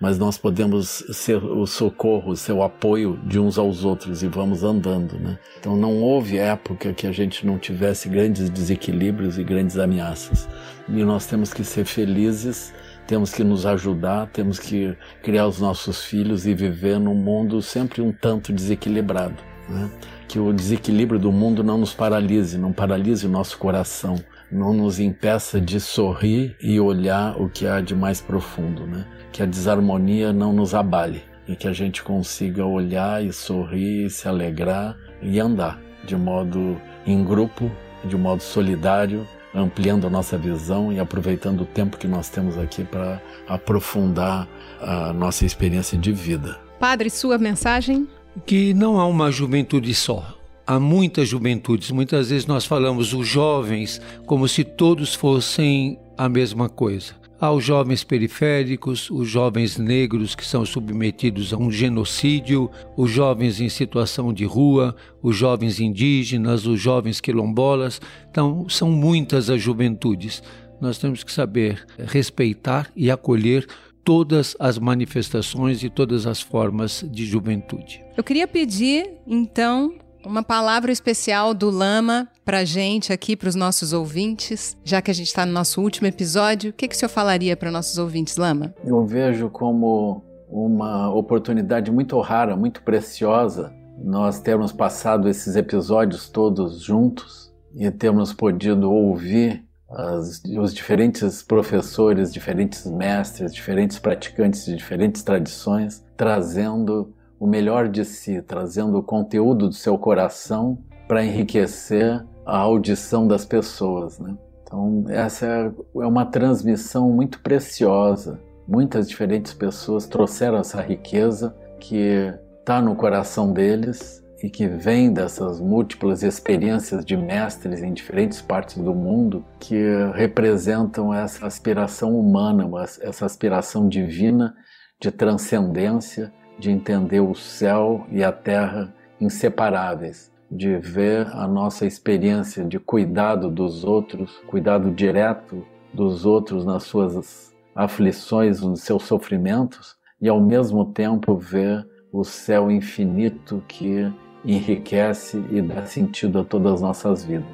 mas 0.00 0.18
nós 0.18 0.36
podemos 0.36 1.04
ser 1.12 1.36
o 1.36 1.64
socorro, 1.68 2.34
ser 2.34 2.52
o 2.52 2.64
apoio 2.64 3.16
de 3.24 3.38
uns 3.38 3.56
aos 3.58 3.84
outros 3.84 4.24
e 4.24 4.26
vamos 4.26 4.64
andando, 4.64 5.16
né? 5.16 5.38
Então 5.60 5.76
não 5.76 6.02
houve 6.02 6.38
época 6.38 6.92
que 6.92 7.06
a 7.06 7.12
gente 7.12 7.46
não 7.46 7.60
tivesse 7.60 8.08
grandes 8.08 8.50
desequilíbrios 8.50 9.38
e 9.38 9.44
grandes 9.44 9.78
ameaças. 9.78 10.48
E 10.88 11.04
nós 11.04 11.26
temos 11.26 11.54
que 11.54 11.62
ser 11.62 11.84
felizes 11.84 12.74
temos 13.06 13.32
que 13.32 13.44
nos 13.44 13.64
ajudar, 13.64 14.26
temos 14.28 14.58
que 14.58 14.96
criar 15.22 15.46
os 15.46 15.60
nossos 15.60 16.04
filhos 16.04 16.46
e 16.46 16.54
viver 16.54 16.98
num 16.98 17.14
mundo 17.14 17.62
sempre 17.62 18.02
um 18.02 18.12
tanto 18.12 18.52
desequilibrado. 18.52 19.36
Né? 19.68 19.90
Que 20.28 20.38
o 20.38 20.52
desequilíbrio 20.52 21.18
do 21.18 21.30
mundo 21.30 21.62
não 21.62 21.78
nos 21.78 21.94
paralise, 21.94 22.58
não 22.58 22.72
paralise 22.72 23.26
o 23.26 23.30
nosso 23.30 23.58
coração, 23.58 24.16
não 24.50 24.72
nos 24.72 24.98
impeça 24.98 25.60
de 25.60 25.80
sorrir 25.80 26.56
e 26.60 26.78
olhar 26.80 27.40
o 27.40 27.48
que 27.48 27.66
há 27.66 27.80
de 27.80 27.94
mais 27.94 28.20
profundo. 28.20 28.86
Né? 28.86 29.06
Que 29.32 29.42
a 29.42 29.46
desarmonia 29.46 30.32
não 30.32 30.52
nos 30.52 30.74
abale 30.74 31.22
e 31.46 31.54
que 31.54 31.68
a 31.68 31.72
gente 31.72 32.02
consiga 32.02 32.64
olhar 32.64 33.24
e 33.24 33.32
sorrir, 33.32 34.06
e 34.06 34.10
se 34.10 34.26
alegrar 34.26 34.96
e 35.22 35.38
andar 35.38 35.80
de 36.04 36.16
modo 36.16 36.80
em 37.06 37.24
grupo, 37.24 37.70
de 38.04 38.16
modo 38.16 38.42
solidário 38.42 39.26
ampliando 39.56 40.06
a 40.06 40.10
nossa 40.10 40.36
visão 40.36 40.92
e 40.92 41.00
aproveitando 41.00 41.62
o 41.62 41.66
tempo 41.66 41.96
que 41.96 42.06
nós 42.06 42.28
temos 42.28 42.58
aqui 42.58 42.84
para 42.84 43.20
aprofundar 43.48 44.46
a 44.80 45.12
nossa 45.12 45.46
experiência 45.46 45.96
de 45.96 46.12
vida. 46.12 46.60
Padre, 46.78 47.08
sua 47.08 47.38
mensagem? 47.38 48.06
Que 48.44 48.74
não 48.74 49.00
há 49.00 49.06
uma 49.06 49.30
juventude 49.30 49.94
só. 49.94 50.36
Há 50.66 50.78
muitas 50.78 51.28
juventudes. 51.28 51.90
Muitas 51.90 52.28
vezes 52.28 52.46
nós 52.46 52.66
falamos 52.66 53.14
os 53.14 53.26
jovens 53.26 54.00
como 54.26 54.46
se 54.46 54.62
todos 54.62 55.14
fossem 55.14 55.98
a 56.18 56.28
mesma 56.28 56.68
coisa 56.68 57.25
aos 57.40 57.64
jovens 57.64 58.02
periféricos, 58.02 59.10
os 59.10 59.28
jovens 59.28 59.76
negros 59.76 60.34
que 60.34 60.46
são 60.46 60.64
submetidos 60.64 61.52
a 61.52 61.56
um 61.56 61.70
genocídio, 61.70 62.70
os 62.96 63.10
jovens 63.10 63.60
em 63.60 63.68
situação 63.68 64.32
de 64.32 64.44
rua, 64.44 64.96
os 65.22 65.36
jovens 65.36 65.80
indígenas, 65.80 66.66
os 66.66 66.80
jovens 66.80 67.20
quilombolas. 67.20 68.00
Então, 68.30 68.68
são 68.68 68.90
muitas 68.90 69.50
as 69.50 69.60
juventudes. 69.60 70.42
Nós 70.80 70.98
temos 70.98 71.24
que 71.24 71.32
saber 71.32 71.84
respeitar 71.98 72.90
e 72.94 73.10
acolher 73.10 73.66
todas 74.04 74.54
as 74.60 74.78
manifestações 74.78 75.82
e 75.82 75.90
todas 75.90 76.26
as 76.26 76.40
formas 76.40 77.04
de 77.10 77.26
juventude. 77.26 78.04
Eu 78.16 78.22
queria 78.22 78.46
pedir, 78.46 79.10
então, 79.26 79.94
uma 80.26 80.42
palavra 80.42 80.90
especial 80.90 81.54
do 81.54 81.70
Lama 81.70 82.28
para 82.44 82.64
gente 82.64 83.12
aqui, 83.12 83.36
para 83.36 83.48
os 83.48 83.54
nossos 83.54 83.92
ouvintes, 83.92 84.76
já 84.84 85.00
que 85.00 85.10
a 85.10 85.14
gente 85.14 85.28
está 85.28 85.46
no 85.46 85.52
nosso 85.52 85.80
último 85.80 86.08
episódio. 86.08 86.70
O 86.70 86.72
que, 86.72 86.88
que 86.88 86.94
o 86.94 86.98
senhor 86.98 87.08
falaria 87.08 87.56
para 87.56 87.70
nossos 87.70 87.96
ouvintes, 87.96 88.36
Lama? 88.36 88.74
Eu 88.84 89.06
vejo 89.06 89.48
como 89.48 90.24
uma 90.48 91.12
oportunidade 91.12 91.90
muito 91.90 92.18
rara, 92.20 92.56
muito 92.56 92.82
preciosa, 92.82 93.72
nós 93.98 94.40
termos 94.40 94.72
passado 94.72 95.28
esses 95.28 95.56
episódios 95.56 96.28
todos 96.28 96.82
juntos 96.82 97.52
e 97.74 97.90
termos 97.90 98.32
podido 98.32 98.92
ouvir 98.92 99.64
as, 99.88 100.42
os 100.58 100.74
diferentes 100.74 101.42
professores, 101.42 102.32
diferentes 102.32 102.84
mestres, 102.86 103.54
diferentes 103.54 103.98
praticantes 103.98 104.66
de 104.66 104.76
diferentes 104.76 105.22
tradições, 105.22 106.04
trazendo 106.16 107.14
o 107.38 107.46
melhor 107.46 107.88
de 107.88 108.04
si, 108.04 108.40
trazendo 108.42 108.98
o 108.98 109.02
conteúdo 109.02 109.68
do 109.68 109.74
seu 109.74 109.98
coração 109.98 110.78
para 111.06 111.24
enriquecer 111.24 112.24
a 112.44 112.58
audição 112.58 113.26
das 113.26 113.44
pessoas. 113.44 114.18
Né? 114.18 114.36
Então, 114.62 115.04
essa 115.08 115.46
é, 115.46 115.72
é 116.02 116.06
uma 116.06 116.26
transmissão 116.26 117.10
muito 117.10 117.40
preciosa. 117.40 118.40
Muitas 118.66 119.08
diferentes 119.08 119.52
pessoas 119.52 120.06
trouxeram 120.06 120.58
essa 120.58 120.80
riqueza 120.80 121.54
que 121.78 122.32
está 122.60 122.80
no 122.80 122.96
coração 122.96 123.52
deles 123.52 124.24
e 124.42 124.50
que 124.50 124.66
vem 124.66 125.12
dessas 125.12 125.60
múltiplas 125.60 126.22
experiências 126.22 127.04
de 127.04 127.16
mestres 127.16 127.82
em 127.82 127.92
diferentes 127.92 128.40
partes 128.42 128.76
do 128.76 128.94
mundo 128.94 129.44
que 129.58 129.76
representam 130.14 131.14
essa 131.14 131.46
aspiração 131.46 132.18
humana, 132.18 132.68
essa 133.00 133.24
aspiração 133.24 133.88
divina 133.88 134.54
de 135.00 135.10
transcendência 135.10 136.32
de 136.58 136.70
entender 136.70 137.20
o 137.20 137.34
céu 137.34 138.06
e 138.10 138.22
a 138.24 138.32
terra 138.32 138.94
inseparáveis, 139.20 140.32
de 140.50 140.76
ver 140.76 141.26
a 141.32 141.46
nossa 141.46 141.86
experiência 141.86 142.64
de 142.64 142.78
cuidado 142.78 143.50
dos 143.50 143.84
outros, 143.84 144.40
cuidado 144.46 144.90
direto 144.90 145.64
dos 145.92 146.24
outros 146.24 146.64
nas 146.64 146.84
suas 146.84 147.54
aflições, 147.74 148.60
nos 148.60 148.82
seus 148.82 149.02
sofrimentos, 149.04 149.96
e 150.20 150.28
ao 150.28 150.40
mesmo 150.40 150.86
tempo 150.86 151.36
ver 151.36 151.86
o 152.12 152.24
céu 152.24 152.70
infinito 152.70 153.62
que 153.68 154.10
enriquece 154.44 155.42
e 155.50 155.60
dá 155.60 155.84
sentido 155.84 156.40
a 156.40 156.44
todas 156.44 156.74
as 156.74 156.80
nossas 156.80 157.24
vidas. 157.24 157.46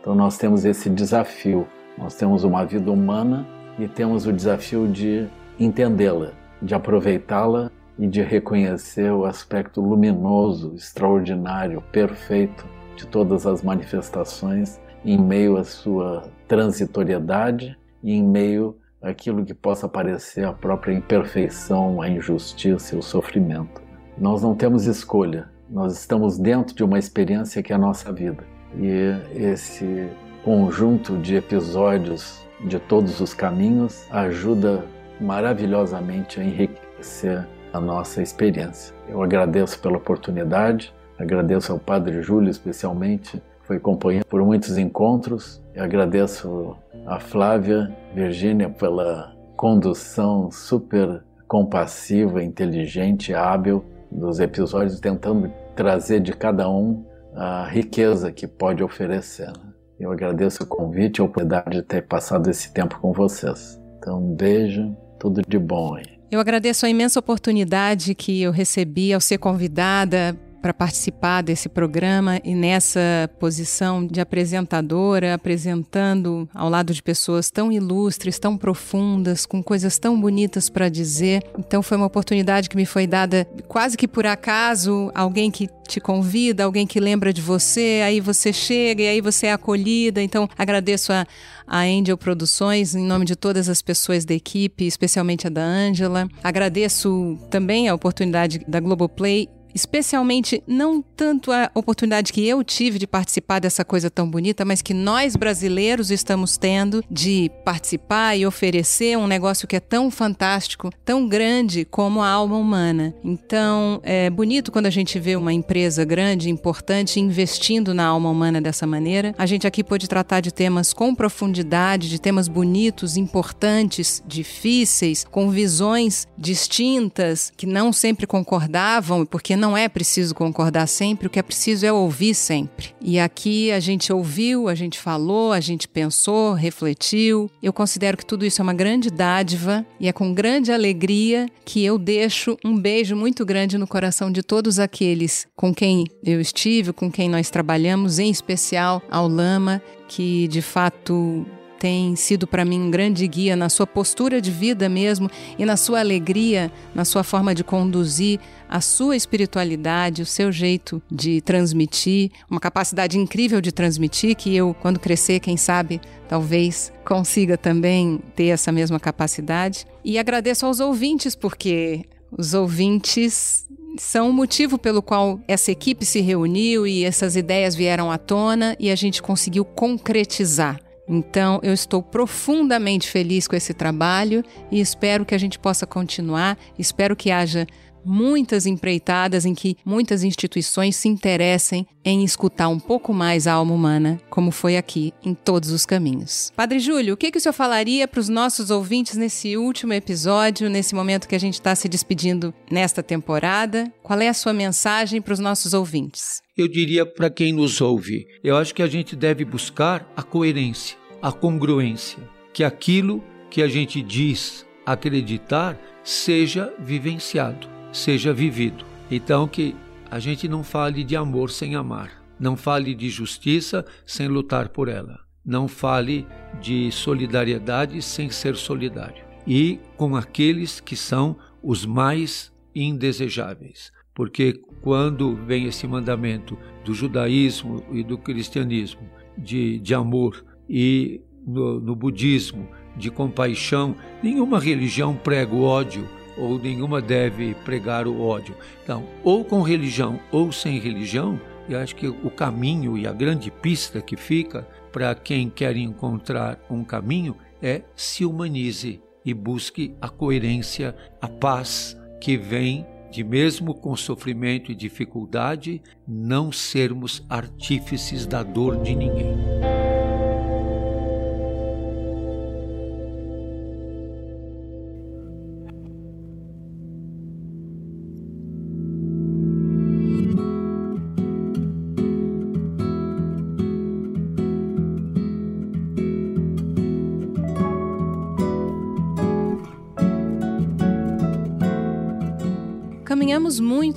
Então 0.00 0.14
nós 0.14 0.38
temos 0.38 0.64
esse 0.64 0.88
desafio. 0.88 1.66
Nós 1.96 2.14
temos 2.14 2.44
uma 2.44 2.64
vida 2.64 2.90
humana 2.90 3.46
e 3.78 3.86
temos 3.86 4.26
o 4.26 4.32
desafio 4.32 4.88
de 4.88 5.28
entendê-la, 5.58 6.32
de 6.62 6.74
aproveitá-la 6.74 7.70
e 7.98 8.06
de 8.06 8.22
reconhecer 8.22 9.10
o 9.10 9.24
aspecto 9.24 9.80
luminoso, 9.80 10.74
extraordinário, 10.74 11.82
perfeito 11.92 12.66
de 12.96 13.06
todas 13.06 13.46
as 13.46 13.62
manifestações 13.62 14.80
em 15.04 15.18
meio 15.18 15.56
à 15.56 15.64
sua 15.64 16.24
transitoriedade 16.46 17.78
e 18.02 18.12
em 18.12 18.22
meio 18.22 18.76
àquilo 19.00 19.44
que 19.44 19.54
possa 19.54 19.88
parecer 19.88 20.44
a 20.44 20.52
própria 20.52 20.92
imperfeição, 20.92 22.02
a 22.02 22.08
injustiça 22.08 22.94
e 22.94 22.98
o 22.98 23.02
sofrimento. 23.02 23.80
Nós 24.16 24.42
não 24.42 24.54
temos 24.54 24.86
escolha, 24.86 25.48
nós 25.70 25.96
estamos 25.96 26.38
dentro 26.38 26.74
de 26.74 26.82
uma 26.82 26.98
experiência 26.98 27.62
que 27.62 27.72
é 27.72 27.76
a 27.76 27.78
nossa 27.78 28.12
vida. 28.12 28.44
E 28.76 28.90
esse 29.34 30.08
conjunto 30.44 31.16
de 31.18 31.36
episódios 31.36 32.44
de 32.66 32.78
todos 32.80 33.20
os 33.20 33.32
caminhos 33.32 34.06
ajuda 34.10 34.84
maravilhosamente 35.20 36.40
a 36.40 36.44
enriquecer 36.44 37.46
a 37.78 37.80
nossa 37.80 38.20
experiência. 38.22 38.94
Eu 39.08 39.22
agradeço 39.22 39.80
pela 39.80 39.96
oportunidade, 39.96 40.92
agradeço 41.18 41.72
ao 41.72 41.78
Padre 41.78 42.22
Júlio 42.22 42.50
especialmente, 42.50 43.42
foi 43.68 43.78
companheiro 43.78 44.24
por 44.26 44.42
muitos 44.42 44.78
encontros. 44.78 45.62
Agradeço 45.76 46.74
a 47.06 47.20
Flávia, 47.20 47.94
Virgínia 48.14 48.70
pela 48.70 49.36
condução 49.56 50.50
super 50.50 51.22
compassiva, 51.46 52.42
inteligente, 52.42 53.34
hábil 53.34 53.84
dos 54.10 54.40
episódios, 54.40 55.00
tentando 55.00 55.52
trazer 55.76 56.20
de 56.20 56.32
cada 56.32 56.68
um 56.68 57.04
a 57.34 57.66
riqueza 57.66 58.32
que 58.32 58.46
pode 58.46 58.82
oferecer. 58.82 59.48
Né? 59.48 59.72
Eu 60.00 60.10
agradeço 60.10 60.62
o 60.62 60.66
convite 60.66 61.18
e 61.18 61.20
a 61.20 61.24
oportunidade 61.24 61.76
de 61.76 61.82
ter 61.82 62.06
passado 62.06 62.48
esse 62.48 62.72
tempo 62.72 62.98
com 62.98 63.12
vocês. 63.12 63.78
Então, 63.98 64.18
um 64.18 64.34
beijo, 64.34 64.96
tudo 65.18 65.42
de 65.46 65.58
bom 65.58 65.94
aí. 65.94 66.17
Eu 66.30 66.40
agradeço 66.40 66.84
a 66.84 66.90
imensa 66.90 67.18
oportunidade 67.18 68.14
que 68.14 68.42
eu 68.42 68.50
recebi 68.50 69.12
ao 69.14 69.20
ser 69.20 69.38
convidada 69.38 70.38
para 70.68 70.74
participar 70.74 71.40
desse 71.40 71.66
programa 71.66 72.38
e 72.44 72.54
nessa 72.54 73.00
posição 73.40 74.06
de 74.06 74.20
apresentadora, 74.20 75.32
apresentando 75.32 76.46
ao 76.54 76.68
lado 76.68 76.92
de 76.92 77.02
pessoas 77.02 77.50
tão 77.50 77.72
ilustres, 77.72 78.38
tão 78.38 78.54
profundas, 78.54 79.46
com 79.46 79.62
coisas 79.62 79.98
tão 79.98 80.20
bonitas 80.20 80.68
para 80.68 80.90
dizer. 80.90 81.42
Então 81.58 81.82
foi 81.82 81.96
uma 81.96 82.04
oportunidade 82.04 82.68
que 82.68 82.76
me 82.76 82.84
foi 82.84 83.06
dada 83.06 83.48
quase 83.66 83.96
que 83.96 84.06
por 84.06 84.26
acaso, 84.26 85.10
alguém 85.14 85.50
que 85.50 85.70
te 85.88 86.00
convida, 86.00 86.64
alguém 86.64 86.86
que 86.86 87.00
lembra 87.00 87.32
de 87.32 87.40
você, 87.40 88.02
aí 88.04 88.20
você 88.20 88.52
chega 88.52 89.02
e 89.02 89.08
aí 89.08 89.20
você 89.22 89.46
é 89.46 89.52
acolhida. 89.54 90.20
Então 90.20 90.50
agradeço 90.58 91.14
a 91.14 91.26
a 91.68 91.82
Angel 91.82 92.16
Produções, 92.16 92.94
em 92.94 93.04
nome 93.04 93.26
de 93.26 93.36
todas 93.36 93.68
as 93.68 93.82
pessoas 93.82 94.24
da 94.24 94.32
equipe, 94.32 94.86
especialmente 94.86 95.46
a 95.46 95.50
da 95.50 95.62
Ângela. 95.62 96.26
Agradeço 96.42 97.38
também 97.50 97.88
a 97.88 97.94
oportunidade 97.94 98.60
da 98.66 98.80
Globoplay 98.80 99.50
especialmente 99.74 100.62
não 100.66 101.02
tanto 101.02 101.52
a 101.52 101.70
oportunidade 101.74 102.32
que 102.32 102.46
eu 102.46 102.62
tive 102.64 102.98
de 102.98 103.06
participar 103.06 103.58
dessa 103.58 103.84
coisa 103.84 104.10
tão 104.10 104.28
bonita, 104.30 104.64
mas 104.64 104.82
que 104.82 104.94
nós 104.94 105.36
brasileiros 105.36 106.10
estamos 106.10 106.56
tendo 106.56 107.02
de 107.10 107.50
participar 107.64 108.36
e 108.36 108.46
oferecer 108.46 109.16
um 109.16 109.26
negócio 109.26 109.68
que 109.68 109.76
é 109.76 109.80
tão 109.80 110.10
fantástico, 110.10 110.90
tão 111.04 111.28
grande 111.28 111.84
como 111.84 112.22
a 112.22 112.28
alma 112.28 112.56
humana. 112.56 113.14
Então, 113.24 114.00
é 114.02 114.30
bonito 114.30 114.70
quando 114.72 114.86
a 114.86 114.90
gente 114.90 115.18
vê 115.18 115.36
uma 115.36 115.52
empresa 115.52 116.04
grande, 116.04 116.50
importante, 116.50 117.20
investindo 117.20 117.94
na 117.94 118.06
alma 118.06 118.30
humana 118.30 118.60
dessa 118.60 118.86
maneira. 118.86 119.34
A 119.38 119.46
gente 119.46 119.66
aqui 119.66 119.82
pôde 119.84 120.08
tratar 120.08 120.40
de 120.40 120.52
temas 120.52 120.92
com 120.92 121.14
profundidade, 121.14 122.08
de 122.08 122.20
temas 122.20 122.48
bonitos, 122.48 123.16
importantes, 123.16 124.22
difíceis, 124.26 125.24
com 125.30 125.50
visões 125.50 126.26
distintas 126.36 127.52
que 127.56 127.66
não 127.66 127.92
sempre 127.92 128.26
concordavam, 128.26 129.26
porque 129.26 129.56
não 129.58 129.76
é 129.76 129.88
preciso 129.88 130.34
concordar 130.34 130.86
sempre, 130.86 131.26
o 131.26 131.30
que 131.30 131.38
é 131.38 131.42
preciso 131.42 131.84
é 131.84 131.92
ouvir 131.92 132.34
sempre. 132.34 132.94
E 133.00 133.18
aqui 133.18 133.70
a 133.70 133.80
gente 133.80 134.12
ouviu, 134.12 134.68
a 134.68 134.74
gente 134.74 134.98
falou, 134.98 135.52
a 135.52 135.60
gente 135.60 135.86
pensou, 135.86 136.54
refletiu. 136.54 137.50
Eu 137.62 137.72
considero 137.72 138.16
que 138.16 138.24
tudo 138.24 138.46
isso 138.46 138.60
é 138.60 138.64
uma 138.64 138.72
grande 138.72 139.10
dádiva 139.10 139.84
e 140.00 140.08
é 140.08 140.12
com 140.12 140.32
grande 140.32 140.72
alegria 140.72 141.48
que 141.64 141.84
eu 141.84 141.98
deixo 141.98 142.56
um 142.64 142.78
beijo 142.78 143.14
muito 143.14 143.44
grande 143.44 143.76
no 143.76 143.86
coração 143.86 144.30
de 144.30 144.42
todos 144.42 144.78
aqueles 144.78 145.46
com 145.54 145.74
quem 145.74 146.06
eu 146.24 146.40
estive, 146.40 146.92
com 146.92 147.10
quem 147.10 147.28
nós 147.28 147.50
trabalhamos, 147.50 148.18
em 148.18 148.30
especial 148.30 149.02
ao 149.10 149.28
Lama, 149.28 149.82
que 150.08 150.48
de 150.48 150.62
fato 150.62 151.46
tem 151.78 152.16
sido 152.16 152.46
para 152.46 152.64
mim 152.64 152.80
um 152.80 152.90
grande 152.90 153.26
guia 153.26 153.54
na 153.54 153.68
sua 153.68 153.86
postura 153.86 154.40
de 154.40 154.50
vida 154.50 154.88
mesmo 154.88 155.30
e 155.58 155.64
na 155.64 155.76
sua 155.76 156.00
alegria, 156.00 156.72
na 156.94 157.04
sua 157.04 157.22
forma 157.22 157.54
de 157.54 157.62
conduzir 157.62 158.40
a 158.68 158.80
sua 158.80 159.16
espiritualidade, 159.16 160.22
o 160.22 160.26
seu 160.26 160.52
jeito 160.52 161.02
de 161.10 161.40
transmitir, 161.40 162.30
uma 162.50 162.60
capacidade 162.60 163.18
incrível 163.18 163.60
de 163.60 163.72
transmitir 163.72 164.36
que 164.36 164.54
eu, 164.54 164.74
quando 164.74 165.00
crescer, 165.00 165.40
quem 165.40 165.56
sabe, 165.56 166.00
talvez 166.28 166.92
consiga 167.04 167.56
também 167.56 168.20
ter 168.36 168.48
essa 168.48 168.70
mesma 168.70 169.00
capacidade. 169.00 169.86
E 170.04 170.18
agradeço 170.18 170.66
aos 170.66 170.80
ouvintes 170.80 171.34
porque 171.34 172.04
os 172.30 172.54
ouvintes 172.54 173.66
são 173.96 174.28
o 174.28 174.32
motivo 174.32 174.78
pelo 174.78 175.02
qual 175.02 175.40
essa 175.48 175.72
equipe 175.72 176.04
se 176.04 176.20
reuniu 176.20 176.86
e 176.86 177.04
essas 177.04 177.36
ideias 177.36 177.74
vieram 177.74 178.12
à 178.12 178.18
tona 178.18 178.76
e 178.78 178.90
a 178.90 178.94
gente 178.94 179.22
conseguiu 179.22 179.64
concretizar 179.64 180.78
então, 181.08 181.58
eu 181.62 181.72
estou 181.72 182.02
profundamente 182.02 183.08
feliz 183.08 183.48
com 183.48 183.56
esse 183.56 183.72
trabalho 183.72 184.44
e 184.70 184.78
espero 184.78 185.24
que 185.24 185.34
a 185.34 185.38
gente 185.38 185.58
possa 185.58 185.86
continuar. 185.86 186.58
Espero 186.78 187.16
que 187.16 187.30
haja 187.30 187.66
muitas 188.08 188.64
empreitadas 188.66 189.44
em 189.44 189.54
que 189.54 189.76
muitas 189.84 190.24
instituições 190.24 190.96
se 190.96 191.08
interessem 191.08 191.86
em 192.04 192.24
escutar 192.24 192.68
um 192.68 192.80
pouco 192.80 193.12
mais 193.12 193.46
a 193.46 193.52
alma 193.52 193.74
humana, 193.74 194.18
como 194.30 194.50
foi 194.50 194.76
aqui 194.76 195.12
em 195.22 195.34
todos 195.34 195.70
os 195.70 195.84
caminhos. 195.84 196.50
Padre 196.56 196.78
Júlio, 196.78 197.14
o 197.14 197.16
que, 197.16 197.30
que 197.30 197.36
o 197.36 197.40
senhor 197.40 197.52
falaria 197.52 198.08
para 198.08 198.20
os 198.20 198.28
nossos 198.28 198.70
ouvintes 198.70 199.16
nesse 199.16 199.56
último 199.56 199.92
episódio, 199.92 200.70
nesse 200.70 200.94
momento 200.94 201.28
que 201.28 201.34
a 201.34 201.40
gente 201.40 201.54
está 201.54 201.74
se 201.74 201.88
despedindo 201.88 202.54
nesta 202.70 203.02
temporada? 203.02 203.92
Qual 204.02 204.18
é 204.20 204.28
a 204.28 204.34
sua 204.34 204.54
mensagem 204.54 205.20
para 205.20 205.34
os 205.34 205.38
nossos 205.38 205.74
ouvintes? 205.74 206.40
Eu 206.56 206.66
diria 206.66 207.04
para 207.04 207.28
quem 207.28 207.52
nos 207.52 207.80
ouve, 207.80 208.26
eu 208.42 208.56
acho 208.56 208.74
que 208.74 208.82
a 208.82 208.86
gente 208.86 209.14
deve 209.14 209.44
buscar 209.44 210.10
a 210.16 210.22
coerência, 210.22 210.96
a 211.20 211.30
congruência, 211.30 212.18
que 212.54 212.64
aquilo 212.64 213.22
que 213.50 213.62
a 213.62 213.68
gente 213.68 214.02
diz 214.02 214.66
acreditar 214.86 215.78
seja 216.02 216.72
vivenciado 216.78 217.77
seja 217.92 218.32
vivido. 218.32 218.84
Então, 219.10 219.48
que 219.48 219.74
a 220.10 220.18
gente 220.18 220.48
não 220.48 220.62
fale 220.62 221.04
de 221.04 221.16
amor 221.16 221.50
sem 221.50 221.74
amar, 221.74 222.22
não 222.38 222.56
fale 222.56 222.94
de 222.94 223.08
justiça 223.08 223.84
sem 224.06 224.28
lutar 224.28 224.68
por 224.68 224.88
ela, 224.88 225.20
não 225.44 225.68
fale 225.68 226.26
de 226.60 226.90
solidariedade 226.92 228.00
sem 228.02 228.30
ser 228.30 228.56
solidário. 228.56 229.24
E 229.46 229.80
com 229.96 230.14
aqueles 230.14 230.80
que 230.80 230.96
são 230.96 231.36
os 231.62 231.86
mais 231.86 232.52
indesejáveis. 232.74 233.92
Porque 234.14 234.60
quando 234.82 235.36
vem 235.46 235.66
esse 235.66 235.86
mandamento 235.86 236.58
do 236.84 236.92
judaísmo 236.92 237.84
e 237.92 238.02
do 238.02 238.18
cristianismo 238.18 239.08
de, 239.36 239.78
de 239.78 239.94
amor 239.94 240.44
e 240.68 241.20
no, 241.46 241.80
no 241.80 241.94
budismo 241.94 242.68
de 242.96 243.10
compaixão, 243.10 243.94
nenhuma 244.22 244.58
religião 244.58 245.14
prega 245.14 245.54
o 245.54 245.62
ódio 245.62 246.08
ou 246.38 246.58
nenhuma 246.58 247.00
deve 247.00 247.54
pregar 247.64 248.06
o 248.06 248.20
ódio. 248.20 248.54
Então, 248.82 249.04
ou 249.22 249.44
com 249.44 249.62
religião 249.62 250.20
ou 250.30 250.52
sem 250.52 250.78
religião, 250.78 251.40
eu 251.68 251.78
acho 251.78 251.94
que 251.94 252.08
o 252.08 252.30
caminho 252.30 252.96
e 252.96 253.06
a 253.06 253.12
grande 253.12 253.50
pista 253.50 254.00
que 254.00 254.16
fica 254.16 254.66
para 254.92 255.14
quem 255.14 255.50
quer 255.50 255.76
encontrar 255.76 256.58
um 256.70 256.82
caminho 256.82 257.36
é 257.60 257.82
se 257.94 258.24
humanize 258.24 259.02
e 259.24 259.34
busque 259.34 259.94
a 260.00 260.08
coerência, 260.08 260.96
a 261.20 261.28
paz 261.28 261.96
que 262.20 262.36
vem 262.36 262.86
de 263.10 263.24
mesmo 263.24 263.74
com 263.74 263.96
sofrimento 263.96 264.70
e 264.70 264.74
dificuldade, 264.74 265.82
não 266.06 266.52
sermos 266.52 267.24
artífices 267.28 268.26
da 268.26 268.42
dor 268.42 268.82
de 268.82 268.94
ninguém. 268.94 269.77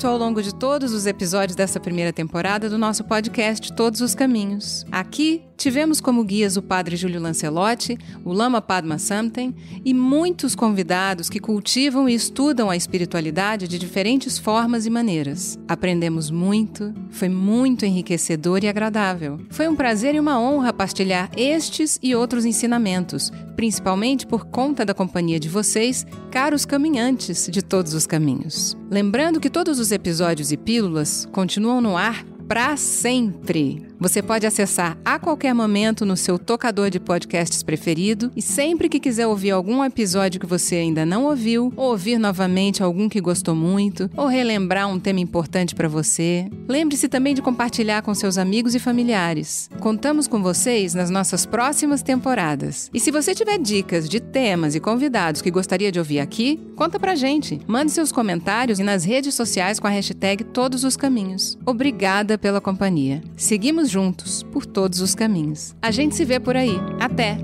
Muito 0.02 0.08
ao 0.08 0.18
longo 0.18 0.42
de 0.42 0.54
todos 0.56 0.94
os 0.94 1.06
episódios 1.06 1.56
dessa 1.56 1.80
primeira 1.80 2.12
temporada 2.12 2.68
do 2.68 2.76
nosso 2.76 3.04
podcast 3.04 3.72
Todos 3.74 4.02
os 4.02 4.16
Caminhos. 4.16 4.84
Aqui 4.92 5.44
tivemos 5.62 6.02
como 6.02 6.24
guias 6.24 6.58
o 6.58 6.62
Padre 6.62 6.96
Júlio 6.96 7.22
Lancelotti, 7.22 7.98
o 8.26 8.34
Lama 8.34 8.62
Padma 8.62 8.98
Samten 8.98 9.56
e 9.86 9.94
muitos 9.94 10.56
convidados 10.56 11.30
que 11.30 11.40
cultivam 11.40 12.10
e 12.10 12.16
estudam 12.16 12.70
a 12.70 12.76
espiritualidade 12.76 13.68
de 13.68 13.78
diferentes 13.78 14.40
formas 14.40 14.86
e 14.86 14.90
maneiras. 14.90 15.60
Aprendemos 15.68 16.32
muito, 16.32 16.94
foi 17.12 17.30
muito 17.30 17.86
enriquecedor 17.86 18.64
e 18.64 18.68
agradável. 18.68 19.40
Foi 19.50 19.68
um 19.68 19.76
prazer 19.76 20.16
e 20.16 20.20
uma 20.20 20.40
honra 20.40 20.74
partilhar 20.74 21.30
estes 21.38 22.00
e 22.02 22.16
outros 22.16 22.44
ensinamentos, 22.44 23.32
principalmente 23.56 24.26
por 24.26 24.46
conta 24.46 24.84
da 24.84 24.94
companhia 24.94 25.40
de 25.40 25.48
vocês, 25.48 26.06
caros 26.32 26.66
caminhantes 26.66 27.48
de 27.52 27.62
todos 27.62 27.94
os 27.94 28.08
caminhos. 28.08 28.76
Lembrando 28.90 29.40
que 29.40 29.50
todos 29.50 29.80
os 29.80 29.92
episódios 29.92 30.52
e 30.52 30.58
pílulas 30.58 31.28
continuam 31.32 31.80
no 31.80 31.96
ar 31.96 32.31
para 32.52 32.76
sempre. 32.76 33.82
Você 33.98 34.22
pode 34.22 34.46
acessar 34.46 34.98
a 35.06 35.18
qualquer 35.18 35.54
momento 35.54 36.06
no 36.06 36.18
seu 36.18 36.38
tocador 36.38 36.90
de 36.90 37.00
podcasts 37.00 37.64
preferido 37.64 38.30
e 38.36 38.42
sempre 38.42 38.90
que 38.90 39.00
quiser 39.00 39.26
ouvir 39.26 39.52
algum 39.52 39.82
episódio 39.86 40.38
que 40.38 40.46
você 40.46 40.76
ainda 40.76 41.06
não 41.06 41.26
ouviu, 41.26 41.72
ou 41.78 41.92
ouvir 41.92 42.18
novamente 42.18 42.84
algum 42.84 43.08
que 43.08 43.22
gostou 43.22 43.56
muito, 43.56 44.10
ou 44.18 44.28
relembrar 44.28 44.90
um 44.90 45.00
tema 45.00 45.22
importante 45.22 45.74
para 45.74 45.88
você, 45.88 46.50
lembre-se 46.68 47.08
também 47.08 47.34
de 47.34 47.42
compartilhar 47.42 48.02
com 48.02 48.14
seus 48.14 48.38
amigos 48.38 48.76
e 48.76 48.80
familiares. 48.80 49.70
Contamos 49.80 50.28
com 50.28 50.42
vocês 50.42 50.94
nas 50.94 51.10
nossas 51.10 51.46
próximas 51.46 52.02
temporadas. 52.02 52.90
E 52.94 53.00
se 53.00 53.12
você 53.12 53.34
tiver 53.34 53.60
dicas 53.60 54.10
de 54.10 54.20
temas 54.20 54.76
e 54.76 54.80
convidados 54.82 55.42
que 55.42 55.52
gostaria 55.52 55.92
de 55.92 56.00
ouvir 56.00 56.20
aqui, 56.20 56.60
conta 56.76 57.00
pra 57.00 57.16
gente. 57.16 57.62
Mande 57.66 57.92
seus 57.92 58.12
comentários 58.12 58.80
e 58.80 58.84
nas 58.84 59.06
redes 59.06 59.36
sociais 59.36 59.80
com 59.80 59.88
a 59.88 59.92
hashtag 59.92 60.44
Todos 60.44 60.84
os 60.84 60.98
Caminhos. 60.98 61.58
Obrigada 61.66 62.41
pela 62.42 62.60
companhia. 62.60 63.24
Seguimos 63.38 63.90
juntos 63.90 64.44
por 64.52 64.66
todos 64.66 65.00
os 65.00 65.16
caminhos. 65.16 65.76
A 65.82 65.92
gente 65.92 66.16
se 66.16 66.26
vê 66.26 66.40
por 66.40 66.58
aí. 66.58 66.76
Até! 67.00 67.38